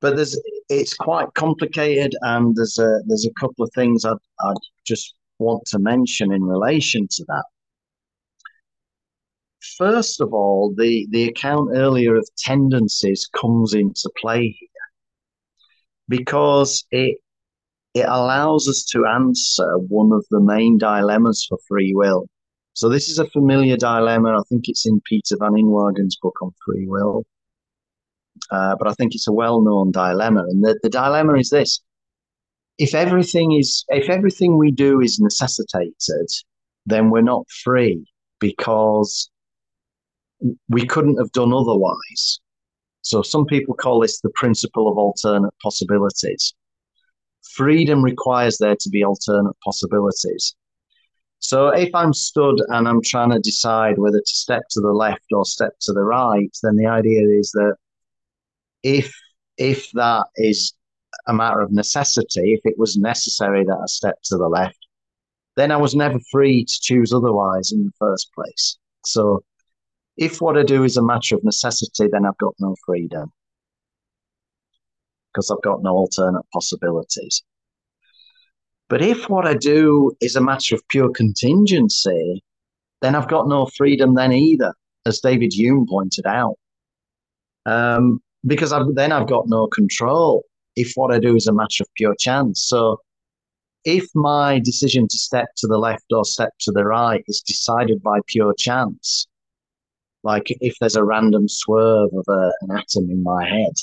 But 0.00 0.16
there's 0.16 0.40
it's 0.68 0.94
quite 0.94 1.34
complicated, 1.34 2.14
and 2.22 2.56
there's 2.56 2.78
a 2.78 3.00
there's 3.06 3.26
a 3.26 3.40
couple 3.40 3.64
of 3.64 3.70
things 3.74 4.04
I'd, 4.04 4.16
I'd 4.40 4.54
just 4.86 5.14
want 5.38 5.66
to 5.66 5.78
mention 5.78 6.32
in 6.32 6.42
relation 6.42 7.06
to 7.10 7.24
that. 7.28 7.44
First 9.76 10.20
of 10.20 10.32
all, 10.32 10.74
the, 10.76 11.06
the 11.10 11.28
account 11.28 11.70
earlier 11.74 12.14
of 12.16 12.28
tendencies 12.36 13.28
comes 13.38 13.74
into 13.74 14.10
play 14.20 14.56
here 14.58 14.68
because 16.08 16.84
it 16.90 17.18
it 17.94 18.06
allows 18.06 18.68
us 18.68 18.84
to 18.92 19.06
answer 19.06 19.78
one 19.78 20.12
of 20.12 20.24
the 20.30 20.40
main 20.40 20.78
dilemmas 20.78 21.44
for 21.48 21.58
free 21.66 21.92
will. 21.94 22.26
So 22.80 22.88
this 22.88 23.10
is 23.10 23.18
a 23.18 23.28
familiar 23.28 23.76
dilemma. 23.76 24.38
I 24.38 24.42
think 24.48 24.66
it's 24.66 24.86
in 24.86 25.02
Peter 25.04 25.36
van 25.38 25.52
Inwagen's 25.52 26.16
book 26.16 26.36
on 26.40 26.50
free 26.64 26.86
will. 26.86 27.26
Uh, 28.50 28.74
but 28.78 28.88
I 28.88 28.94
think 28.94 29.14
it's 29.14 29.28
a 29.28 29.34
well-known 29.34 29.90
dilemma. 29.90 30.44
And 30.48 30.64
the, 30.64 30.80
the 30.82 30.88
dilemma 30.88 31.34
is 31.34 31.50
this. 31.50 31.82
If 32.78 32.94
everything 32.94 33.52
is 33.52 33.84
if 33.90 34.08
everything 34.08 34.56
we 34.56 34.70
do 34.70 35.02
is 35.02 35.20
necessitated, 35.20 36.28
then 36.86 37.10
we're 37.10 37.20
not 37.34 37.44
free 37.50 38.02
because 38.38 39.30
we 40.70 40.86
couldn't 40.86 41.18
have 41.18 41.32
done 41.32 41.52
otherwise. 41.52 42.40
So 43.02 43.20
some 43.20 43.44
people 43.44 43.74
call 43.74 44.00
this 44.00 44.22
the 44.22 44.30
principle 44.30 44.90
of 44.90 44.96
alternate 44.96 45.52
possibilities. 45.62 46.54
Freedom 47.42 48.02
requires 48.02 48.56
there 48.56 48.76
to 48.76 48.88
be 48.88 49.04
alternate 49.04 49.56
possibilities. 49.62 50.54
So 51.40 51.68
if 51.68 51.94
I'm 51.94 52.12
stood 52.12 52.60
and 52.68 52.86
I'm 52.86 53.02
trying 53.02 53.30
to 53.30 53.38
decide 53.38 53.98
whether 53.98 54.20
to 54.20 54.34
step 54.34 54.62
to 54.70 54.80
the 54.80 54.92
left 54.92 55.24
or 55.32 55.44
step 55.44 55.72
to 55.82 55.92
the 55.92 56.02
right, 56.02 56.50
then 56.62 56.76
the 56.76 56.86
idea 56.86 57.22
is 57.28 57.50
that 57.52 57.76
if 58.82 59.12
if 59.56 59.90
that 59.92 60.26
is 60.36 60.74
a 61.26 61.34
matter 61.34 61.60
of 61.60 61.72
necessity, 61.72 62.54
if 62.54 62.60
it 62.64 62.78
was 62.78 62.96
necessary 62.96 63.64
that 63.64 63.78
I 63.82 63.86
step 63.86 64.16
to 64.24 64.36
the 64.36 64.48
left, 64.48 64.78
then 65.56 65.70
I 65.70 65.76
was 65.76 65.94
never 65.94 66.18
free 66.30 66.64
to 66.64 66.78
choose 66.80 67.12
otherwise 67.12 67.72
in 67.72 67.84
the 67.84 67.92
first 67.98 68.32
place. 68.34 68.78
So 69.04 69.42
if 70.16 70.40
what 70.40 70.58
I 70.58 70.62
do 70.62 70.84
is 70.84 70.96
a 70.96 71.02
matter 71.02 71.36
of 71.36 71.44
necessity, 71.44 72.08
then 72.10 72.26
I've 72.26 72.38
got 72.38 72.54
no 72.60 72.76
freedom 72.86 73.32
because 75.32 75.50
I've 75.50 75.62
got 75.62 75.82
no 75.82 75.92
alternate 75.92 76.44
possibilities. 76.52 77.42
But 78.90 79.02
if 79.02 79.30
what 79.30 79.46
I 79.46 79.54
do 79.54 80.16
is 80.20 80.34
a 80.34 80.40
matter 80.40 80.74
of 80.74 80.86
pure 80.88 81.10
contingency, 81.10 82.42
then 83.00 83.14
I've 83.14 83.28
got 83.28 83.48
no 83.48 83.66
freedom 83.76 84.16
then 84.16 84.32
either, 84.32 84.74
as 85.06 85.20
David 85.20 85.52
Hume 85.54 85.86
pointed 85.88 86.26
out. 86.26 86.56
Um, 87.66 88.20
because 88.44 88.72
I've, 88.72 88.92
then 88.96 89.12
I've 89.12 89.28
got 89.28 89.44
no 89.46 89.68
control 89.68 90.44
if 90.74 90.92
what 90.96 91.14
I 91.14 91.20
do 91.20 91.36
is 91.36 91.46
a 91.46 91.52
matter 91.52 91.82
of 91.82 91.88
pure 91.94 92.16
chance. 92.18 92.64
So 92.66 92.98
if 93.84 94.08
my 94.14 94.58
decision 94.58 95.06
to 95.06 95.16
step 95.16 95.46
to 95.58 95.68
the 95.68 95.78
left 95.78 96.06
or 96.12 96.24
step 96.24 96.50
to 96.62 96.72
the 96.72 96.84
right 96.84 97.22
is 97.28 97.42
decided 97.42 98.02
by 98.02 98.18
pure 98.26 98.54
chance, 98.58 99.28
like 100.24 100.46
if 100.48 100.74
there's 100.80 100.96
a 100.96 101.04
random 101.04 101.48
swerve 101.48 102.10
of 102.12 102.24
a, 102.28 102.52
an 102.62 102.72
atom 102.72 103.08
in 103.08 103.22
my 103.22 103.48
head 103.48 103.74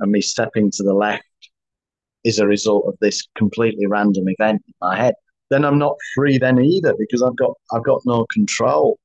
and 0.00 0.10
me 0.10 0.20
stepping 0.20 0.72
to 0.72 0.82
the 0.82 0.94
left 0.94 1.24
is 2.24 2.38
a 2.38 2.46
result 2.46 2.84
of 2.86 2.94
this 3.00 3.26
completely 3.36 3.86
random 3.86 4.24
event 4.28 4.62
in 4.66 4.74
my 4.80 4.96
head, 4.96 5.14
then 5.50 5.64
I'm 5.64 5.78
not 5.78 5.96
free 6.14 6.38
then 6.38 6.60
either 6.60 6.94
because 6.98 7.22
I've 7.22 7.36
got 7.36 7.52
I've 7.72 7.84
got 7.84 8.00
no 8.04 8.26
control. 8.32 8.98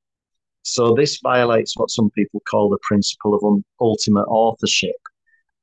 So 0.63 0.93
this 0.93 1.19
violates 1.21 1.77
what 1.77 1.89
some 1.89 2.09
people 2.11 2.41
call 2.49 2.69
the 2.69 2.79
principle 2.83 3.33
of 3.33 3.43
un- 3.43 3.63
ultimate 3.79 4.25
authorship. 4.25 4.95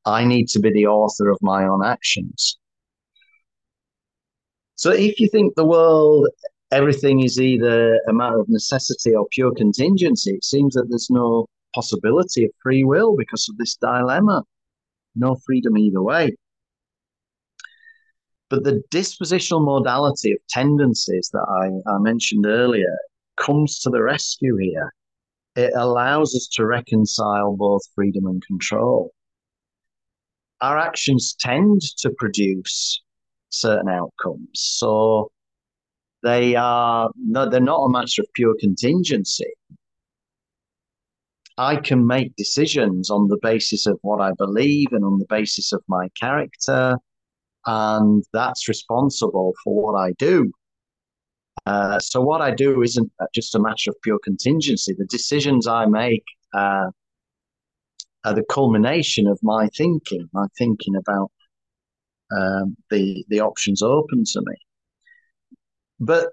I 0.04 0.24
need 0.24 0.48
to 0.48 0.60
be 0.60 0.72
the 0.72 0.86
author 0.86 1.30
of 1.30 1.38
my 1.42 1.64
own 1.64 1.84
actions. 1.84 2.58
So 4.76 4.90
if 4.90 5.18
you 5.20 5.28
think 5.28 5.54
the 5.54 5.64
world 5.64 6.28
everything 6.72 7.20
is 7.20 7.40
either 7.40 8.00
a 8.08 8.12
matter 8.12 8.38
of 8.38 8.48
necessity 8.48 9.14
or 9.14 9.26
pure 9.30 9.54
contingency, 9.54 10.34
it 10.34 10.44
seems 10.44 10.74
that 10.74 10.86
there's 10.88 11.10
no 11.10 11.46
possibility 11.74 12.44
of 12.44 12.50
free 12.62 12.84
will 12.84 13.16
because 13.16 13.48
of 13.48 13.56
this 13.56 13.76
dilemma. 13.76 14.42
No 15.14 15.36
freedom 15.46 15.78
either 15.78 16.02
way. 16.02 16.36
But 18.48 18.64
the 18.64 18.82
dispositional 18.92 19.64
modality 19.64 20.32
of 20.32 20.38
tendencies 20.48 21.30
that 21.32 21.46
I, 21.48 21.90
I 21.90 21.98
mentioned 21.98 22.46
earlier 22.46 22.96
comes 23.36 23.80
to 23.80 23.90
the 23.90 24.02
rescue 24.02 24.56
here. 24.56 24.92
It 25.56 25.72
allows 25.74 26.34
us 26.34 26.48
to 26.52 26.66
reconcile 26.66 27.56
both 27.56 27.82
freedom 27.94 28.26
and 28.26 28.44
control. 28.46 29.12
Our 30.60 30.78
actions 30.78 31.34
tend 31.38 31.82
to 31.98 32.10
produce 32.18 33.02
certain 33.50 33.88
outcomes. 33.88 34.50
So 34.52 35.30
they 36.22 36.54
are 36.56 37.10
no, 37.16 37.48
they're 37.48 37.60
not 37.60 37.84
a 37.84 37.90
matter 37.90 38.22
of 38.22 38.26
pure 38.34 38.54
contingency. 38.60 39.52
I 41.58 41.76
can 41.76 42.06
make 42.06 42.36
decisions 42.36 43.10
on 43.10 43.28
the 43.28 43.38
basis 43.40 43.86
of 43.86 43.98
what 44.02 44.20
I 44.20 44.32
believe 44.36 44.88
and 44.92 45.04
on 45.04 45.18
the 45.18 45.26
basis 45.28 45.72
of 45.72 45.82
my 45.88 46.08
character 46.20 46.98
and 47.66 48.24
that's 48.32 48.68
responsible 48.68 49.54
for 49.62 49.74
what 49.74 49.98
I 49.98 50.12
do. 50.18 50.52
Uh, 51.66 51.98
so 51.98 52.20
what 52.20 52.40
I 52.40 52.52
do 52.52 52.82
isn't 52.82 53.10
just 53.34 53.54
a 53.56 53.58
matter 53.58 53.90
of 53.90 53.96
pure 54.02 54.20
contingency. 54.22 54.94
The 54.96 55.06
decisions 55.06 55.66
I 55.66 55.86
make 55.86 56.24
uh, 56.54 56.90
are 58.24 58.34
the 58.34 58.44
culmination 58.48 59.26
of 59.26 59.38
my 59.42 59.68
thinking, 59.76 60.28
my 60.32 60.46
thinking 60.56 60.94
about 60.96 61.30
um, 62.30 62.76
the 62.90 63.24
the 63.28 63.40
options 63.40 63.82
open 63.82 64.24
to 64.24 64.40
me. 64.44 64.54
But 65.98 66.28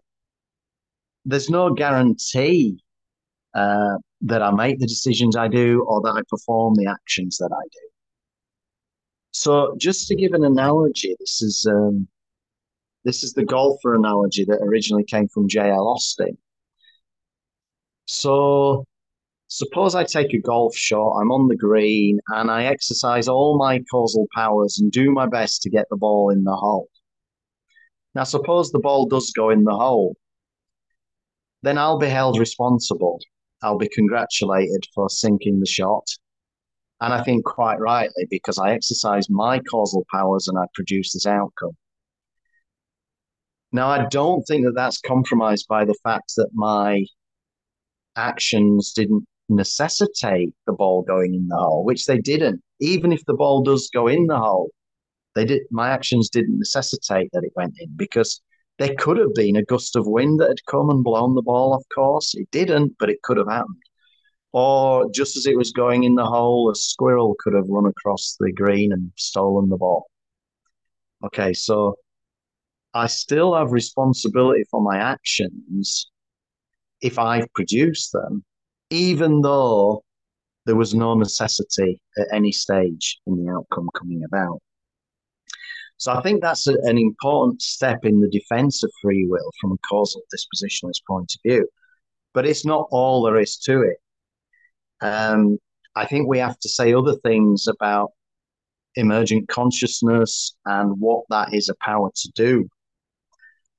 there's 1.26 1.50
no 1.50 1.74
guarantee 1.74 2.78
uh, 3.56 3.98
that 4.22 4.42
I 4.42 4.52
make 4.52 4.80
the 4.80 4.88
decisions 4.88 5.36
I 5.36 5.48
do 5.48 5.84
or 5.88 6.02
that 6.02 6.16
I 6.16 6.22
perform 6.30 6.76
the 6.76 6.88
actions 6.88 7.38
that 7.38 7.52
I 7.52 7.64
do. 7.72 7.93
So 9.34 9.76
just 9.80 10.08
to 10.08 10.16
give 10.16 10.34
an 10.34 10.46
analogy, 10.46 11.16
this 11.20 11.42
is 11.42 11.66
um, 11.70 12.08
this 13.04 13.24
is 13.24 13.34
the 13.34 13.44
golfer 13.44 13.96
analogy 13.96 14.46
that 14.46 14.62
originally 14.62 15.04
came 15.04 15.28
from 15.28 15.50
J.L. 15.50 15.88
Austin. 15.88 16.38
So 18.06 18.86
suppose 19.48 19.96
I 19.96 20.04
take 20.04 20.34
a 20.34 20.40
golf 20.40 20.76
shot, 20.76 21.18
I'm 21.20 21.32
on 21.32 21.48
the 21.48 21.56
green, 21.56 22.20
and 22.30 22.52
I 22.52 22.66
exercise 22.66 23.28
all 23.28 23.58
my 23.58 23.82
causal 23.92 24.28
powers 24.36 24.80
and 24.80 24.92
do 24.92 25.12
my 25.12 25.28
best 25.28 25.64
to 25.64 25.70
get 25.70 25.88
the 25.90 25.98
ball 25.98 26.30
in 26.30 26.44
the 26.44 26.56
hole. 26.56 26.88
Now, 28.16 28.26
suppose 28.26 28.72
the 28.72 28.80
ball 28.80 29.08
does 29.08 29.32
go 29.32 29.50
in 29.50 29.64
the 29.64 29.76
hole, 29.76 30.16
then 31.64 31.80
I'll 31.80 31.98
be 31.98 32.10
held 32.10 32.38
responsible. 32.38 33.20
I'll 33.64 33.80
be 33.80 33.90
congratulated 33.90 34.86
for 34.94 35.10
sinking 35.10 35.60
the 35.60 35.66
shot 35.66 36.06
And 37.04 37.14
I 37.14 37.22
think 37.22 37.44
quite 37.44 37.82
rightly, 37.82 38.26
because 38.30 38.58
I 38.58 38.72
exercise 38.72 39.30
my 39.30 39.60
causal 39.60 40.06
powers 40.10 40.48
and 40.48 40.58
I 40.58 40.64
produce 40.74 41.12
this 41.12 41.26
outcome. 41.26 41.76
Now, 43.74 43.90
I 43.90 44.06
don't 44.08 44.42
think 44.44 44.64
that 44.64 44.74
that's 44.74 45.02
compromised 45.02 45.68
by 45.68 45.84
the 45.84 45.98
fact 46.02 46.32
that 46.38 46.48
my 46.54 47.06
actions 48.16 48.94
didn't 48.94 49.26
necessitate 49.50 50.54
the 50.66 50.72
ball 50.72 51.02
going 51.02 51.34
in 51.34 51.50
the 51.50 51.58
hole, 51.58 51.84
which 51.84 52.06
they 52.06 52.20
didn't. 52.20 52.62
Even 52.80 53.12
if 53.12 53.26
the 53.26 53.34
ball 53.34 53.64
does 53.64 53.90
go 53.94 54.08
in 54.08 54.28
the 54.28 54.38
hole, 54.38 54.70
they 55.36 55.44
did. 55.44 55.64
My 55.72 55.90
actions 55.90 56.30
didn't 56.30 56.58
necessitate 56.58 57.32
that 57.34 57.44
it 57.44 57.52
went 57.58 57.74
in 57.80 57.90
because 57.98 58.42
there 58.80 58.96
could 58.98 59.18
have 59.18 59.34
been 59.34 59.58
a 59.58 59.66
gust 59.66 59.98
of 59.98 60.08
wind 60.08 60.40
that 60.40 60.48
had 60.48 60.66
come 60.68 60.90
and 60.90 61.04
blown 61.04 61.36
the 61.36 61.42
ball 61.42 61.74
off 61.74 61.84
course. 61.94 62.34
It 62.34 62.50
didn't, 62.52 62.96
but 62.98 63.10
it 63.10 63.22
could 63.24 63.36
have 63.36 63.50
happened. 63.50 63.82
Or 64.54 65.10
just 65.10 65.36
as 65.36 65.48
it 65.48 65.58
was 65.58 65.72
going 65.72 66.04
in 66.04 66.16
the 66.16 66.26
hole, 66.26 66.70
a 66.70 66.76
squirrel 66.76 67.36
could 67.40 67.56
have 67.56 67.68
run 67.68 67.88
across 67.88 68.38
the 68.40 68.52
green 68.52 68.94
and 68.94 69.12
stolen 69.16 69.70
the 69.70 69.78
ball. 69.78 70.06
Okay, 71.26 71.54
so 71.54 71.96
I 72.94 73.08
still 73.08 73.56
have 73.56 73.72
responsibility 73.72 74.64
for 74.70 74.82
my 74.82 74.98
actions 74.98 76.12
if 77.02 77.18
I've 77.18 77.52
produced 77.54 78.12
them, 78.12 78.44
even 78.92 79.42
though 79.42 80.04
there 80.66 80.76
was 80.76 80.94
no 80.94 81.16
necessity 81.16 82.00
at 82.18 82.28
any 82.32 82.52
stage 82.52 83.20
in 83.26 83.44
the 83.44 83.52
outcome 83.52 83.90
coming 83.96 84.24
about. 84.24 84.60
So 85.98 86.12
I 86.12 86.22
think 86.22 86.42
that's 86.42 86.68
a, 86.68 86.74
an 86.84 86.98
important 86.98 87.62
step 87.62 88.06
in 88.06 88.22
the 88.22 88.30
defense 88.30 88.84
of 88.84 88.92
free 89.02 89.26
will 89.28 89.50
from 89.60 89.72
a 89.72 89.78
causal 89.90 90.22
dispositionalist 90.34 91.02
point 91.08 91.34
of 91.36 91.42
view. 91.50 91.68
But 92.34 92.46
it's 92.46 92.66
not 92.66 92.88
all 92.92 93.24
there 93.24 93.40
is 93.40 93.58
to 93.60 93.82
it. 93.82 93.98
Um, 95.04 95.58
I 95.96 96.06
think 96.06 96.28
we 96.28 96.40
have 96.40 96.58
to 96.60 96.70
say 96.70 96.94
other 96.94 97.16
things 97.18 97.68
about 97.68 98.12
emergent 98.96 99.50
consciousness 99.50 100.56
and 100.66 101.00
what 101.00 101.26
that 101.30 101.54
is 101.54 101.68
a 101.70 101.76
power 101.82 102.10
to 102.16 102.32
do. 102.36 102.68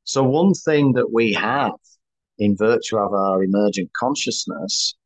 So, 0.05 0.23
one 0.23 0.53
thing 0.53 0.93
that 0.93 1.11
we 1.13 1.33
have 1.33 1.73
in 2.39 2.57
virtue 2.57 2.99
of 2.99 3.15
our 3.15 3.43
emergent 3.43 3.91
consciousness 3.99 4.97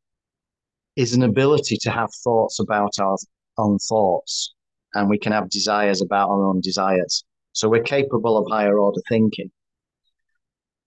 is 0.97 1.13
an 1.13 1.23
ability 1.23 1.77
to 1.83 1.89
have 1.89 2.09
thoughts 2.23 2.59
about 2.59 2.99
our 2.99 3.17
own 3.57 3.79
thoughts, 3.79 4.53
and 4.93 5.09
we 5.09 5.17
can 5.17 5.31
have 5.31 5.49
desires 5.49 6.01
about 6.01 6.29
our 6.29 6.43
own 6.43 6.59
desires. 6.59 7.23
So, 7.53 7.69
we're 7.69 7.83
capable 7.83 8.37
of 8.37 8.51
higher 8.51 8.77
order 8.77 9.01
thinking. 9.07 9.51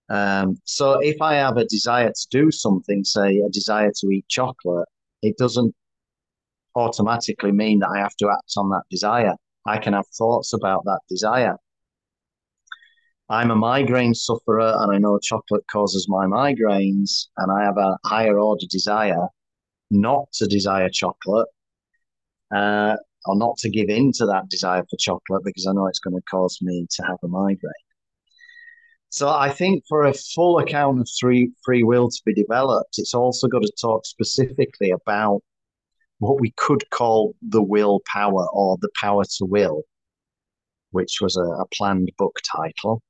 Um, 0.09 0.61
so, 0.63 0.99
if 0.99 1.19
I 1.23 1.35
have 1.35 1.57
a 1.57 1.65
desire 1.65 2.11
to 2.11 2.27
do 2.29 2.51
something, 2.51 3.03
say 3.03 3.39
a 3.39 3.49
desire 3.49 3.91
to 3.99 4.07
eat 4.11 4.27
chocolate, 4.29 4.87
it 5.23 5.37
doesn't 5.37 5.73
automatically 6.75 7.51
mean 7.51 7.79
that 7.79 7.89
I 7.89 7.99
have 7.99 8.15
to 8.17 8.29
act 8.29 8.53
on 8.57 8.69
that 8.69 8.83
desire. 8.91 9.35
I 9.65 9.77
can 9.77 9.93
have 9.93 10.05
thoughts 10.17 10.53
about 10.53 10.83
that 10.85 10.99
desire. 11.09 11.57
I'm 13.29 13.51
a 13.51 13.55
migraine 13.55 14.13
sufferer 14.13 14.73
and 14.79 14.93
I 14.93 14.97
know 14.97 15.17
chocolate 15.17 15.63
causes 15.71 16.07
my 16.09 16.25
migraines, 16.25 17.27
and 17.37 17.51
I 17.51 17.63
have 17.63 17.77
a 17.77 17.97
higher 18.05 18.37
order 18.37 18.65
desire 18.69 19.27
not 19.89 20.31
to 20.33 20.47
desire 20.47 20.89
chocolate 20.89 21.47
uh, 22.53 22.97
or 23.25 23.35
not 23.37 23.57
to 23.59 23.69
give 23.69 23.89
in 23.89 24.11
to 24.13 24.25
that 24.25 24.49
desire 24.49 24.83
for 24.89 24.97
chocolate 24.99 25.43
because 25.45 25.65
I 25.67 25.73
know 25.73 25.87
it's 25.87 25.99
going 25.99 26.15
to 26.15 26.21
cause 26.29 26.59
me 26.61 26.85
to 26.89 27.03
have 27.03 27.17
a 27.23 27.27
migraine. 27.27 27.82
So 29.13 29.29
I 29.29 29.51
think 29.51 29.83
for 29.87 30.05
a 30.05 30.13
full 30.15 30.57
account 30.57 30.99
of 30.99 31.07
free, 31.19 31.51
free 31.63 31.83
will 31.83 32.09
to 32.09 32.21
be 32.25 32.33
developed, 32.33 32.97
it's 32.97 33.13
also 33.13 33.47
got 33.47 33.61
to 33.61 33.71
talk 33.79 34.07
specifically 34.07 34.89
about 34.89 35.41
what 36.17 36.41
we 36.41 36.51
could 36.57 36.89
call 36.89 37.35
the 37.43 37.61
will 37.61 38.01
power 38.11 38.47
or 38.51 38.75
the 38.81 38.89
power 38.99 39.23
to 39.37 39.45
will, 39.45 39.83
which 40.89 41.19
was 41.21 41.37
a, 41.37 41.43
a 41.43 41.67
planned 41.67 42.09
book 42.17 42.39
title. 42.51 43.03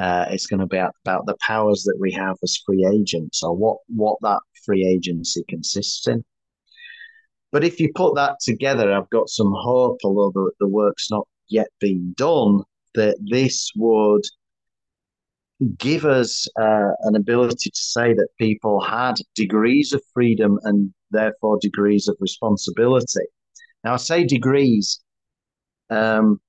Uh, 0.00 0.24
it's 0.30 0.46
going 0.46 0.60
to 0.60 0.66
be 0.66 0.78
about 0.78 1.26
the 1.26 1.36
powers 1.42 1.82
that 1.82 1.98
we 2.00 2.10
have 2.10 2.38
as 2.42 2.62
free 2.64 2.88
agents 2.90 3.42
or 3.42 3.54
what, 3.54 3.80
what 3.88 4.16
that 4.22 4.40
free 4.64 4.86
agency 4.86 5.44
consists 5.46 6.08
in. 6.08 6.24
But 7.52 7.64
if 7.64 7.80
you 7.80 7.92
put 7.94 8.14
that 8.14 8.36
together, 8.40 8.94
I've 8.94 9.10
got 9.10 9.28
some 9.28 9.52
hope, 9.54 9.98
although 10.04 10.32
the, 10.32 10.52
the 10.60 10.68
work's 10.68 11.10
not 11.10 11.28
yet 11.50 11.68
been 11.80 12.14
done, 12.16 12.62
that 12.94 13.18
this 13.30 13.70
would 13.76 14.22
give 15.76 16.04
us 16.04 16.46
uh, 16.60 16.90
an 17.00 17.16
ability 17.16 17.70
to 17.70 17.82
say 17.82 18.12
that 18.14 18.28
people 18.38 18.80
had 18.80 19.14
degrees 19.34 19.92
of 19.92 20.02
freedom 20.14 20.58
and 20.62 20.92
therefore 21.10 21.58
degrees 21.60 22.08
of 22.08 22.16
responsibility. 22.20 23.26
Now, 23.84 23.94
I 23.94 23.96
say 23.96 24.24
degrees. 24.24 25.00
Um, 25.90 26.40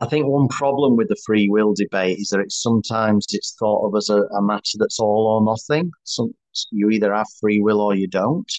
I 0.00 0.06
think 0.06 0.26
one 0.26 0.48
problem 0.48 0.96
with 0.96 1.08
the 1.08 1.20
free 1.26 1.48
will 1.48 1.74
debate 1.74 2.18
is 2.18 2.28
that 2.28 2.40
it's 2.40 2.62
sometimes 2.62 3.26
it's 3.32 3.56
thought 3.58 3.86
of 3.86 3.96
as 3.96 4.08
a, 4.10 4.22
a 4.36 4.42
matter 4.42 4.78
that's 4.78 5.00
all 5.00 5.26
or 5.26 5.44
nothing. 5.44 5.90
You 6.70 6.90
either 6.90 7.12
have 7.14 7.26
free 7.40 7.60
will 7.60 7.80
or 7.80 7.94
you 7.94 8.06
don't. 8.06 8.50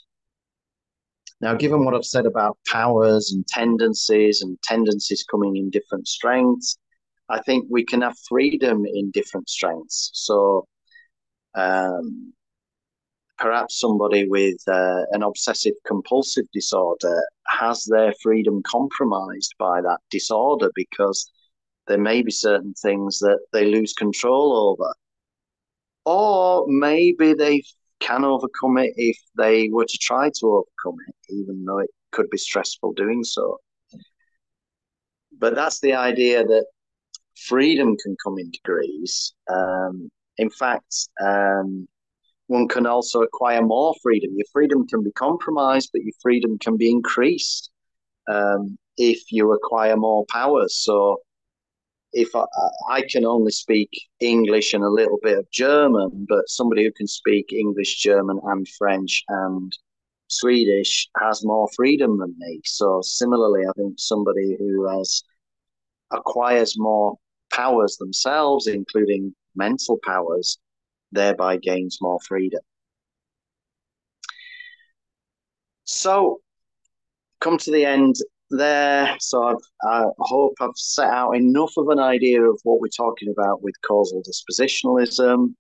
Now, 1.42 1.56
given 1.56 1.86
what 1.86 1.96
I've 1.96 2.04
said 2.06 2.26
about 2.26 2.58
powers 2.70 3.32
and 3.32 3.48
tendencies 3.48 4.42
and 4.42 4.62
tendencies 4.64 5.24
coming 5.32 5.56
in 5.56 5.70
different 5.70 6.08
strengths, 6.08 6.78
I 7.30 7.42
think 7.42 7.66
we 7.70 7.86
can 7.86 8.02
have 8.02 8.18
freedom 8.28 8.86
in 8.86 9.12
different 9.12 9.50
strengths. 9.50 10.12
So, 10.14 10.68
um, 11.56 12.34
perhaps 13.38 13.80
somebody 13.80 14.28
with 14.28 14.58
uh, 14.68 15.04
an 15.12 15.24
obsessive 15.24 15.74
compulsive 15.88 16.46
disorder 16.54 17.22
has 17.48 17.86
their 17.86 18.14
freedom 18.22 18.62
compromised 18.70 19.54
by 19.58 19.82
that 19.82 20.00
disorder 20.12 20.70
because 20.76 21.32
there 21.88 21.98
may 21.98 22.22
be 22.22 22.32
certain 22.32 22.74
things 22.74 23.20
that 23.20 23.40
they 23.54 23.66
lose 23.66 23.94
control 23.94 24.70
over. 24.72 24.94
Or 26.06 26.66
maybe 26.68 27.34
they 27.34 27.64
can 28.00 28.24
overcome 28.24 28.78
it 28.78 28.94
if 28.96 29.18
they 29.38 29.70
were 29.70 29.86
to 29.86 29.98
try 30.02 30.30
to 30.40 30.48
overcome 30.48 30.98
it, 31.08 31.16
even 31.30 31.66
though 31.66 31.80
it 31.80 31.90
could 32.12 32.30
be 32.30 32.38
stressful 32.38 32.94
doing 32.94 33.24
so. 33.24 33.58
But 35.38 35.56
that's 35.56 35.80
the 35.80 35.94
idea 35.94 36.44
that 36.44 36.66
freedom 37.48 37.96
can 37.98 38.16
come 38.24 38.38
in 38.38 38.52
degrees. 38.52 39.34
Um, 39.52 40.10
in 40.38 40.50
fact, 40.50 41.10
um, 41.22 41.88
one 42.48 42.68
can 42.68 42.86
also 42.86 43.22
acquire 43.22 43.62
more 43.62 43.94
freedom. 44.02 44.32
Your 44.36 44.46
freedom 44.52 44.88
can 44.88 45.04
be 45.04 45.12
compromised, 45.12 45.92
but 45.94 46.04
your 46.04 46.14
freedom 46.22 46.58
can 46.58 46.78
be 46.78 46.90
increased 46.90 47.70
um, 48.28 48.78
if 48.98 49.32
you 49.32 49.54
acquire 49.54 49.96
more 49.96 50.26
powers. 50.30 50.76
So, 50.78 51.18
if 52.12 52.36
I, 52.36 52.46
I, 52.90 53.04
can 53.08 53.24
only 53.24 53.52
speak 53.52 53.90
English 54.20 54.74
and 54.74 54.84
a 54.84 54.90
little 54.90 55.20
bit 55.22 55.38
of 55.38 55.50
German, 55.52 56.26
but 56.28 56.50
somebody 56.50 56.84
who 56.84 56.92
can 56.92 57.06
speak 57.06 57.54
English, 57.54 58.00
German, 58.00 58.40
and 58.46 58.68
French 58.68 59.24
and 59.30 59.72
Swedish 60.28 61.08
has 61.20 61.46
more 61.46 61.70
freedom 61.76 62.18
than 62.18 62.34
me. 62.40 62.62
So, 62.66 63.02
similarly, 63.04 63.62
I 63.68 63.72
think 63.78 64.00
somebody 64.00 64.56
who 64.58 64.88
has 64.90 65.24
acquires 66.12 66.80
more 66.80 67.18
powers 67.52 67.98
themselves, 67.98 68.68
including 68.68 69.34
mental 69.56 70.00
powers, 70.06 70.58
thereby 71.12 71.58
gains 71.58 71.98
more 72.02 72.20
freedom. 72.28 72.62
So, 75.84 76.42
come 77.42 77.58
to 77.58 77.72
the 77.72 77.86
end 77.86 78.16
there. 78.52 79.16
So, 79.20 79.44
I've, 79.44 79.58
I 79.84 80.04
hope 80.20 80.54
I've 80.62 80.70
set 80.76 81.10
out 81.10 81.32
enough 81.32 81.74
of 81.78 81.90
an 81.90 82.00
idea 82.00 82.42
of 82.44 82.60
what 82.64 82.80
we're 82.80 82.90
talking 82.90 83.30
about 83.30 83.64
with 83.64 83.74
causal 83.88 84.22
dispositionalism, 84.24 85.56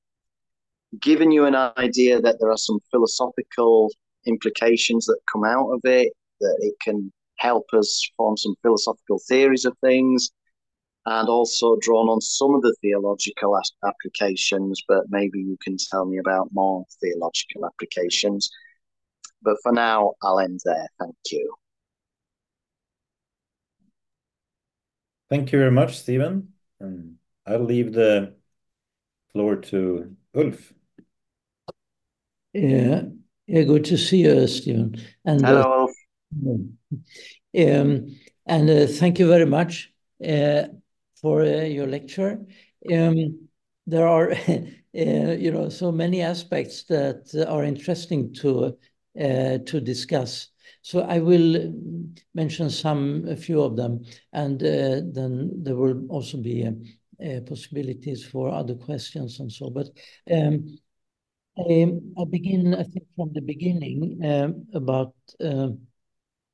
given 0.99 1.31
you 1.31 1.45
an 1.45 1.55
idea 1.55 2.21
that 2.21 2.37
there 2.39 2.51
are 2.51 2.57
some 2.57 2.79
philosophical 2.91 3.91
implications 4.25 5.05
that 5.05 5.19
come 5.31 5.43
out 5.43 5.69
of 5.69 5.81
it, 5.83 6.13
that 6.41 6.57
it 6.61 6.75
can 6.81 7.11
help 7.37 7.65
us 7.73 8.07
form 8.17 8.37
some 8.37 8.55
philosophical 8.61 9.19
theories 9.27 9.65
of 9.65 9.75
things 9.79 10.31
and 11.09 11.27
also 11.27 11.75
drawn 11.81 12.07
on 12.07 12.21
some 12.21 12.53
of 12.53 12.61
the 12.61 12.75
theological 12.81 13.59
applications, 13.83 14.83
but 14.87 15.05
maybe 15.09 15.39
you 15.39 15.57
can 15.59 15.75
tell 15.75 16.05
me 16.05 16.19
about 16.19 16.49
more 16.53 16.85
theological 17.01 17.65
applications. 17.65 18.47
But 19.41 19.57
for 19.63 19.71
now, 19.71 20.13
I'll 20.21 20.39
end 20.39 20.59
there. 20.63 20.87
Thank 20.99 21.15
you. 21.31 21.55
Thank 25.31 25.51
you 25.51 25.57
very 25.57 25.71
much, 25.71 25.97
Stephen. 25.97 26.53
And 26.79 27.15
I'll 27.47 27.63
leave 27.63 27.91
the 27.91 28.35
floor 29.31 29.55
to 29.55 30.15
Ulf. 30.35 30.73
Yeah, 32.53 33.03
yeah, 33.47 33.63
good 33.63 33.85
to 33.85 33.97
see 33.97 34.21
you, 34.21 34.47
Stephen. 34.47 34.95
And 35.25 35.41
hello, 35.41 35.87
uh, 36.45 37.71
um, 37.81 38.15
and 38.45 38.69
uh, 38.69 38.85
thank 38.85 39.17
you 39.17 39.27
very 39.27 39.45
much. 39.45 39.91
Uh, 40.23 40.63
for 41.21 41.41
uh, 41.41 41.63
your 41.63 41.87
lecture. 41.87 42.39
Um, 42.91 43.49
there 43.87 44.07
are, 44.07 44.31
uh, 44.47 44.63
you 44.93 45.51
know, 45.51 45.69
so 45.69 45.91
many 45.91 46.21
aspects 46.21 46.83
that 46.83 47.45
are 47.47 47.63
interesting 47.63 48.33
to 48.35 48.77
uh, 49.19 49.57
to 49.65 49.81
discuss. 49.81 50.47
So 50.81 51.01
I 51.01 51.19
will 51.19 51.73
mention 52.33 52.69
some, 52.69 53.25
a 53.27 53.35
few 53.35 53.61
of 53.61 53.75
them, 53.75 54.05
and 54.31 54.61
uh, 54.63 55.01
then 55.11 55.51
there 55.63 55.75
will 55.75 56.07
also 56.09 56.37
be 56.37 56.65
uh, 56.65 57.41
possibilities 57.45 58.25
for 58.25 58.49
other 58.49 58.75
questions 58.75 59.39
and 59.39 59.51
so. 59.51 59.69
But 59.69 59.87
um, 60.31 60.77
I, 61.57 61.91
I 62.17 62.25
begin, 62.29 62.73
I 62.73 62.83
think, 62.83 63.07
from 63.15 63.33
the 63.33 63.41
beginning 63.41 64.19
um, 64.23 64.67
about 64.73 65.13
um, 65.41 65.79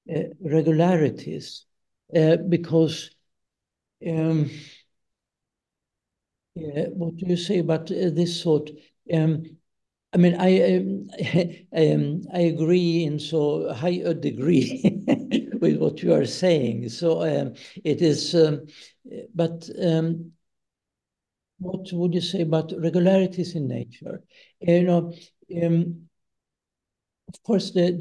uh, 0.09 0.23
regularities, 0.41 1.65
because 2.49 3.14
um, 4.05 4.49
yeah, 6.55 6.85
what 6.89 7.15
do 7.17 7.25
you 7.27 7.37
say 7.37 7.59
about 7.59 7.91
uh, 7.91 8.09
this 8.11 8.41
sort? 8.41 8.69
Um, 9.13 9.43
I 10.13 10.17
mean, 10.17 10.35
I 10.39 10.77
um, 10.77 11.09
um, 11.75 12.23
I 12.33 12.39
agree 12.41 13.05
in 13.05 13.19
so 13.19 13.73
high 13.73 14.01
a 14.05 14.13
degree 14.13 15.01
with 15.61 15.77
what 15.77 16.03
you 16.03 16.13
are 16.13 16.25
saying. 16.25 16.89
So 16.89 17.21
um, 17.23 17.55
it 17.83 18.01
is, 18.01 18.35
um, 18.35 18.67
but 19.35 19.69
um, 19.81 20.33
what 21.59 21.91
would 21.93 22.13
you 22.13 22.21
say 22.21 22.41
about 22.41 22.73
regularities 22.77 23.55
in 23.55 23.67
nature? 23.67 24.21
You 24.59 24.83
know, 24.83 25.13
of 27.29 27.43
course, 27.43 27.71
the 27.71 27.91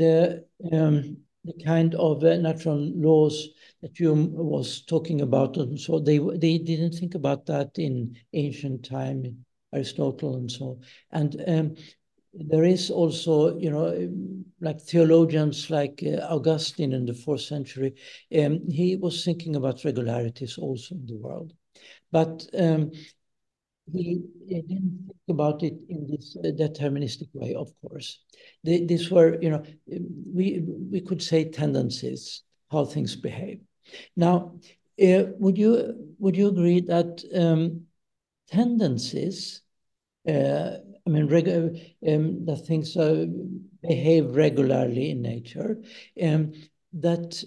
the 0.70 0.76
um, 0.76 1.23
the 1.44 1.52
kind 1.64 1.94
of 1.94 2.24
uh, 2.24 2.36
natural 2.36 2.78
laws 2.78 3.48
that 3.82 3.96
Hume 3.98 4.32
was 4.32 4.82
talking 4.82 5.20
about, 5.20 5.56
and 5.56 5.78
so 5.78 5.98
they 5.98 6.18
they 6.18 6.58
didn't 6.58 6.92
think 6.92 7.14
about 7.14 7.46
that 7.46 7.78
in 7.78 8.16
ancient 8.32 8.84
time, 8.84 9.44
Aristotle 9.72 10.36
and 10.36 10.50
so. 10.50 10.80
And 11.12 11.42
um, 11.46 11.74
there 12.32 12.64
is 12.64 12.90
also, 12.90 13.56
you 13.58 13.70
know, 13.70 14.10
like 14.60 14.80
theologians 14.80 15.70
like 15.70 16.02
uh, 16.04 16.20
Augustine 16.34 16.92
in 16.92 17.06
the 17.06 17.14
fourth 17.14 17.42
century, 17.42 17.94
um, 18.36 18.68
he 18.70 18.96
was 18.96 19.24
thinking 19.24 19.54
about 19.56 19.84
regularities 19.84 20.58
also 20.58 20.94
in 20.94 21.06
the 21.06 21.16
world. 21.16 21.52
But 22.10 22.46
um, 22.58 22.92
he, 23.92 24.22
didn't 24.48 25.04
think 25.06 25.18
about 25.28 25.62
it 25.62 25.74
in 25.88 26.06
this 26.08 26.36
uh, 26.36 26.48
deterministic 26.48 27.28
way, 27.32 27.54
of 27.54 27.72
course. 27.82 28.20
They, 28.62 28.84
these 28.84 29.10
were, 29.10 29.40
you 29.40 29.50
know, 29.50 29.62
we, 29.86 30.62
we 30.90 31.00
could 31.00 31.22
say 31.22 31.50
tendencies, 31.50 32.42
how 32.70 32.84
things 32.84 33.16
behave. 33.16 33.60
Now, 34.16 34.54
uh, 35.02 35.24
would 35.38 35.58
you 35.58 36.14
would 36.18 36.36
you 36.36 36.48
agree 36.48 36.80
that 36.82 37.22
um, 37.34 37.82
tendencies 38.48 39.62
uh, 40.28 40.78
I 41.06 41.10
mean, 41.10 41.24
um, 42.08 42.46
that 42.46 42.64
things 42.66 42.96
uh, 42.96 43.26
behave 43.82 44.34
regularly 44.34 45.10
in 45.10 45.20
nature, 45.20 45.82
um, 46.22 46.52
that 46.94 47.44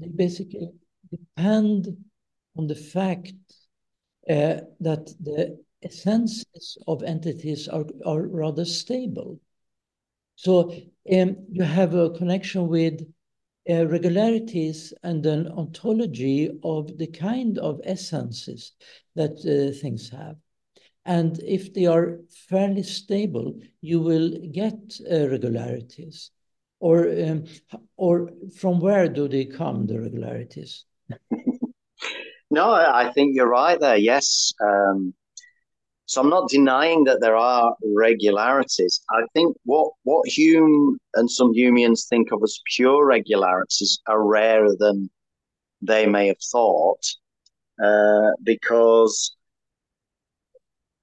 they 0.00 0.08
basically 0.08 0.68
depend 1.10 1.96
on 2.56 2.66
the 2.66 2.74
fact 2.74 3.34
uh, 4.28 4.60
that 4.80 5.12
the 5.20 5.58
essences 5.82 6.78
of 6.86 7.02
entities 7.02 7.68
are, 7.68 7.84
are 8.06 8.22
rather 8.26 8.64
stable. 8.64 9.40
So 10.36 10.72
um, 11.12 11.36
you 11.50 11.62
have 11.62 11.94
a 11.94 12.10
connection 12.10 12.68
with 12.68 13.00
uh, 13.68 13.86
regularities 13.86 14.92
and 15.02 15.24
an 15.26 15.48
ontology 15.48 16.50
of 16.64 16.98
the 16.98 17.06
kind 17.06 17.58
of 17.58 17.80
essences 17.84 18.72
that 19.14 19.32
uh, 19.46 19.76
things 19.80 20.08
have. 20.10 20.36
And 21.04 21.40
if 21.42 21.74
they 21.74 21.86
are 21.86 22.20
fairly 22.48 22.82
stable, 22.82 23.58
you 23.80 24.00
will 24.00 24.36
get 24.52 25.00
uh, 25.10 25.28
regularities. 25.28 26.30
Or, 26.78 27.08
um, 27.08 27.44
or 27.96 28.30
from 28.56 28.80
where 28.80 29.08
do 29.08 29.28
they 29.28 29.44
come, 29.44 29.86
the 29.86 30.00
regularities? 30.00 30.84
no, 32.52 32.70
I 32.70 33.10
think 33.12 33.34
you're 33.34 33.48
right 33.48 33.80
there. 33.80 33.96
Yes. 33.96 34.52
Um, 34.62 35.14
so 36.04 36.20
I'm 36.20 36.28
not 36.28 36.50
denying 36.50 37.04
that 37.04 37.22
there 37.22 37.36
are 37.36 37.74
regularities. 37.96 39.00
I 39.10 39.22
think 39.32 39.56
what, 39.64 39.92
what 40.02 40.28
Hume 40.28 40.98
and 41.14 41.30
some 41.30 41.54
Humeans 41.54 42.06
think 42.08 42.30
of 42.30 42.40
as 42.42 42.60
pure 42.76 43.06
regularities 43.06 43.98
are 44.06 44.22
rarer 44.22 44.76
than 44.78 45.08
they 45.80 46.04
may 46.06 46.26
have 46.26 46.42
thought, 46.52 47.02
uh, 47.82 48.32
because 48.42 49.34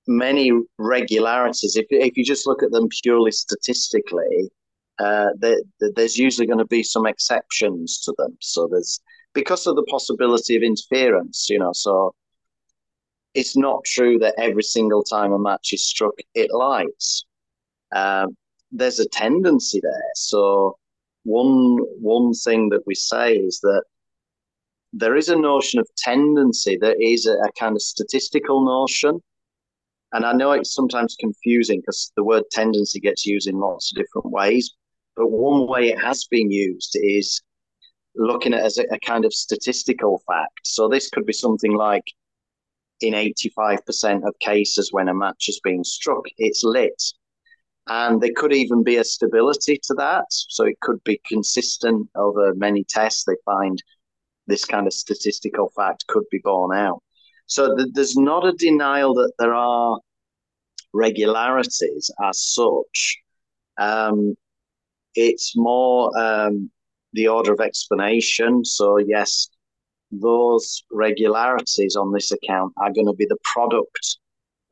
many 0.07 0.51
regularities, 0.77 1.75
if, 1.75 1.87
if 1.89 2.15
you 2.15 2.23
just 2.23 2.45
look 2.45 2.61
at 2.61 2.71
them 2.71 2.87
purely 3.01 3.31
statistically, 3.31 4.51
uh, 4.99 5.29
there's 5.95 6.17
usually 6.17 6.45
going 6.45 6.59
to 6.59 6.65
be 6.65 6.83
some 6.83 7.07
exceptions 7.07 8.01
to 8.01 8.13
them. 8.19 8.37
So 8.39 8.67
there's 8.67 9.01
because 9.39 9.67
of 9.67 9.75
the 9.75 9.83
possibility 9.83 10.55
of 10.55 10.63
interference, 10.63 11.47
you 11.49 11.59
know. 11.59 11.71
So 11.73 12.13
it's 13.33 13.55
not 13.55 13.83
true 13.85 14.17
that 14.19 14.35
every 14.37 14.63
single 14.63 15.03
time 15.03 15.31
a 15.31 15.39
match 15.39 15.73
is 15.73 15.87
struck, 15.87 16.15
it 16.33 16.49
lights. 16.51 17.25
Um, 17.95 18.35
there's 18.71 18.99
a 18.99 19.07
tendency 19.09 19.79
there. 19.81 20.11
So 20.15 20.77
one 21.23 21.77
one 22.01 22.33
thing 22.33 22.69
that 22.69 22.83
we 22.85 22.95
say 22.95 23.35
is 23.35 23.59
that 23.61 23.83
there 24.91 25.15
is 25.15 25.29
a 25.29 25.35
notion 25.35 25.79
of 25.79 25.87
tendency. 25.97 26.77
There 26.77 26.99
is 26.99 27.25
a, 27.25 27.33
a 27.33 27.51
kind 27.59 27.75
of 27.75 27.81
statistical 27.81 28.65
notion 28.65 29.21
and 30.11 30.25
I 30.25 30.33
know 30.33 30.51
it's 30.51 30.73
sometimes 30.73 31.15
confusing 31.19 31.81
because 31.81 32.11
the 32.15 32.23
word 32.23 32.43
tendency 32.51 32.99
gets 32.99 33.25
used 33.25 33.47
in 33.47 33.59
lots 33.59 33.91
of 33.91 33.97
different 33.97 34.31
ways. 34.31 34.73
But 35.15 35.29
one 35.29 35.67
way 35.67 35.89
it 35.89 35.99
has 35.99 36.25
been 36.25 36.49
used 36.49 36.97
is 36.99 37.41
looking 38.15 38.53
at 38.53 38.63
as 38.63 38.77
a, 38.77 38.83
a 38.91 38.99
kind 38.99 39.25
of 39.25 39.33
statistical 39.33 40.21
fact. 40.27 40.59
So 40.63 40.87
this 40.87 41.09
could 41.09 41.25
be 41.25 41.33
something 41.33 41.73
like 41.73 42.03
in 43.01 43.13
85% 43.13 44.27
of 44.27 44.37
cases 44.39 44.91
when 44.91 45.07
a 45.07 45.13
match 45.13 45.47
is 45.47 45.61
being 45.63 45.83
struck, 45.83 46.25
it's 46.37 46.63
lit. 46.63 47.01
And 47.87 48.21
there 48.21 48.33
could 48.35 48.53
even 48.53 48.83
be 48.83 48.97
a 48.97 49.03
stability 49.03 49.79
to 49.83 49.93
that. 49.95 50.25
So 50.29 50.65
it 50.65 50.79
could 50.81 51.03
be 51.03 51.19
consistent 51.25 52.07
over 52.15 52.53
many 52.55 52.83
tests. 52.83 53.23
They 53.23 53.35
find 53.45 53.81
this 54.47 54.65
kind 54.65 54.85
of 54.85 54.93
statistical 54.93 55.71
fact 55.75 56.05
could 56.07 56.25
be 56.29 56.39
borne 56.43 56.77
out. 56.77 57.01
So 57.47 57.75
th- 57.75 57.89
there's 57.93 58.15
not 58.15 58.45
a 58.45 58.53
denial 58.53 59.15
that 59.15 59.31
there 59.39 59.55
are 59.55 59.99
regularities 60.93 62.11
as 62.23 62.41
such. 62.41 63.17
Um, 63.79 64.35
it's 65.15 65.53
more 65.55 66.11
um, 66.19 66.69
the 67.13 67.27
order 67.27 67.53
of 67.53 67.59
explanation. 67.59 68.63
So, 68.63 68.97
yes, 68.97 69.49
those 70.11 70.83
regularities 70.91 71.95
on 71.95 72.11
this 72.11 72.31
account 72.31 72.73
are 72.77 72.91
going 72.93 73.07
to 73.07 73.13
be 73.13 73.25
the 73.27 73.37
product 73.43 74.17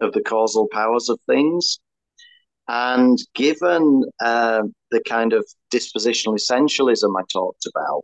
of 0.01 0.13
the 0.13 0.21
causal 0.21 0.67
powers 0.71 1.09
of 1.09 1.19
things. 1.27 1.79
And 2.67 3.17
given 3.33 4.03
uh, 4.19 4.63
the 4.91 5.01
kind 5.07 5.33
of 5.33 5.45
dispositional 5.73 6.35
essentialism 6.35 7.17
I 7.17 7.23
talked 7.31 7.65
about, 7.65 8.03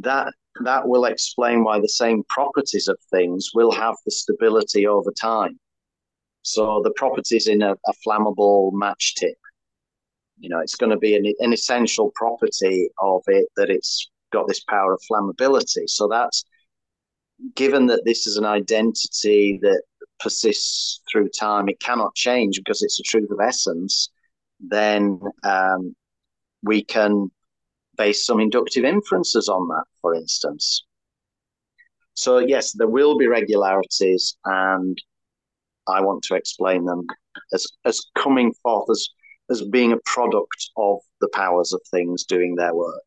that 0.00 0.32
that 0.62 0.86
will 0.86 1.04
explain 1.04 1.64
why 1.64 1.80
the 1.80 1.88
same 1.88 2.22
properties 2.28 2.88
of 2.88 2.96
things 3.10 3.50
will 3.54 3.72
have 3.72 3.96
the 4.04 4.10
stability 4.10 4.86
over 4.86 5.10
time. 5.12 5.58
So 6.42 6.80
the 6.84 6.92
properties 6.92 7.48
in 7.48 7.62
a, 7.62 7.72
a 7.72 7.92
flammable 8.06 8.72
match 8.72 9.14
tip, 9.16 9.36
you 10.38 10.48
know, 10.48 10.60
it's 10.60 10.76
going 10.76 10.90
to 10.90 10.98
be 10.98 11.16
an, 11.16 11.32
an 11.40 11.52
essential 11.52 12.12
property 12.14 12.88
of 13.00 13.22
it 13.26 13.46
that 13.56 13.70
it's 13.70 14.10
got 14.32 14.48
this 14.48 14.64
power 14.64 14.94
of 14.94 15.00
flammability. 15.10 15.88
So 15.88 16.08
that's 16.08 16.44
given 17.54 17.86
that 17.86 18.04
this 18.04 18.26
is 18.26 18.36
an 18.36 18.44
identity 18.44 19.58
that 19.62 19.82
persists 20.20 21.00
through 21.10 21.28
time, 21.28 21.68
it 21.68 21.80
cannot 21.80 22.14
change 22.14 22.58
because 22.58 22.82
it's 22.82 23.00
a 23.00 23.02
truth 23.02 23.30
of 23.30 23.40
essence. 23.40 24.10
Then 24.60 25.20
um, 25.44 25.94
we 26.62 26.84
can 26.84 27.30
base 27.96 28.26
some 28.26 28.40
inductive 28.40 28.84
inferences 28.84 29.48
on 29.48 29.68
that, 29.68 29.84
for 30.00 30.14
instance. 30.14 30.84
So, 32.14 32.38
yes, 32.38 32.72
there 32.72 32.88
will 32.88 33.18
be 33.18 33.26
regularities, 33.26 34.36
and 34.44 34.96
I 35.88 36.00
want 36.00 36.22
to 36.24 36.36
explain 36.36 36.84
them 36.84 37.02
as, 37.52 37.66
as 37.84 38.00
coming 38.16 38.52
forth 38.62 38.88
as, 38.90 39.08
as 39.50 39.62
being 39.62 39.92
a 39.92 39.98
product 40.04 40.70
of 40.76 41.00
the 41.20 41.28
powers 41.28 41.72
of 41.72 41.80
things 41.90 42.24
doing 42.24 42.56
their 42.56 42.74
work. 42.74 43.02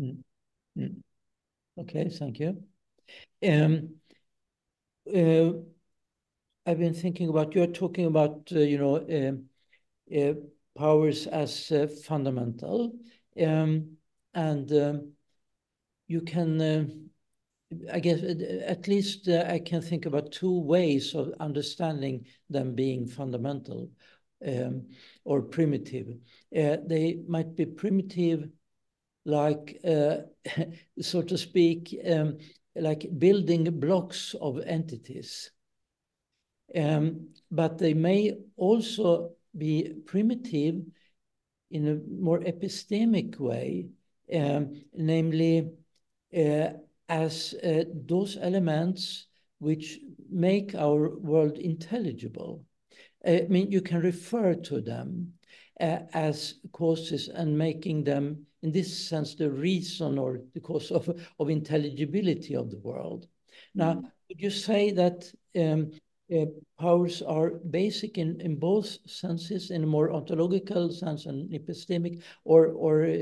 Mm. 0.00 0.22
Mm. 0.78 1.02
Okay, 1.78 2.08
thank 2.08 2.38
you. 2.40 2.62
Um, 3.46 3.96
uh, 5.14 5.52
I've 6.66 6.78
been 6.78 6.94
thinking 6.94 7.28
about 7.28 7.54
you're 7.54 7.66
talking 7.66 8.06
about 8.06 8.48
uh, 8.52 8.58
you 8.58 8.78
know 8.78 8.96
uh, 8.96 10.16
uh 10.16 10.34
powers 10.76 11.26
as 11.26 11.70
uh, 11.70 11.86
fundamental, 12.04 12.92
um, 13.40 13.96
and 14.34 14.72
um, 14.72 15.12
you 16.06 16.20
can, 16.20 16.60
uh, 16.60 16.86
I 17.92 18.00
guess, 18.00 18.20
at 18.22 18.86
least 18.88 19.28
uh, 19.28 19.44
I 19.48 19.58
can 19.58 19.82
think 19.82 20.06
about 20.06 20.32
two 20.32 20.60
ways 20.60 21.14
of 21.14 21.32
understanding 21.40 22.26
them 22.50 22.74
being 22.74 23.06
fundamental. 23.06 23.90
Um, 24.46 24.86
or 25.24 25.42
primitive. 25.42 26.08
Uh, 26.56 26.76
they 26.86 27.20
might 27.28 27.54
be 27.56 27.66
primitive, 27.66 28.48
like, 29.24 29.78
uh, 29.84 30.18
so 31.00 31.22
to 31.22 31.38
speak, 31.38 31.96
um, 32.08 32.38
like 32.74 33.06
building 33.18 33.64
blocks 33.80 34.34
of 34.40 34.60
entities. 34.60 35.50
Um, 36.74 37.28
but 37.50 37.78
they 37.78 37.94
may 37.94 38.34
also 38.56 39.32
be 39.56 39.94
primitive 40.04 40.82
in 41.70 41.88
a 41.88 41.94
more 42.20 42.40
epistemic 42.40 43.38
way, 43.38 43.88
um, 44.34 44.82
namely 44.94 45.70
uh, 46.36 46.68
as 47.08 47.54
uh, 47.54 47.84
those 47.94 48.36
elements 48.36 49.26
which 49.58 50.00
make 50.28 50.74
our 50.74 51.16
world 51.18 51.56
intelligible. 51.58 52.65
I 53.26 53.46
mean, 53.48 53.70
you 53.70 53.80
can 53.80 54.00
refer 54.00 54.54
to 54.54 54.80
them 54.80 55.32
uh, 55.80 55.98
as 56.12 56.54
causes 56.72 57.28
and 57.28 57.58
making 57.58 58.04
them, 58.04 58.46
in 58.62 58.72
this 58.72 59.08
sense, 59.08 59.34
the 59.34 59.50
reason 59.50 60.18
or 60.18 60.40
the 60.54 60.60
cause 60.60 60.90
of, 60.90 61.08
of 61.38 61.50
intelligibility 61.50 62.54
of 62.54 62.70
the 62.70 62.78
world. 62.78 63.26
Now, 63.74 64.02
would 64.28 64.40
you 64.40 64.50
say 64.50 64.90
that 64.92 65.30
um, 65.58 65.90
uh, 66.34 66.46
powers 66.80 67.22
are 67.22 67.50
basic 67.50 68.18
in, 68.18 68.40
in 68.40 68.56
both 68.56 68.98
senses, 69.06 69.70
in 69.70 69.84
a 69.84 69.86
more 69.86 70.12
ontological 70.12 70.90
sense 70.90 71.26
and 71.26 71.50
epistemic, 71.52 72.22
or 72.44 72.68
or 72.68 73.04
uh, 73.04 73.12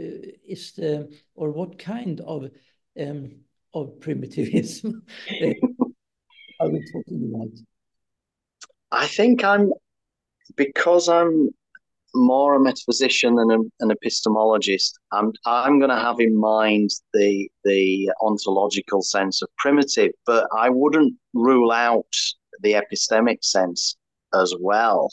is 0.47 0.73
the 0.73 1.13
or 1.35 1.51
what 1.51 1.79
kind 1.79 2.21
of 2.21 2.51
um, 2.99 3.33
of 3.75 4.01
primitivism 4.01 5.03
are 6.61 6.71
we 6.71 6.85
talking 6.93 7.33
about? 7.35 7.51
I 8.91 9.07
think 9.07 9.43
I'm 9.45 9.73
because 10.57 11.09
I'm 11.09 11.51
more 12.15 12.55
a 12.55 12.61
metaphysician 12.61 13.35
than 13.35 13.51
a, 13.51 13.59
an 13.81 13.91
epistemologist. 13.91 14.93
I'm 15.13 15.33
I'm 15.47 15.79
going 15.79 15.91
to 15.91 15.99
have 15.99 16.21
in 16.21 16.39
mind 16.39 16.91
the 17.13 17.49
the 17.65 18.11
ontological 18.23 19.03
sense 19.03 19.43
of 19.43 19.49
primitive, 19.59 20.13
but 20.27 20.49
I 20.57 20.71
wouldn't 20.71 21.15
rule 21.35 21.73
out 21.73 22.07
the 22.63 22.75
epistemic 22.75 23.43
sense 23.43 23.97
as 24.33 24.55
well. 24.61 25.11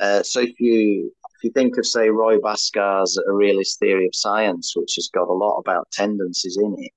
Uh, 0.00 0.22
so 0.22 0.40
if 0.40 0.58
you 0.58 1.12
if 1.36 1.44
you 1.44 1.50
think 1.52 1.76
of 1.76 1.86
say 1.86 2.08
Roy 2.08 2.38
Bhaskar's 2.38 3.18
A 3.18 3.32
Realist 3.32 3.78
Theory 3.78 4.06
of 4.06 4.14
Science, 4.14 4.74
which 4.76 4.94
has 4.96 5.10
got 5.12 5.28
a 5.28 5.32
lot 5.32 5.58
about 5.58 5.90
tendencies 5.92 6.56
in 6.56 6.74
it, 6.78 6.92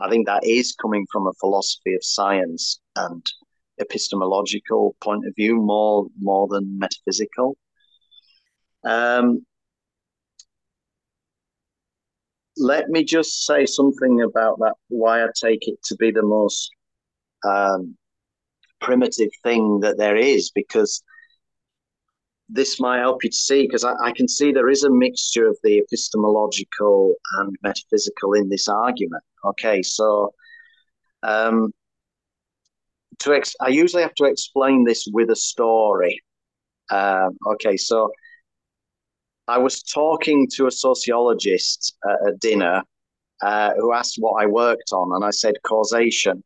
I 0.00 0.08
think 0.08 0.26
that 0.26 0.44
is 0.44 0.74
coming 0.80 1.06
from 1.12 1.26
a 1.26 1.32
philosophy 1.40 1.94
of 1.94 2.04
science 2.04 2.80
and 2.96 3.24
epistemological 3.80 4.96
point 5.02 5.26
of 5.26 5.34
view 5.36 5.56
more 5.56 6.06
more 6.20 6.48
than 6.48 6.78
metaphysical. 6.78 7.56
Um, 8.84 9.44
let 12.56 12.88
me 12.88 13.04
just 13.04 13.44
say 13.44 13.66
something 13.66 14.22
about 14.22 14.58
that. 14.60 14.74
Why 14.88 15.22
I 15.22 15.28
take 15.34 15.68
it 15.68 15.82
to 15.84 15.96
be 15.96 16.10
the 16.10 16.22
most 16.22 16.70
um, 17.44 17.96
primitive 18.80 19.30
thing 19.42 19.80
that 19.80 19.98
there 19.98 20.16
is, 20.16 20.50
because 20.54 21.02
this 22.48 22.80
might 22.80 23.00
help 23.00 23.24
you 23.24 23.30
to 23.30 23.36
see, 23.36 23.62
because 23.62 23.84
I, 23.84 23.94
I, 24.02 24.12
can 24.12 24.28
see 24.28 24.52
there 24.52 24.70
is 24.70 24.84
a 24.84 24.90
mixture 24.90 25.48
of 25.48 25.58
the 25.64 25.78
epistemological 25.78 27.14
and 27.38 27.56
metaphysical 27.62 28.34
in 28.34 28.48
this 28.48 28.68
argument. 28.68 29.24
Okay, 29.44 29.82
so 29.82 30.32
um, 31.22 31.72
to 33.20 33.34
ex- 33.34 33.56
I 33.60 33.68
usually 33.68 34.02
have 34.02 34.14
to 34.14 34.24
explain 34.24 34.84
this 34.84 35.06
with 35.12 35.30
a 35.30 35.36
story. 35.36 36.20
Um, 36.90 37.36
okay, 37.46 37.76
so 37.76 38.10
I 39.48 39.58
was 39.58 39.82
talking 39.82 40.48
to 40.54 40.66
a 40.66 40.70
sociologist 40.70 41.96
at 42.04 42.28
a 42.28 42.36
dinner 42.36 42.82
uh, 43.42 43.72
who 43.78 43.92
asked 43.92 44.16
what 44.18 44.42
I 44.42 44.46
worked 44.46 44.90
on, 44.92 45.14
and 45.14 45.24
I 45.24 45.30
said 45.30 45.54
causation. 45.62 46.42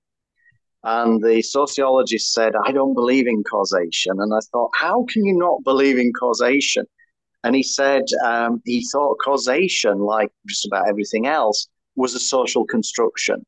And 0.82 1.22
the 1.22 1.42
sociologist 1.42 2.32
said, 2.32 2.54
I 2.64 2.72
don't 2.72 2.94
believe 2.94 3.26
in 3.26 3.44
causation. 3.44 4.18
And 4.18 4.32
I 4.32 4.40
thought, 4.50 4.70
how 4.74 5.04
can 5.10 5.24
you 5.24 5.36
not 5.36 5.62
believe 5.62 5.98
in 5.98 6.12
causation? 6.12 6.86
And 7.44 7.54
he 7.54 7.62
said 7.62 8.04
um, 8.24 8.62
he 8.64 8.86
thought 8.92 9.18
causation, 9.22 9.98
like 9.98 10.30
just 10.46 10.66
about 10.66 10.88
everything 10.88 11.26
else, 11.26 11.68
was 11.96 12.14
a 12.14 12.20
social 12.20 12.64
construction. 12.64 13.44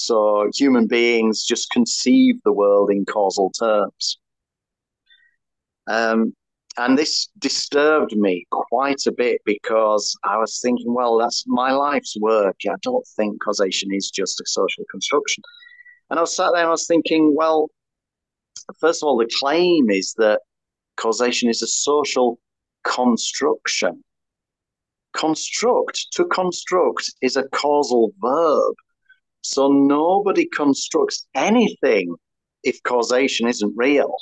So 0.00 0.48
human 0.54 0.86
beings 0.86 1.44
just 1.44 1.70
conceive 1.70 2.36
the 2.42 2.52
world 2.52 2.90
in 2.90 3.04
causal 3.04 3.50
terms. 3.50 4.18
Um, 5.88 6.32
and 6.78 6.96
this 6.96 7.28
disturbed 7.38 8.16
me 8.16 8.46
quite 8.50 9.06
a 9.06 9.12
bit 9.12 9.42
because 9.44 10.16
I 10.24 10.38
was 10.38 10.58
thinking, 10.62 10.94
well, 10.94 11.18
that's 11.18 11.44
my 11.46 11.72
life's 11.72 12.16
work. 12.18 12.56
I 12.66 12.76
don't 12.80 13.06
think 13.14 13.42
causation 13.42 13.90
is 13.92 14.10
just 14.10 14.40
a 14.40 14.44
social 14.46 14.84
construction. 14.90 15.44
And 16.08 16.18
I 16.18 16.22
was 16.22 16.34
sat 16.34 16.52
there 16.52 16.62
and 16.62 16.68
I 16.68 16.70
was 16.70 16.86
thinking, 16.86 17.34
well, 17.36 17.68
first 18.78 19.02
of 19.02 19.06
all, 19.06 19.18
the 19.18 19.28
claim 19.38 19.90
is 19.90 20.14
that 20.16 20.40
causation 20.96 21.50
is 21.50 21.60
a 21.60 21.66
social 21.66 22.38
construction. 22.84 24.02
Construct, 25.12 26.06
to 26.12 26.24
construct, 26.24 27.12
is 27.20 27.36
a 27.36 27.48
causal 27.48 28.12
verb. 28.22 28.74
So 29.42 29.68
nobody 29.68 30.46
constructs 30.46 31.26
anything 31.34 32.14
if 32.62 32.82
causation 32.82 33.48
isn't 33.48 33.74
real. 33.76 34.14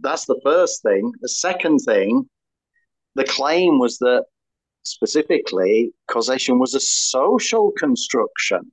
That's 0.00 0.26
the 0.26 0.40
first 0.42 0.82
thing. 0.82 1.12
The 1.20 1.28
second 1.28 1.78
thing, 1.78 2.28
the 3.14 3.24
claim 3.24 3.78
was 3.78 3.98
that 3.98 4.24
specifically 4.82 5.92
causation 6.08 6.58
was 6.58 6.74
a 6.74 6.80
social 6.80 7.72
construction. 7.72 8.72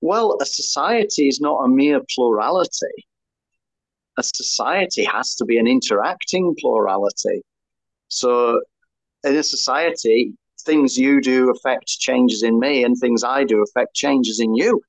Well, 0.00 0.36
a 0.40 0.46
society 0.46 1.28
is 1.28 1.40
not 1.40 1.64
a 1.64 1.68
mere 1.68 2.00
plurality. 2.14 3.06
A 4.18 4.22
society 4.22 5.04
has 5.04 5.34
to 5.36 5.44
be 5.44 5.58
an 5.58 5.66
interacting 5.66 6.54
plurality. 6.60 7.42
So, 8.08 8.60
in 9.24 9.34
a 9.34 9.42
society, 9.42 10.34
things 10.64 10.98
you 10.98 11.20
do 11.20 11.50
affect 11.50 11.86
changes 11.86 12.42
in 12.42 12.58
me, 12.58 12.84
and 12.84 12.96
things 12.96 13.22
I 13.22 13.44
do 13.44 13.62
affect 13.62 13.94
changes 13.94 14.40
in 14.40 14.54
you. 14.54 14.80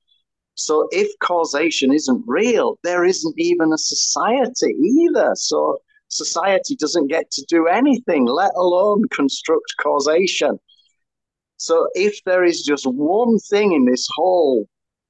So 0.54 0.88
if 0.90 1.08
causation 1.20 1.92
isn't 1.92 2.24
real, 2.26 2.78
there 2.82 3.04
isn't 3.04 3.34
even 3.38 3.72
a 3.72 3.78
society 3.78 4.72
either. 4.72 5.32
So 5.34 5.78
society 6.08 6.76
doesn't 6.76 7.08
get 7.08 7.30
to 7.32 7.44
do 7.48 7.66
anything, 7.66 8.24
let 8.26 8.52
alone 8.56 9.02
construct 9.10 9.74
causation. 9.80 10.58
So 11.58 11.88
if 11.94 12.22
there 12.24 12.44
is 12.44 12.62
just 12.62 12.86
one 12.86 13.38
thing 13.38 13.72
in 13.72 13.84
this 13.84 14.08
whole 14.14 14.66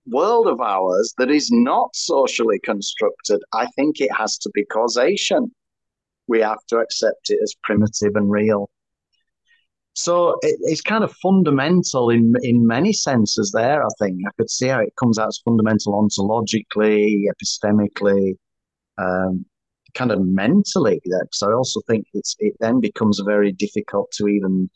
world 0.08 0.46
of 0.46 0.60
ours 0.60 1.14
that 1.18 1.30
is 1.30 1.50
not 1.50 1.94
socially 1.94 2.60
constructed, 2.60 3.40
I 3.52 3.66
think 3.76 4.00
it 4.00 4.12
has 4.16 4.38
to 4.38 4.50
be 4.54 4.64
causation. 4.64 5.52
We 6.28 6.40
have 6.40 6.64
to 6.68 6.78
accept 6.78 7.30
it 7.30 7.38
as 7.42 7.54
primitive 7.62 8.16
and 8.16 8.30
real. 8.30 8.68
So 9.97 10.36
it, 10.42 10.59
it's 10.62 10.82
kind 10.82 11.03
of 11.05 11.12
fundamental 11.22 12.11
in 12.11 12.34
in 12.42 12.66
many 12.66 12.92
senses. 12.92 13.51
There, 13.53 13.82
I 13.82 13.88
think 13.99 14.20
I 14.26 14.30
could 14.36 14.51
see 14.51 14.68
how 14.68 14.80
it 14.80 14.94
comes 15.01 15.18
out 15.18 15.28
as 15.28 15.40
fundamental 15.42 15.94
ontologically, 15.94 17.24
epistemically, 17.32 18.34
um, 18.99 19.47
kind 19.94 20.12
of 20.12 20.20
mentally. 20.20 21.01
Because 21.03 21.42
I 21.42 21.53
also 21.53 21.80
think 21.88 22.07
it's 22.12 22.36
it 22.40 22.55
then 22.61 22.80
becomes 22.80 23.20
very 23.20 23.53
difficult 23.53 24.11
to 24.18 24.28
even 24.28 24.68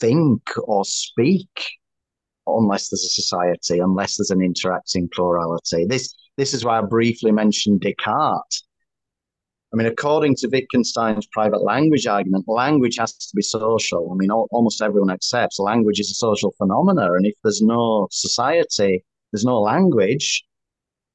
think 0.00 0.42
or 0.64 0.86
speak 0.86 1.72
unless 2.46 2.88
there's 2.88 3.04
a 3.04 3.08
society, 3.22 3.78
unless 3.78 4.16
there's 4.16 4.30
an 4.30 4.42
interacting 4.42 5.08
plurality. 5.14 5.84
This 5.86 6.14
this 6.38 6.54
is 6.54 6.64
why 6.64 6.78
I 6.78 6.82
briefly 6.82 7.30
mentioned 7.30 7.82
Descartes 7.82 8.62
I 9.72 9.76
mean, 9.76 9.86
according 9.86 10.34
to 10.36 10.48
Wittgenstein's 10.48 11.26
private 11.26 11.62
language 11.62 12.06
argument, 12.06 12.48
language 12.48 12.96
has 12.98 13.12
to 13.14 13.36
be 13.36 13.42
social. 13.42 14.10
I 14.10 14.16
mean, 14.16 14.30
all, 14.30 14.48
almost 14.50 14.82
everyone 14.82 15.10
accepts 15.10 15.60
language 15.60 16.00
is 16.00 16.10
a 16.10 16.14
social 16.14 16.52
phenomena. 16.58 17.12
And 17.12 17.24
if 17.24 17.34
there's 17.44 17.62
no 17.62 18.08
society, 18.10 19.04
there's 19.30 19.44
no 19.44 19.60
language. 19.60 20.44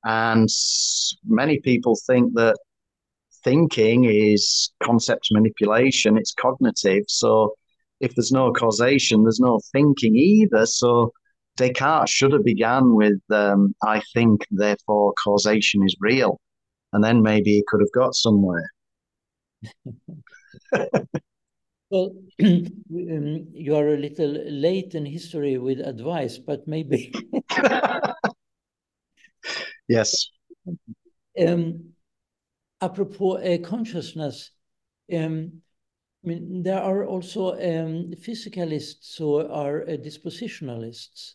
And 0.06 0.48
many 1.26 1.60
people 1.60 1.98
think 2.08 2.34
that 2.36 2.58
thinking 3.44 4.06
is 4.06 4.72
concept 4.82 5.28
manipulation, 5.32 6.18
it's 6.18 6.34
cognitive. 6.34 7.04
So 7.10 7.56
if 8.00 8.16
there's 8.16 8.32
no 8.32 8.54
causation, 8.54 9.24
there's 9.24 9.40
no 9.40 9.60
thinking 9.74 10.16
either. 10.16 10.66
So 10.66 11.12
Descartes 11.58 12.10
should 12.10 12.32
have 12.32 12.46
begun 12.46 12.96
with, 12.96 13.20
um, 13.32 13.76
I 13.84 14.02
think, 14.14 14.46
therefore 14.50 15.14
causation 15.22 15.84
is 15.84 15.96
real 16.00 16.40
and 16.96 17.04
then 17.04 17.22
maybe 17.22 17.52
he 17.52 17.64
could 17.68 17.82
have 17.82 17.92
got 17.92 18.16
somewhere. 18.16 18.72
well, 21.90 22.16
um, 22.42 23.48
you 23.54 23.76
are 23.76 23.90
a 23.90 23.98
little 23.98 24.32
late 24.50 24.96
in 24.96 25.06
history 25.06 25.58
with 25.58 25.82
advice, 25.82 26.38
but 26.38 26.66
maybe. 26.70 27.14
yes. 29.90 30.30
Um, 31.38 31.90
apropos 32.82 33.40
uh, 33.40 33.58
consciousness, 33.58 34.52
um, 35.14 35.52
I 36.24 36.28
mean, 36.30 36.64
there 36.64 36.82
are 36.82 37.06
also 37.06 37.56
um, 37.56 38.14
physicalists 38.26 39.18
who 39.18 39.36
are 39.36 39.82
uh, 39.82 39.98
dispositionalists. 39.98 41.34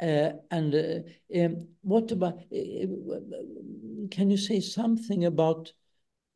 Uh, 0.00 0.32
and 0.50 0.74
uh, 0.74 1.38
um, 1.38 1.68
what 1.82 2.10
about, 2.10 2.34
uh, 2.34 3.16
can 4.10 4.30
you 4.30 4.36
say 4.36 4.60
something 4.60 5.26
about 5.26 5.72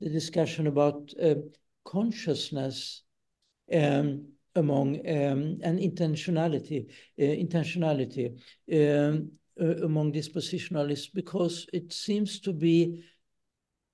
the 0.01 0.11
discussion 0.11 0.67
about 0.67 1.11
uh, 1.23 1.35
consciousness 1.85 3.03
um, 3.73 4.27
among 4.55 4.97
um, 5.09 5.59
and 5.63 5.79
intentionality, 5.79 6.91
uh, 7.19 7.23
intentionality 7.23 8.39
um, 8.71 9.31
among 9.59 10.13
dispositionalists? 10.13 11.09
Because 11.15 11.67
it 11.73 11.93
seems 11.93 12.41
to 12.41 12.53
be 12.53 13.03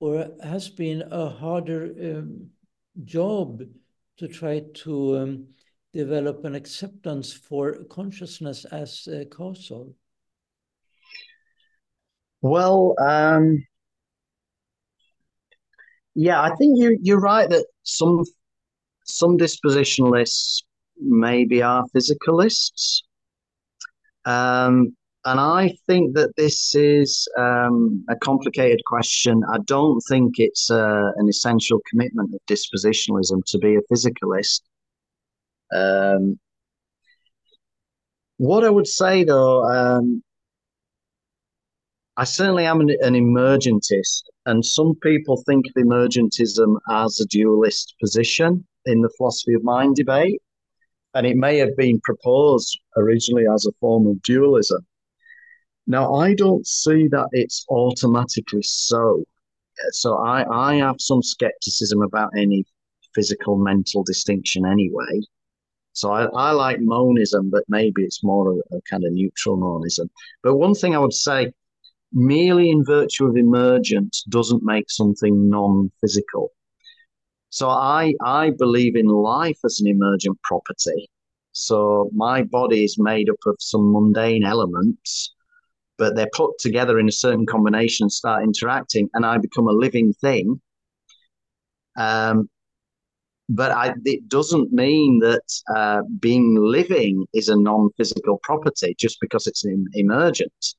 or 0.00 0.30
has 0.42 0.68
been 0.68 1.02
a 1.10 1.28
harder 1.28 1.92
um, 2.02 2.48
job 3.04 3.62
to 4.16 4.26
try 4.26 4.62
to 4.74 5.18
um, 5.18 5.46
develop 5.92 6.44
an 6.44 6.54
acceptance 6.54 7.32
for 7.32 7.84
consciousness 7.90 8.64
as 8.66 9.08
uh, 9.08 9.24
causal? 9.30 9.94
Well, 12.42 12.94
um, 12.98 13.64
yeah, 16.14 16.40
I 16.40 16.54
think 16.56 16.78
you 16.78 16.98
you're 17.02 17.20
right 17.20 17.48
that 17.48 17.66
some 17.82 18.24
some 19.04 19.36
dispositionalists 19.36 20.62
maybe 20.98 21.62
are 21.62 21.84
physicalists. 21.94 23.02
Um, 24.24 24.96
and 25.24 25.38
I 25.38 25.74
think 25.86 26.14
that 26.14 26.34
this 26.36 26.74
is 26.74 27.28
um, 27.38 28.04
a 28.08 28.16
complicated 28.16 28.80
question. 28.86 29.42
I 29.52 29.58
don't 29.66 30.00
think 30.08 30.34
it's 30.38 30.70
uh, 30.70 31.10
an 31.16 31.28
essential 31.28 31.80
commitment 31.90 32.34
of 32.34 32.40
dispositionalism 32.48 33.44
to 33.46 33.58
be 33.58 33.76
a 33.76 33.82
physicalist. 33.92 34.60
Um, 35.74 36.38
what 38.38 38.64
I 38.64 38.70
would 38.70 38.86
say, 38.86 39.24
though, 39.24 39.64
um, 39.64 40.22
I 42.16 42.24
certainly 42.24 42.66
am 42.66 42.80
an, 42.80 42.90
an, 43.00 43.14
emergentist, 43.14 44.22
and 44.46 44.64
some 44.64 44.94
people 45.02 45.42
think 45.46 45.66
of 45.66 45.82
emergentism 45.82 46.76
as 46.90 47.20
a 47.20 47.26
dualist 47.26 47.94
position 48.00 48.66
in 48.86 49.00
the 49.02 49.10
philosophy 49.16 49.54
of 49.54 49.62
mind 49.62 49.96
debate, 49.96 50.40
and 51.14 51.26
it 51.26 51.36
may 51.36 51.58
have 51.58 51.76
been 51.76 52.00
proposed 52.00 52.78
originally 52.96 53.44
as 53.46 53.66
a 53.66 53.72
form 53.80 54.06
of 54.06 54.20
dualism. 54.22 54.86
Now, 55.86 56.14
I 56.14 56.34
don't 56.34 56.66
see 56.66 57.08
that 57.08 57.28
it's 57.32 57.64
automatically 57.68 58.62
so. 58.62 59.24
So 59.90 60.16
I, 60.18 60.72
I 60.72 60.74
have 60.76 60.96
some 60.98 61.22
skepticism 61.22 62.02
about 62.02 62.30
any 62.36 62.64
physical 63.14 63.56
mental 63.56 64.04
distinction 64.04 64.66
anyway. 64.66 65.20
So 65.92 66.10
I, 66.12 66.24
I 66.26 66.52
like 66.52 66.78
monism, 66.80 67.50
but 67.50 67.64
maybe 67.68 68.02
it's 68.02 68.24
more 68.24 68.52
a, 68.52 68.76
a 68.76 68.80
kind 68.88 69.04
of 69.04 69.12
neutral 69.12 69.56
monism. 69.56 70.10
But 70.42 70.56
one 70.56 70.74
thing 70.74 70.94
I 70.94 70.98
would 70.98 71.12
say, 71.12 71.52
merely 72.12 72.70
in 72.70 72.84
virtue 72.84 73.26
of 73.26 73.36
emergence 73.36 74.24
doesn't 74.28 74.62
make 74.64 74.90
something 74.90 75.48
non-physical. 75.48 76.50
So 77.50 77.68
I 77.68 78.14
I 78.24 78.50
believe 78.50 78.96
in 78.96 79.06
life 79.06 79.58
as 79.64 79.80
an 79.80 79.88
emergent 79.88 80.40
property. 80.42 81.08
So 81.52 82.10
my 82.14 82.42
body 82.44 82.84
is 82.84 82.96
made 82.98 83.28
up 83.28 83.38
of 83.46 83.56
some 83.58 83.92
mundane 83.92 84.44
elements 84.44 85.34
but 86.00 86.16
they're 86.16 86.30
put 86.32 86.58
together 86.58 86.98
in 86.98 87.08
a 87.08 87.12
certain 87.12 87.44
combination 87.44 88.04
and 88.04 88.12
start 88.12 88.42
interacting, 88.42 89.10
and 89.12 89.24
I 89.26 89.36
become 89.36 89.68
a 89.68 89.72
living 89.72 90.14
thing. 90.14 90.58
Um, 91.98 92.48
but 93.50 93.72
I, 93.72 93.94
it 94.04 94.28
doesn't 94.28 94.72
mean 94.72 95.18
that 95.18 95.42
uh, 95.74 96.02
being 96.20 96.54
living 96.54 97.26
is 97.34 97.48
a 97.48 97.56
non-physical 97.56 98.38
property 98.44 98.94
just 98.96 99.18
because 99.20 99.48
it's 99.48 99.64
emergent. 99.94 100.74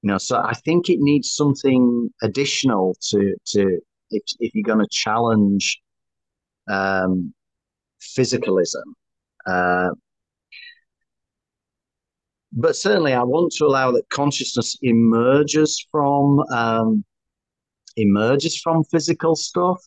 You 0.00 0.12
know, 0.12 0.18
so 0.18 0.38
I 0.38 0.54
think 0.54 0.88
it 0.88 0.98
needs 1.00 1.34
something 1.34 2.10
additional 2.22 2.96
to 3.10 3.34
to 3.52 3.80
if 4.10 4.22
if 4.40 4.54
you're 4.54 4.64
going 4.64 4.78
to 4.78 4.88
challenge 4.90 5.78
um, 6.70 7.34
physicalism. 8.00 8.84
Uh, 9.46 9.90
but 12.50 12.76
certainly 12.76 13.12
I 13.12 13.24
want 13.24 13.52
to 13.58 13.66
allow 13.66 13.92
that 13.92 14.08
consciousness 14.08 14.78
emerges 14.80 15.86
from 15.90 16.40
um, 16.50 17.04
emerges 17.96 18.58
from 18.58 18.84
physical 18.84 19.36
stuff. 19.36 19.84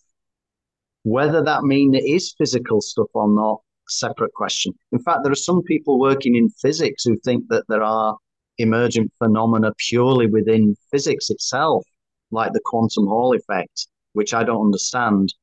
Whether 1.10 1.42
that 1.44 1.64
mean 1.64 1.96
it 1.96 2.04
is 2.04 2.36
physical 2.38 2.82
stuff 2.82 3.08
or 3.14 3.30
not, 3.30 3.62
separate 3.88 4.34
question. 4.34 4.74
In 4.92 5.00
fact, 5.00 5.20
there 5.24 5.32
are 5.32 5.36
some 5.50 5.64
people 5.64 6.00
working 6.00 6.36
in 6.36 6.50
physics 6.50 7.04
who 7.04 7.18
think 7.18 7.46
that 7.50 7.64
there 7.70 7.84
are 7.84 8.18
emergent 8.58 9.12
phenomena 9.18 9.72
purely 9.90 10.28
within 10.28 10.76
physics 10.92 11.30
itself, 11.30 11.86
like 12.32 12.52
the 12.54 12.62
quantum 12.66 13.08
Hall 13.08 13.34
effect, 13.34 13.88
which 14.14 14.34
I 14.34 14.44
don't 14.44 14.66
understand. 14.66 15.34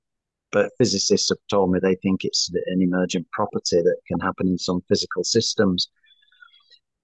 But 0.53 0.71
physicists 0.77 1.31
have 1.31 1.39
told 1.49 1.71
me 1.73 1.79
they 1.81 1.97
think 1.97 2.25
it's 2.25 2.51
an 2.67 2.83
emergent 2.83 3.27
property 3.33 3.81
that 3.83 3.97
can 4.07 4.21
happen 4.21 4.49
in 4.49 4.59
some 4.59 4.83
physical 4.89 5.25
systems 5.25 5.89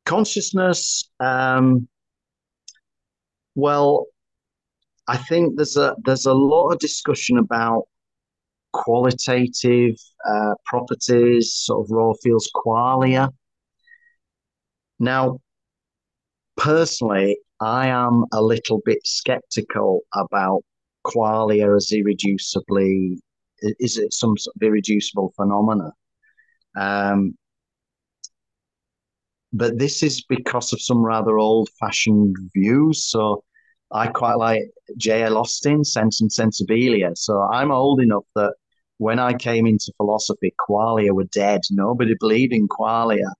consciousness 0.04 1.08
um, 1.20 1.88
well 3.54 4.06
i 5.08 5.16
think 5.16 5.56
there's 5.56 5.76
a 5.76 5.94
there's 6.04 6.26
a 6.26 6.34
lot 6.34 6.70
of 6.70 6.78
discussion 6.78 7.38
about 7.38 7.84
qualitative 8.72 9.96
uh, 10.28 10.54
properties 10.64 11.54
sort 11.54 11.84
of 11.84 11.90
raw 11.90 12.12
feels 12.22 12.50
qualia 12.54 13.28
now 14.98 15.38
personally 16.56 17.38
i 17.60 17.86
am 17.88 18.24
a 18.32 18.42
little 18.42 18.80
bit 18.84 18.98
skeptical 19.04 20.02
about 20.14 20.62
qualia 21.04 21.74
as 21.76 21.90
irreducibly 21.92 23.16
is 23.78 23.98
it 23.98 24.12
some 24.12 24.36
sort 24.36 24.54
of 24.56 24.62
irreducible 24.62 25.32
phenomena 25.36 25.90
um, 26.76 27.34
but 29.52 29.78
this 29.78 30.02
is 30.02 30.24
because 30.28 30.72
of 30.72 30.80
some 30.80 31.04
rather 31.04 31.38
old-fashioned 31.38 32.36
views. 32.54 33.04
So 33.04 33.42
I 33.90 34.06
quite 34.06 34.36
like 34.36 34.62
J.L. 34.96 35.36
Austin, 35.36 35.84
Sense 35.84 36.20
and 36.20 36.30
Sensibilia. 36.30 37.16
So 37.16 37.42
I'm 37.42 37.72
old 37.72 38.00
enough 38.00 38.24
that 38.36 38.54
when 39.00 39.18
I 39.18 39.32
came 39.32 39.66
into 39.66 39.94
philosophy, 39.96 40.52
qualia 40.60 41.12
were 41.12 41.24
dead. 41.24 41.62
Nobody 41.70 42.14
believed 42.20 42.52
in 42.52 42.68
qualia. 42.68 43.32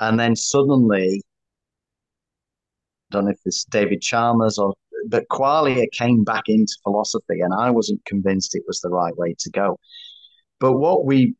And 0.00 0.18
then 0.18 0.34
suddenly, 0.34 1.22
I 3.08 3.12
don't 3.12 3.26
know 3.26 3.30
if 3.30 3.38
it's 3.44 3.64
David 3.66 4.02
Chalmers 4.02 4.58
or, 4.58 4.74
but 5.06 5.28
qualia 5.30 5.86
came 5.92 6.24
back 6.24 6.48
into 6.48 6.74
philosophy, 6.82 7.38
and 7.40 7.54
I 7.54 7.70
wasn't 7.70 8.04
convinced 8.04 8.56
it 8.56 8.64
was 8.66 8.80
the 8.80 8.88
right 8.88 9.16
way 9.16 9.36
to 9.38 9.50
go. 9.50 9.78
But 10.58 10.72
what 10.72 11.04
we 11.06 11.36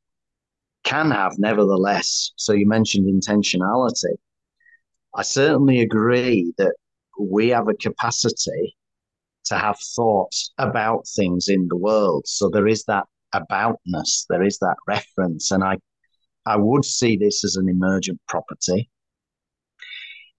can 0.85 1.11
have, 1.11 1.33
nevertheless. 1.37 2.31
So 2.37 2.53
you 2.53 2.69
mentioned 2.69 3.09
intentionality. 3.09 4.15
I 5.13 5.23
certainly 5.23 5.81
agree 5.81 6.53
that 6.59 6.75
we 7.19 7.49
have 7.49 7.67
a 7.67 7.75
capacity 7.75 8.77
to 9.47 9.59
have 9.59 9.77
thoughts 9.97 10.53
about 10.57 11.09
things 11.17 11.49
in 11.49 11.67
the 11.67 11.77
world. 11.77 12.29
So 12.29 12.49
there 12.49 12.69
is 12.69 12.85
that 12.85 13.07
aboutness, 13.35 14.27
there 14.29 14.43
is 14.43 14.59
that 14.59 14.77
reference, 14.87 15.51
and 15.51 15.63
I, 15.63 15.79
I 16.47 16.57
would 16.57 16.85
see 16.85 17.17
this 17.17 17.45
as 17.45 17.57
an 17.57 17.69
emergent 17.69 18.21
property. 18.29 18.91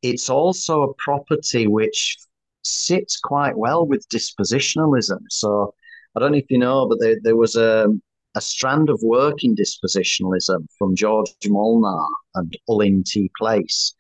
It's 0.02 0.30
also 0.30 0.84
a 0.84 0.94
property 0.96 1.68
which 1.68 2.18
sits 2.64 3.20
quite 3.20 3.58
well 3.58 3.86
with 3.86 4.08
dispositionalism. 4.10 5.20
So 5.30 5.74
I 6.16 6.20
don't 6.20 6.32
know 6.32 6.38
if 6.38 6.50
you 6.50 6.58
know, 6.58 6.88
but 6.88 7.00
there, 7.00 7.18
there 7.22 7.36
was 7.36 7.56
a, 7.56 7.88
a 8.36 8.42
strand 8.42 8.90
of 8.90 9.00
work 9.04 9.44
in 9.44 9.56
dispositionalism 9.56 10.66
from 10.78 10.96
George 10.96 11.30
Molnar 11.48 12.06
and 12.36 12.56
Ullin 12.70 13.04
T. 13.04 13.32
Place 13.38 13.96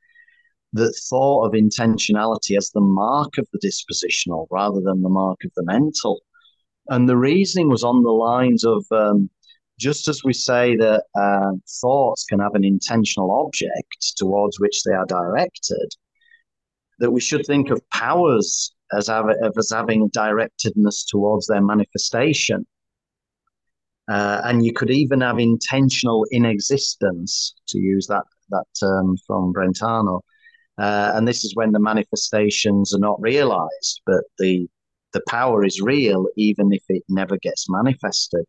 that 0.73 0.93
thought 1.09 1.45
of 1.45 1.53
intentionality 1.53 2.57
as 2.57 2.69
the 2.71 2.81
mark 2.81 3.37
of 3.37 3.47
the 3.53 3.59
dispositional 3.59 4.47
rather 4.51 4.81
than 4.81 5.01
the 5.01 5.09
mark 5.09 5.39
of 5.45 5.51
the 5.55 5.63
mental. 5.63 6.21
And 6.87 7.09
the 7.09 7.17
reasoning 7.17 7.69
was 7.69 7.83
on 7.83 8.03
the 8.03 8.11
lines 8.11 8.63
of 8.63 8.85
um, 8.91 9.29
just 9.79 10.07
as 10.07 10.23
we 10.23 10.33
say 10.33 10.75
that 10.77 11.03
uh, 11.19 11.51
thoughts 11.81 12.25
can 12.25 12.39
have 12.39 12.55
an 12.55 12.63
intentional 12.63 13.31
object 13.31 14.15
towards 14.17 14.59
which 14.59 14.83
they 14.83 14.93
are 14.93 15.05
directed, 15.05 15.95
that 16.99 17.11
we 17.11 17.19
should 17.19 17.45
think 17.45 17.69
of 17.71 17.81
powers 17.89 18.73
as, 18.93 19.09
as 19.09 19.71
having 19.71 20.09
directedness 20.11 21.05
towards 21.07 21.47
their 21.47 21.61
manifestation. 21.61 22.65
Uh, 24.07 24.41
and 24.43 24.63
you 24.63 24.71
could 24.71 24.91
even 24.91 25.21
have 25.21 25.39
intentional 25.39 26.25
inexistence, 26.31 27.55
to 27.67 27.79
use 27.79 28.05
that 28.07 28.23
that 28.49 28.65
term 28.79 29.17
from 29.25 29.51
Brentano. 29.51 30.21
Uh, 30.77 31.13
and 31.15 31.27
this 31.27 31.43
is 31.43 31.55
when 31.55 31.71
the 31.71 31.79
manifestations 31.79 32.93
are 32.93 32.99
not 32.99 33.19
realized, 33.19 34.01
but 34.05 34.23
the 34.37 34.67
the 35.15 35.23
power 35.29 35.63
is 35.63 35.79
real, 35.81 36.27
even 36.35 36.73
if 36.73 36.83
it 36.89 37.03
never 37.07 37.37
gets 37.37 37.69
manifested. 37.69 38.43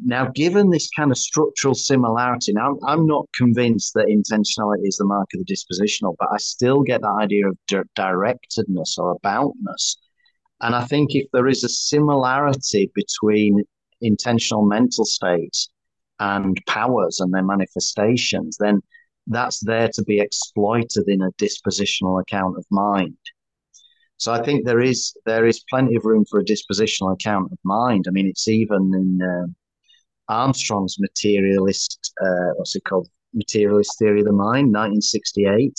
Now, 0.00 0.30
given 0.32 0.70
this 0.70 0.88
kind 0.96 1.10
of 1.10 1.18
structural 1.18 1.74
similarity, 1.74 2.52
now 2.52 2.78
I'm 2.86 3.04
not 3.06 3.26
convinced 3.36 3.94
that 3.94 4.06
intentionality 4.06 4.86
is 4.86 4.96
the 4.98 5.04
mark 5.04 5.26
of 5.34 5.44
the 5.44 5.52
dispositional, 5.52 6.14
but 6.20 6.28
I 6.32 6.36
still 6.36 6.82
get 6.82 7.00
that 7.00 7.18
idea 7.20 7.48
of 7.48 7.58
di- 7.66 7.82
directedness 7.96 8.96
or 8.98 9.18
aboutness. 9.18 9.96
And 10.60 10.76
I 10.76 10.84
think 10.84 11.16
if 11.16 11.26
there 11.32 11.48
is 11.48 11.64
a 11.64 11.68
similarity 11.68 12.92
between 12.94 13.64
intentional 14.00 14.64
mental 14.64 15.04
states 15.04 15.70
and 16.20 16.56
powers 16.68 17.18
and 17.18 17.34
their 17.34 17.42
manifestations, 17.42 18.56
then 18.60 18.80
that's 19.26 19.58
there 19.58 19.88
to 19.94 20.04
be 20.04 20.20
exploited 20.20 21.08
in 21.08 21.22
a 21.22 21.32
dispositional 21.32 22.22
account 22.22 22.56
of 22.56 22.64
mind. 22.70 23.16
So 24.18 24.32
I 24.32 24.42
think 24.42 24.66
there 24.66 24.80
is 24.80 25.16
there 25.26 25.46
is 25.46 25.64
plenty 25.70 25.94
of 25.96 26.04
room 26.04 26.24
for 26.28 26.40
a 26.40 26.44
dispositional 26.44 27.14
account 27.14 27.52
of 27.52 27.58
mind. 27.64 28.06
I 28.08 28.10
mean, 28.10 28.26
it's 28.26 28.48
even 28.48 28.92
in 28.94 29.22
uh, 29.22 29.46
Armstrong's 30.28 30.96
materialist, 30.98 32.12
uh, 32.20 32.50
what's 32.56 32.74
it 32.74 32.84
called, 32.84 33.08
materialist 33.32 33.96
theory 33.98 34.20
of 34.20 34.26
the 34.26 34.32
mind, 34.32 34.72
1968. 34.72 35.72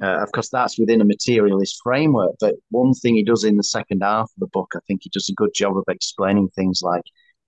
Uh, 0.00 0.22
of 0.22 0.30
course, 0.32 0.48
that's 0.48 0.78
within 0.78 1.00
a 1.00 1.04
materialist 1.04 1.78
framework. 1.82 2.32
But 2.40 2.54
one 2.70 2.94
thing 2.94 3.16
he 3.16 3.24
does 3.24 3.44
in 3.44 3.56
the 3.56 3.64
second 3.64 4.02
half 4.02 4.24
of 4.24 4.38
the 4.38 4.46
book, 4.46 4.72
I 4.74 4.80
think 4.86 5.00
he 5.02 5.10
does 5.10 5.28
a 5.28 5.34
good 5.34 5.52
job 5.54 5.76
of 5.76 5.84
explaining 5.88 6.48
things 6.50 6.82
like 6.82 7.02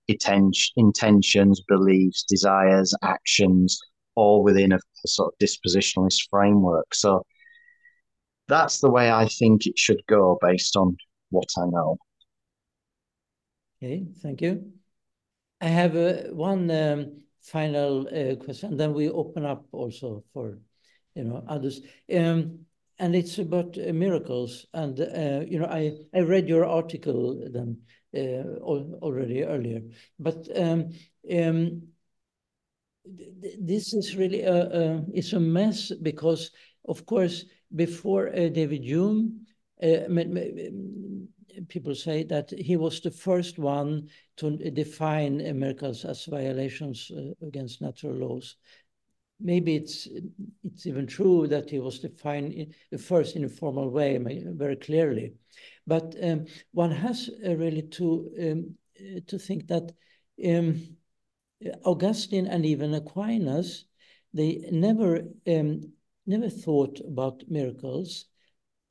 intentions, 0.07 1.61
beliefs, 1.67 2.23
desires, 2.23 2.93
actions, 3.03 3.79
all 4.15 4.43
within 4.43 4.73
a, 4.73 4.75
a 4.77 5.07
sort 5.07 5.33
of 5.33 5.39
dispositionalist 5.39 6.27
framework. 6.29 6.93
So 6.93 7.25
that's 8.51 8.79
the 8.79 8.89
way 8.89 9.11
I 9.11 9.27
think 9.27 9.65
it 9.65 9.79
should 9.79 10.01
go 10.07 10.37
based 10.41 10.75
on 10.75 10.97
what 11.29 11.49
I 11.57 11.65
know. 11.65 11.97
Okay, 13.77 14.05
thank 14.21 14.41
you. 14.41 14.73
I 15.61 15.67
have 15.67 15.95
uh, 15.95 16.33
one 16.33 16.69
um, 16.69 17.21
final 17.41 18.07
uh, 18.07 18.35
question, 18.35 18.77
then 18.77 18.93
we 18.93 19.09
open 19.09 19.45
up 19.45 19.65
also 19.71 20.23
for 20.33 20.59
you 21.15 21.23
know 21.23 21.43
others. 21.47 21.81
Um, 22.13 22.65
and 22.99 23.15
it's 23.15 23.39
about 23.39 23.77
uh, 23.77 23.93
miracles. 23.93 24.67
And 24.73 24.99
uh, 24.99 25.45
you 25.47 25.59
know, 25.59 25.65
I 25.65 25.93
I 26.13 26.19
read 26.19 26.47
your 26.47 26.65
article 26.65 27.49
then 27.51 27.77
uh, 28.15 28.59
already 28.61 29.43
earlier, 29.43 29.81
but 30.19 30.47
um, 30.55 30.89
um, 31.31 31.81
this 33.59 33.93
is 33.93 34.15
really 34.15 34.41
a, 34.41 34.53
a, 34.53 35.05
it's 35.13 35.33
a 35.33 35.39
mess 35.39 35.91
because 36.01 36.51
of 36.85 37.05
course 37.05 37.45
before 37.75 38.29
uh, 38.29 38.49
David 38.49 38.83
Hume, 38.83 39.45
uh, 39.81 40.07
people 41.67 41.95
say 41.95 42.23
that 42.23 42.51
he 42.51 42.77
was 42.77 43.01
the 43.01 43.11
first 43.11 43.57
one 43.57 44.07
to 44.37 44.57
define 44.71 45.37
miracles 45.59 46.05
as 46.05 46.25
violations 46.25 47.11
uh, 47.15 47.45
against 47.45 47.81
natural 47.81 48.13
laws. 48.13 48.55
Maybe 49.39 49.75
it's 49.75 50.07
it's 50.63 50.85
even 50.85 51.07
true 51.07 51.47
that 51.47 51.69
he 51.69 51.79
was 51.79 51.99
defined 51.99 52.75
the 52.91 52.97
first 52.97 53.35
in 53.35 53.43
a 53.43 53.49
formal 53.49 53.89
way, 53.89 54.19
very 54.19 54.75
clearly. 54.75 55.33
But 55.87 56.15
um, 56.21 56.45
one 56.73 56.91
has 56.91 57.29
really 57.43 57.81
to 57.81 58.31
um, 58.39 58.75
to 59.25 59.39
think 59.39 59.67
that 59.67 59.91
um, 60.47 60.95
Augustine 61.83 62.47
and 62.47 62.65
even 62.65 62.93
Aquinas, 62.93 63.85
they 64.33 64.67
never 64.71 65.23
um, 65.47 65.91
never 66.31 66.49
thought 66.49 66.99
about 67.05 67.43
miracles 67.47 68.25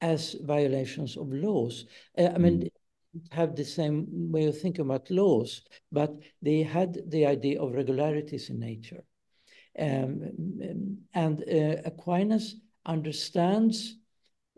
as 0.01 0.37
violations 0.43 1.17
of 1.17 1.33
laws. 1.33 1.87
Uh, 2.17 2.31
I 2.35 2.39
mean, 2.39 2.63
mm. 2.63 3.33
have 3.33 3.55
the 3.55 3.65
same 3.65 4.07
way 4.33 4.47
of 4.47 4.61
thinking 4.61 4.85
about 4.85 5.11
laws, 5.11 5.63
but 5.91 6.13
they 6.43 6.63
had 6.63 7.11
the 7.11 7.27
idea 7.27 7.61
of 7.61 7.75
regularities 7.75 8.51
in 8.51 8.61
nature. 8.61 9.05
Um, 9.79 10.99
and 11.15 11.43
uh, 11.43 11.83
Aquinas 11.85 12.57
understands 12.85 13.97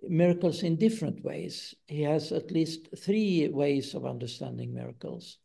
miracles 0.03 0.63
in 0.63 0.77
different 0.77 1.23
ways. 1.23 1.75
He 1.87 2.03
has 2.03 2.33
at 2.33 2.51
least 2.51 2.89
three 2.97 3.49
ways 3.49 3.95
of 3.95 4.07
understanding 4.07 4.75
miracles 4.75 5.39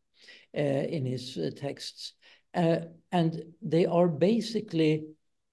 uh, 0.57 0.61
in 0.61 1.05
his 1.05 1.37
uh, 1.37 1.51
texts. 1.55 2.13
Uh, 2.53 2.79
and 3.11 3.43
they 3.61 3.85
are 3.85 4.07
basically 4.07 5.05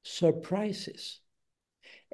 surprises. 0.05 1.21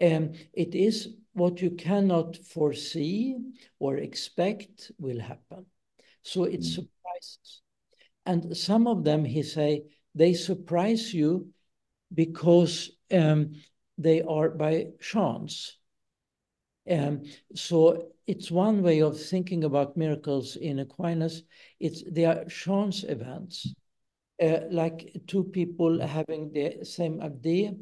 Um, 0.02 0.32
it 0.52 0.74
is 0.74 1.08
what 1.32 1.60
you 1.60 1.70
cannot 1.70 2.36
foresee 2.36 3.36
or 3.78 3.96
expect 3.96 4.92
will 4.98 5.20
happen. 5.20 5.66
So 6.22 6.44
it 6.44 6.60
mm. 6.60 6.64
surprises. 6.64 7.62
And 8.26 8.56
some 8.56 8.86
of 8.86 9.04
them, 9.04 9.24
he 9.24 9.42
say, 9.42 9.84
they 10.14 10.34
surprise 10.34 11.14
you 11.14 11.48
because 12.12 12.90
um, 13.12 13.52
they 13.98 14.22
are 14.22 14.50
by 14.50 14.88
chance. 15.00 15.76
Um, 16.90 17.22
so 17.54 18.08
it's 18.26 18.50
one 18.50 18.82
way 18.82 19.00
of 19.02 19.20
thinking 19.20 19.64
about 19.64 19.96
miracles 19.96 20.56
in 20.56 20.80
Aquinas. 20.80 21.42
It's 21.78 22.02
they 22.10 22.24
are 22.24 22.44
chance 22.46 23.04
events, 23.04 23.74
uh, 24.40 24.60
like 24.70 25.22
two 25.26 25.44
people 25.44 26.00
having 26.06 26.52
the 26.52 26.84
same 26.84 27.20
idea 27.20 27.74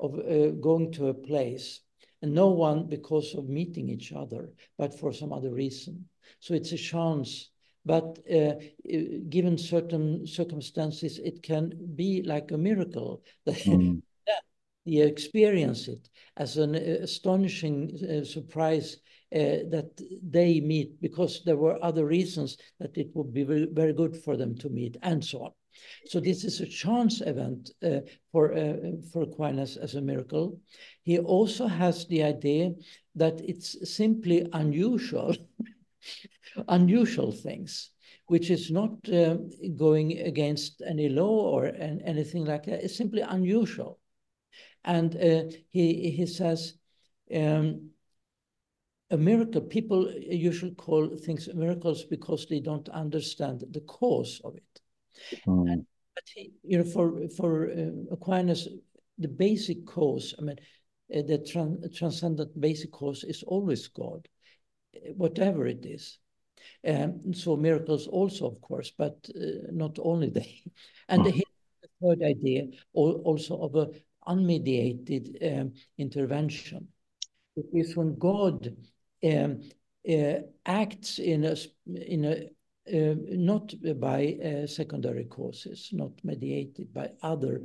of 0.00 0.18
uh, 0.18 0.50
going 0.60 0.92
to 0.92 1.08
a 1.08 1.14
place 1.14 1.80
and 2.22 2.34
no 2.34 2.48
one 2.48 2.86
because 2.86 3.34
of 3.34 3.48
meeting 3.48 3.88
each 3.88 4.12
other, 4.12 4.50
but 4.78 4.98
for 4.98 5.12
some 5.12 5.32
other 5.32 5.52
reason. 5.52 6.08
So 6.40 6.54
it's 6.54 6.72
a 6.72 6.78
chance. 6.78 7.50
But 7.84 8.18
uh, 8.32 8.54
given 9.28 9.56
certain 9.58 10.26
circumstances, 10.26 11.18
it 11.18 11.42
can 11.42 11.72
be 11.94 12.22
like 12.22 12.50
a 12.50 12.58
miracle 12.58 13.22
that 13.46 13.58
mm. 13.58 14.02
you 14.84 15.04
experience 15.04 15.86
it 15.86 16.08
as 16.36 16.56
an 16.56 16.74
astonishing 16.74 17.96
uh, 18.02 18.24
surprise 18.24 18.96
uh, 19.32 19.70
that 19.70 20.00
they 20.22 20.60
meet 20.60 21.00
because 21.00 21.42
there 21.44 21.56
were 21.56 21.78
other 21.84 22.06
reasons 22.06 22.56
that 22.80 22.96
it 22.96 23.10
would 23.14 23.32
be 23.32 23.44
very, 23.44 23.66
very 23.70 23.92
good 23.92 24.16
for 24.16 24.36
them 24.36 24.56
to 24.56 24.68
meet 24.68 24.96
and 25.02 25.24
so 25.24 25.44
on. 25.44 25.52
So 26.06 26.20
this 26.20 26.44
is 26.44 26.60
a 26.60 26.66
chance 26.66 27.20
event 27.20 27.70
uh, 27.82 28.00
for, 28.32 28.52
uh, 28.52 28.74
for 29.12 29.22
Aquinas 29.22 29.76
as 29.76 29.94
a 29.94 30.00
miracle. 30.00 30.60
He 31.02 31.18
also 31.18 31.66
has 31.66 32.06
the 32.06 32.22
idea 32.22 32.72
that 33.14 33.40
it's 33.40 33.94
simply 33.96 34.46
unusual, 34.52 35.34
unusual 36.68 37.32
things, 37.32 37.90
which 38.26 38.50
is 38.50 38.70
not 38.70 38.90
uh, 39.08 39.36
going 39.76 40.18
against 40.18 40.82
any 40.86 41.08
law 41.08 41.50
or 41.50 41.64
an, 41.64 42.02
anything 42.04 42.44
like 42.44 42.66
that. 42.66 42.84
It's 42.84 42.96
simply 42.96 43.22
unusual. 43.22 43.98
And 44.84 45.16
uh, 45.16 45.44
he, 45.70 46.10
he 46.10 46.26
says, 46.26 46.74
um, 47.34 47.90
a 49.10 49.16
miracle, 49.16 49.60
people 49.60 50.12
usually 50.12 50.74
call 50.74 51.16
things 51.16 51.48
miracles 51.54 52.04
because 52.04 52.46
they 52.46 52.60
don't 52.60 52.88
understand 52.88 53.64
the 53.70 53.80
cause 53.80 54.40
of 54.44 54.56
it. 54.56 54.75
Mm. 55.46 55.84
But 56.14 56.24
he, 56.34 56.52
you 56.62 56.78
know, 56.78 56.84
for 56.84 57.28
for 57.36 57.70
uh, 57.70 58.14
Aquinas, 58.14 58.68
the 59.18 59.28
basic 59.28 59.86
cause, 59.86 60.34
I 60.38 60.42
mean, 60.42 60.56
uh, 61.14 61.22
the 61.22 61.38
tran 61.38 61.94
transcendent 61.94 62.58
basic 62.60 62.90
cause 62.90 63.24
is 63.24 63.42
always 63.42 63.88
God, 63.88 64.28
whatever 65.14 65.66
it 65.66 65.84
is. 65.84 66.18
Um, 66.86 67.34
so 67.34 67.56
miracles 67.56 68.06
also, 68.06 68.46
of 68.46 68.60
course, 68.60 68.92
but 68.96 69.28
uh, 69.34 69.70
not 69.72 69.98
only 70.00 70.30
they. 70.30 70.62
And 71.08 71.22
mm. 71.22 71.42
the 71.82 71.88
third 72.02 72.22
idea 72.22 72.64
also 72.92 73.60
of 73.60 73.76
a 73.76 73.90
unmediated 74.26 75.60
um, 75.60 75.72
intervention. 75.98 76.88
It 77.56 77.66
is 77.72 77.96
when 77.96 78.18
God 78.18 78.76
um, 79.24 79.60
uh, 80.08 80.40
acts 80.64 81.18
in 81.18 81.44
a 81.44 81.56
in 81.86 82.24
a 82.24 82.32
uh, 82.32 82.40
not 82.88 83.74
by 84.00 84.38
uh, 84.44 84.66
secondary 84.66 85.24
causes, 85.24 85.90
not 85.92 86.12
mediated 86.22 86.92
by 86.92 87.10
other 87.22 87.64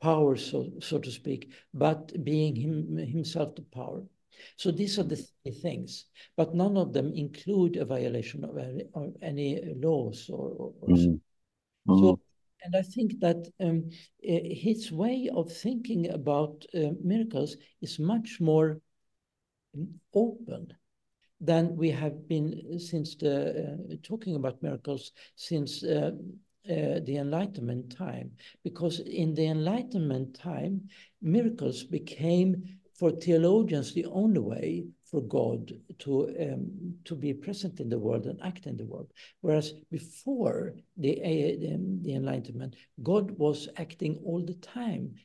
powers, 0.00 0.50
so, 0.50 0.70
so 0.80 0.98
to 0.98 1.10
speak, 1.10 1.52
but 1.72 2.24
being 2.24 2.56
him, 2.56 2.96
himself 2.96 3.54
the 3.54 3.62
power. 3.62 4.02
So 4.56 4.70
these 4.70 4.98
are 4.98 5.04
the 5.04 5.16
three 5.16 5.52
things, 5.52 6.06
but 6.36 6.54
none 6.54 6.76
of 6.76 6.92
them 6.92 7.12
include 7.14 7.76
a 7.76 7.84
violation 7.84 8.44
of 8.44 8.56
any, 8.58 8.84
or 8.92 9.12
any 9.22 9.74
laws 9.76 10.28
or, 10.30 10.48
or, 10.48 10.72
or 10.80 10.88
mm. 10.88 11.20
Mm. 11.88 12.00
so. 12.00 12.20
And 12.64 12.76
I 12.76 12.82
think 12.82 13.18
that 13.20 13.48
um, 13.60 13.90
uh, 14.24 14.38
his 14.44 14.92
way 14.92 15.28
of 15.34 15.52
thinking 15.52 16.10
about 16.10 16.64
uh, 16.74 16.90
miracles 17.02 17.56
is 17.80 17.98
much 17.98 18.38
more 18.40 18.80
open 20.14 20.72
than 21.42 21.76
we 21.76 21.90
have 21.90 22.28
been 22.28 22.78
since 22.78 23.16
the 23.16 23.78
uh, 23.90 23.94
talking 24.02 24.36
about 24.36 24.62
miracles 24.62 25.12
since 25.34 25.82
uh, 25.82 26.12
uh, 26.70 27.00
the 27.04 27.16
Enlightenment 27.16 27.96
time, 27.96 28.30
because 28.62 29.00
in 29.00 29.34
the 29.34 29.46
Enlightenment 29.46 30.38
time, 30.38 30.88
miracles 31.20 31.82
became 31.82 32.78
for 32.94 33.10
theologians 33.10 33.92
the 33.92 34.06
only 34.06 34.38
way 34.38 34.86
for 35.10 35.20
God 35.22 35.72
to 35.98 36.28
um, 36.40 36.94
to 37.04 37.16
be 37.16 37.34
present 37.34 37.80
in 37.80 37.88
the 37.88 37.98
world 37.98 38.26
and 38.26 38.40
act 38.42 38.66
in 38.66 38.76
the 38.76 38.86
world. 38.86 39.10
Whereas 39.40 39.74
before 39.90 40.74
the, 40.96 41.20
uh, 41.20 41.58
the, 41.60 41.98
the 42.02 42.14
Enlightenment, 42.14 42.76
God 43.02 43.32
was 43.32 43.68
acting 43.76 44.20
all 44.24 44.44
the 44.44 44.54
time 44.54 45.16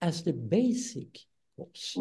as 0.00 0.22
the 0.22 0.32
basic 0.32 1.18
cause. 1.58 1.94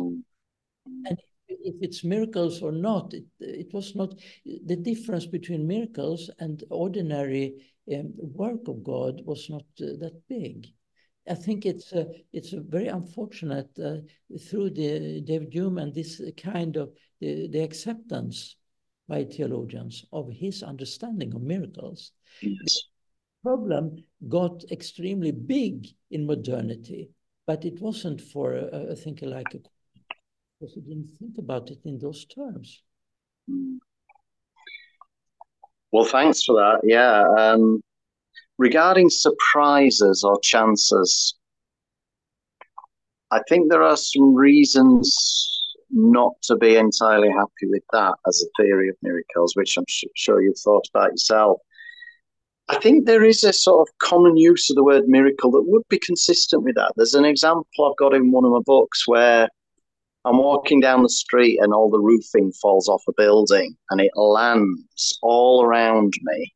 And 0.86 1.20
if 1.64 1.76
it's 1.82 2.04
miracles 2.04 2.62
or 2.62 2.72
not, 2.72 3.14
it, 3.14 3.26
it 3.40 3.74
was 3.74 3.96
not 3.96 4.14
the 4.46 4.76
difference 4.76 5.26
between 5.26 5.68
miracles 5.68 6.30
and 6.40 6.64
ordinary 6.70 7.54
um, 7.94 8.14
work 8.18 8.68
of 8.68 8.84
God 8.84 9.22
was 9.26 9.50
not 9.50 9.64
uh, 9.82 9.98
that 10.00 10.22
big. 10.30 10.68
I 11.30 11.36
think 11.36 11.66
it's 11.66 11.92
a, 11.94 12.08
it's 12.34 12.52
very 12.52 12.88
unfortunate 12.88 13.70
uh, 13.80 13.98
through 14.50 14.72
the 14.72 15.22
David 15.22 15.54
Hume 15.54 15.78
and 15.78 15.94
this 15.94 16.22
kind 16.38 16.78
of 16.78 16.92
the, 17.20 17.48
the 17.48 17.60
acceptance 17.60 18.56
by 19.08 19.26
theologians 19.26 20.06
of 20.12 20.32
his 20.32 20.64
understanding 20.64 21.34
of 21.36 21.42
miracles. 21.42 22.12
Yes. 22.42 22.84
problem 23.44 24.04
got 24.30 24.64
extremely 24.72 25.32
big 25.32 25.88
in 26.12 26.26
modernity, 26.26 27.10
but 27.46 27.66
it 27.66 27.82
wasn't 27.82 28.22
for 28.22 28.54
a, 28.54 28.92
a 28.92 28.96
thinker 28.96 29.28
like 29.28 29.54
a 29.54 29.60
because 30.62 30.76
he 30.76 30.82
didn't 30.82 31.10
think 31.18 31.38
about 31.40 31.72
it 31.72 31.80
in 31.86 31.98
those 31.98 32.26
terms. 32.26 32.84
Well, 35.92 36.06
thanks 36.06 36.44
for 36.44 36.56
that. 36.56 36.82
Yeah. 36.84 37.24
Um, 37.38 37.82
regarding 38.58 39.10
surprises 39.10 40.24
or 40.24 40.40
chances, 40.42 41.36
I 43.32 43.42
think 43.50 43.70
there 43.70 43.82
are 43.82 43.98
some 43.98 44.36
reasons 44.36 45.74
not 45.90 46.34
to 46.44 46.56
be 46.56 46.76
entirely 46.76 47.30
happy 47.30 47.68
with 47.68 47.84
that 47.92 48.14
as 48.28 48.44
a 48.44 48.62
theory 48.62 48.90
of 48.90 48.96
miracles, 49.02 49.54
which 49.56 49.78
I'm 49.78 49.86
sure 50.16 50.42
you've 50.42 50.60
thought 50.60 50.88
about 50.94 51.12
yourself. 51.12 51.60
I 52.70 52.78
think 52.78 53.06
there 53.06 53.26
is 53.26 53.44
a 53.44 53.52
sort 53.52 53.90
of 53.90 53.98
common 53.98 54.38
use 54.38 54.70
of 54.70 54.76
the 54.76 54.84
word 54.84 55.08
miracle 55.08 55.52
that 55.52 55.64
would 55.66 55.84
be 55.90 56.00
consistent 56.00 56.64
with 56.64 56.76
that. 56.76 56.94
There's 56.96 57.16
an 57.16 57.26
example 57.26 57.66
I've 57.84 57.98
got 57.98 58.14
in 58.14 58.32
one 58.32 58.46
of 58.46 58.52
my 58.52 58.62
books 58.66 59.08
where 59.08 59.50
I'm 60.24 60.38
walking 60.38 60.80
down 60.80 61.02
the 61.02 61.10
street 61.10 61.60
and 61.62 61.74
all 61.74 61.90
the 61.90 62.00
roofing 62.00 62.52
falls 62.62 62.88
off 62.88 63.02
a 63.08 63.14
building 63.18 63.76
and 63.90 64.00
it 64.00 64.12
lands 64.16 65.18
all 65.24 65.64
around 65.64 66.14
me. 66.24 66.54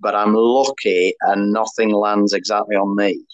But 0.00 0.14
I'm 0.14 0.34
lucky 0.34 1.14
and 1.22 1.52
nothing 1.52 1.92
lands 1.92 2.32
exactly 2.32 2.76
on 2.76 2.96
me. 2.96 3.24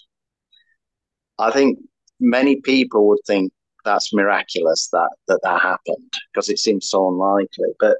I 1.39 1.51
think 1.51 1.79
many 2.19 2.57
people 2.61 3.07
would 3.07 3.19
think 3.27 3.53
that's 3.85 4.13
miraculous 4.13 4.89
that 4.91 5.09
that, 5.27 5.39
that 5.43 5.61
happened 5.61 6.11
because 6.33 6.49
it 6.49 6.59
seems 6.59 6.89
so 6.89 7.07
unlikely. 7.07 7.69
But 7.79 7.97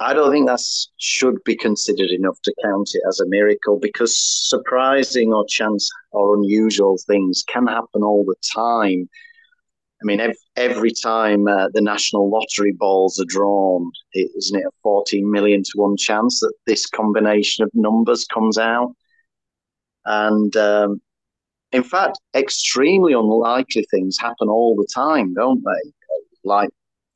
I 0.00 0.14
don't 0.14 0.30
think 0.30 0.46
that 0.46 0.60
should 0.98 1.42
be 1.44 1.56
considered 1.56 2.10
enough 2.10 2.38
to 2.44 2.54
count 2.62 2.90
it 2.92 3.02
as 3.08 3.18
a 3.18 3.26
miracle 3.26 3.80
because 3.80 4.16
surprising 4.48 5.32
or 5.32 5.44
chance 5.48 5.90
or 6.12 6.36
unusual 6.36 6.96
things 7.08 7.42
can 7.48 7.66
happen 7.66 8.04
all 8.04 8.24
the 8.24 8.36
time 8.54 9.08
I 10.00 10.04
mean, 10.04 10.20
every, 10.20 10.36
every 10.56 10.92
time 10.92 11.48
uh, 11.48 11.68
the 11.72 11.80
national 11.80 12.30
lottery 12.30 12.72
balls 12.72 13.18
are 13.20 13.26
drawn, 13.26 13.90
is 14.14 14.30
isn't 14.36 14.60
it 14.60 14.66
a 14.66 14.70
14 14.82 15.30
million 15.30 15.62
to 15.64 15.72
one 15.74 15.96
chance 15.96 16.40
that 16.40 16.52
this 16.66 16.86
combination 16.86 17.64
of 17.64 17.70
numbers 17.74 18.24
comes 18.26 18.58
out? 18.58 18.94
And 20.04 20.56
um, 20.56 21.00
in 21.72 21.82
fact, 21.82 22.18
extremely 22.34 23.12
unlikely 23.12 23.86
things 23.90 24.16
happen 24.18 24.48
all 24.48 24.76
the 24.76 24.88
time, 24.94 25.34
don't 25.34 25.62
they? 25.64 25.90
Like 26.44 26.70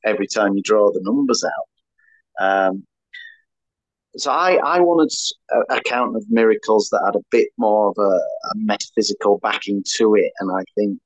every 0.05 0.27
time 0.27 0.55
you 0.55 0.61
draw 0.61 0.91
the 0.91 1.01
numbers 1.03 1.43
out. 1.43 2.45
Um, 2.45 2.83
so 4.15 4.31
I, 4.31 4.55
I 4.55 4.79
wanted 4.79 5.11
a 5.51 5.75
account 5.77 6.15
of 6.15 6.23
miracles 6.29 6.89
that 6.91 7.01
had 7.05 7.15
a 7.15 7.23
bit 7.31 7.47
more 7.57 7.89
of 7.89 7.95
a, 7.97 8.01
a 8.01 8.55
metaphysical 8.55 9.39
backing 9.39 9.83
to 9.95 10.15
it, 10.15 10.31
and 10.39 10.51
I 10.51 10.63
think 10.75 10.99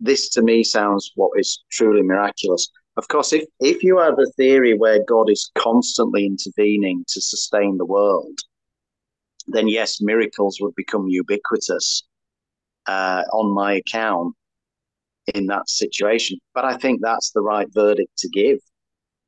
this 0.00 0.28
to 0.30 0.42
me 0.42 0.62
sounds 0.64 1.12
what 1.14 1.32
is 1.38 1.64
truly 1.70 2.02
miraculous. 2.02 2.68
Of 2.96 3.08
course, 3.08 3.32
if, 3.32 3.44
if 3.60 3.82
you 3.82 3.98
have 3.98 4.18
a 4.18 4.30
theory 4.36 4.74
where 4.76 5.04
God 5.06 5.30
is 5.30 5.50
constantly 5.56 6.24
intervening 6.26 7.04
to 7.08 7.20
sustain 7.20 7.76
the 7.76 7.84
world, 7.84 8.38
then 9.48 9.68
yes, 9.68 10.00
miracles 10.00 10.58
would 10.60 10.74
become 10.74 11.06
ubiquitous 11.08 12.04
uh, 12.86 13.22
on 13.32 13.54
my 13.54 13.74
account 13.74 14.34
in 15.34 15.46
that 15.46 15.68
situation. 15.68 16.38
But 16.54 16.64
I 16.64 16.76
think 16.76 17.00
that's 17.02 17.32
the 17.32 17.42
right 17.42 17.66
verdict 17.72 18.16
to 18.18 18.28
give. 18.28 18.58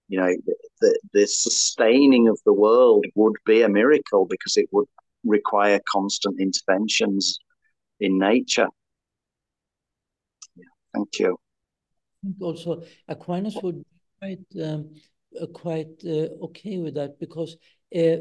You 0.09 0.21
know, 0.21 0.35
the, 0.81 0.99
the 1.13 1.27
sustaining 1.27 2.29
of 2.29 2.39
the 2.47 2.53
world 2.53 3.05
would 3.15 3.37
be 3.45 3.63
a 3.63 3.69
miracle 3.69 4.27
because 4.29 4.57
it 4.57 4.69
would 4.73 4.87
require 5.25 5.81
constant 5.91 6.41
interventions 6.41 7.39
in 8.01 8.19
nature. 8.19 8.69
Thank 10.99 11.19
you. 11.21 11.39
I 12.25 12.27
think 12.27 12.37
also 12.43 12.83
Aquinas 13.07 13.57
would 13.63 13.79
be 13.79 14.01
quite 14.19 14.65
um, 14.65 14.91
uh, 15.41 15.47
quite 15.47 16.03
uh, 16.05 16.29
okay 16.47 16.79
with 16.79 16.95
that 16.95 17.21
because 17.21 17.57
uh, 17.95 18.17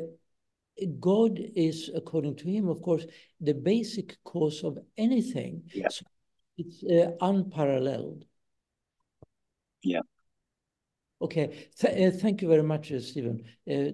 God 0.99 1.39
is, 1.55 1.89
according 1.95 2.35
to 2.37 2.47
him, 2.47 2.69
of 2.69 2.81
course, 2.83 3.05
the 3.41 3.53
basic 3.53 4.23
cause 4.23 4.63
of 4.63 4.77
anything. 4.97 5.63
Yeah. 5.73 5.87
So 5.89 6.05
it's 6.57 6.83
uh, 6.83 7.13
unparalleled. 7.21 8.25
Yeah. 9.81 10.01
Okay. 11.19 11.67
Th 11.79 11.85
uh, 11.85 12.17
thank 12.17 12.41
you 12.41 12.47
very 12.47 12.63
much, 12.63 12.91
uh, 12.91 12.99
Stephen. 12.99 13.43
there 13.65 13.91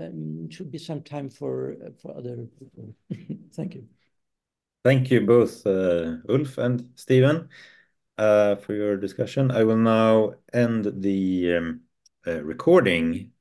um, 0.00 0.50
should 0.50 0.70
be 0.72 0.78
some 0.78 1.02
time 1.02 1.30
for 1.30 1.76
for 2.02 2.16
other 2.16 2.36
people. 2.58 2.94
thank 3.54 3.74
you. 3.74 3.84
Thank 4.84 5.10
you 5.10 5.20
both, 5.20 5.66
Ulf 5.66 6.58
and 6.58 6.90
Stephen 6.94 7.36
uh, 7.36 7.75
for 8.56 8.74
your 8.74 8.96
discussion. 8.96 9.50
I 9.50 9.64
will 9.64 9.76
now 9.76 10.34
end 10.52 11.02
the 11.02 11.56
um, 11.56 11.80
uh, 12.26 12.42
recording 12.42 13.32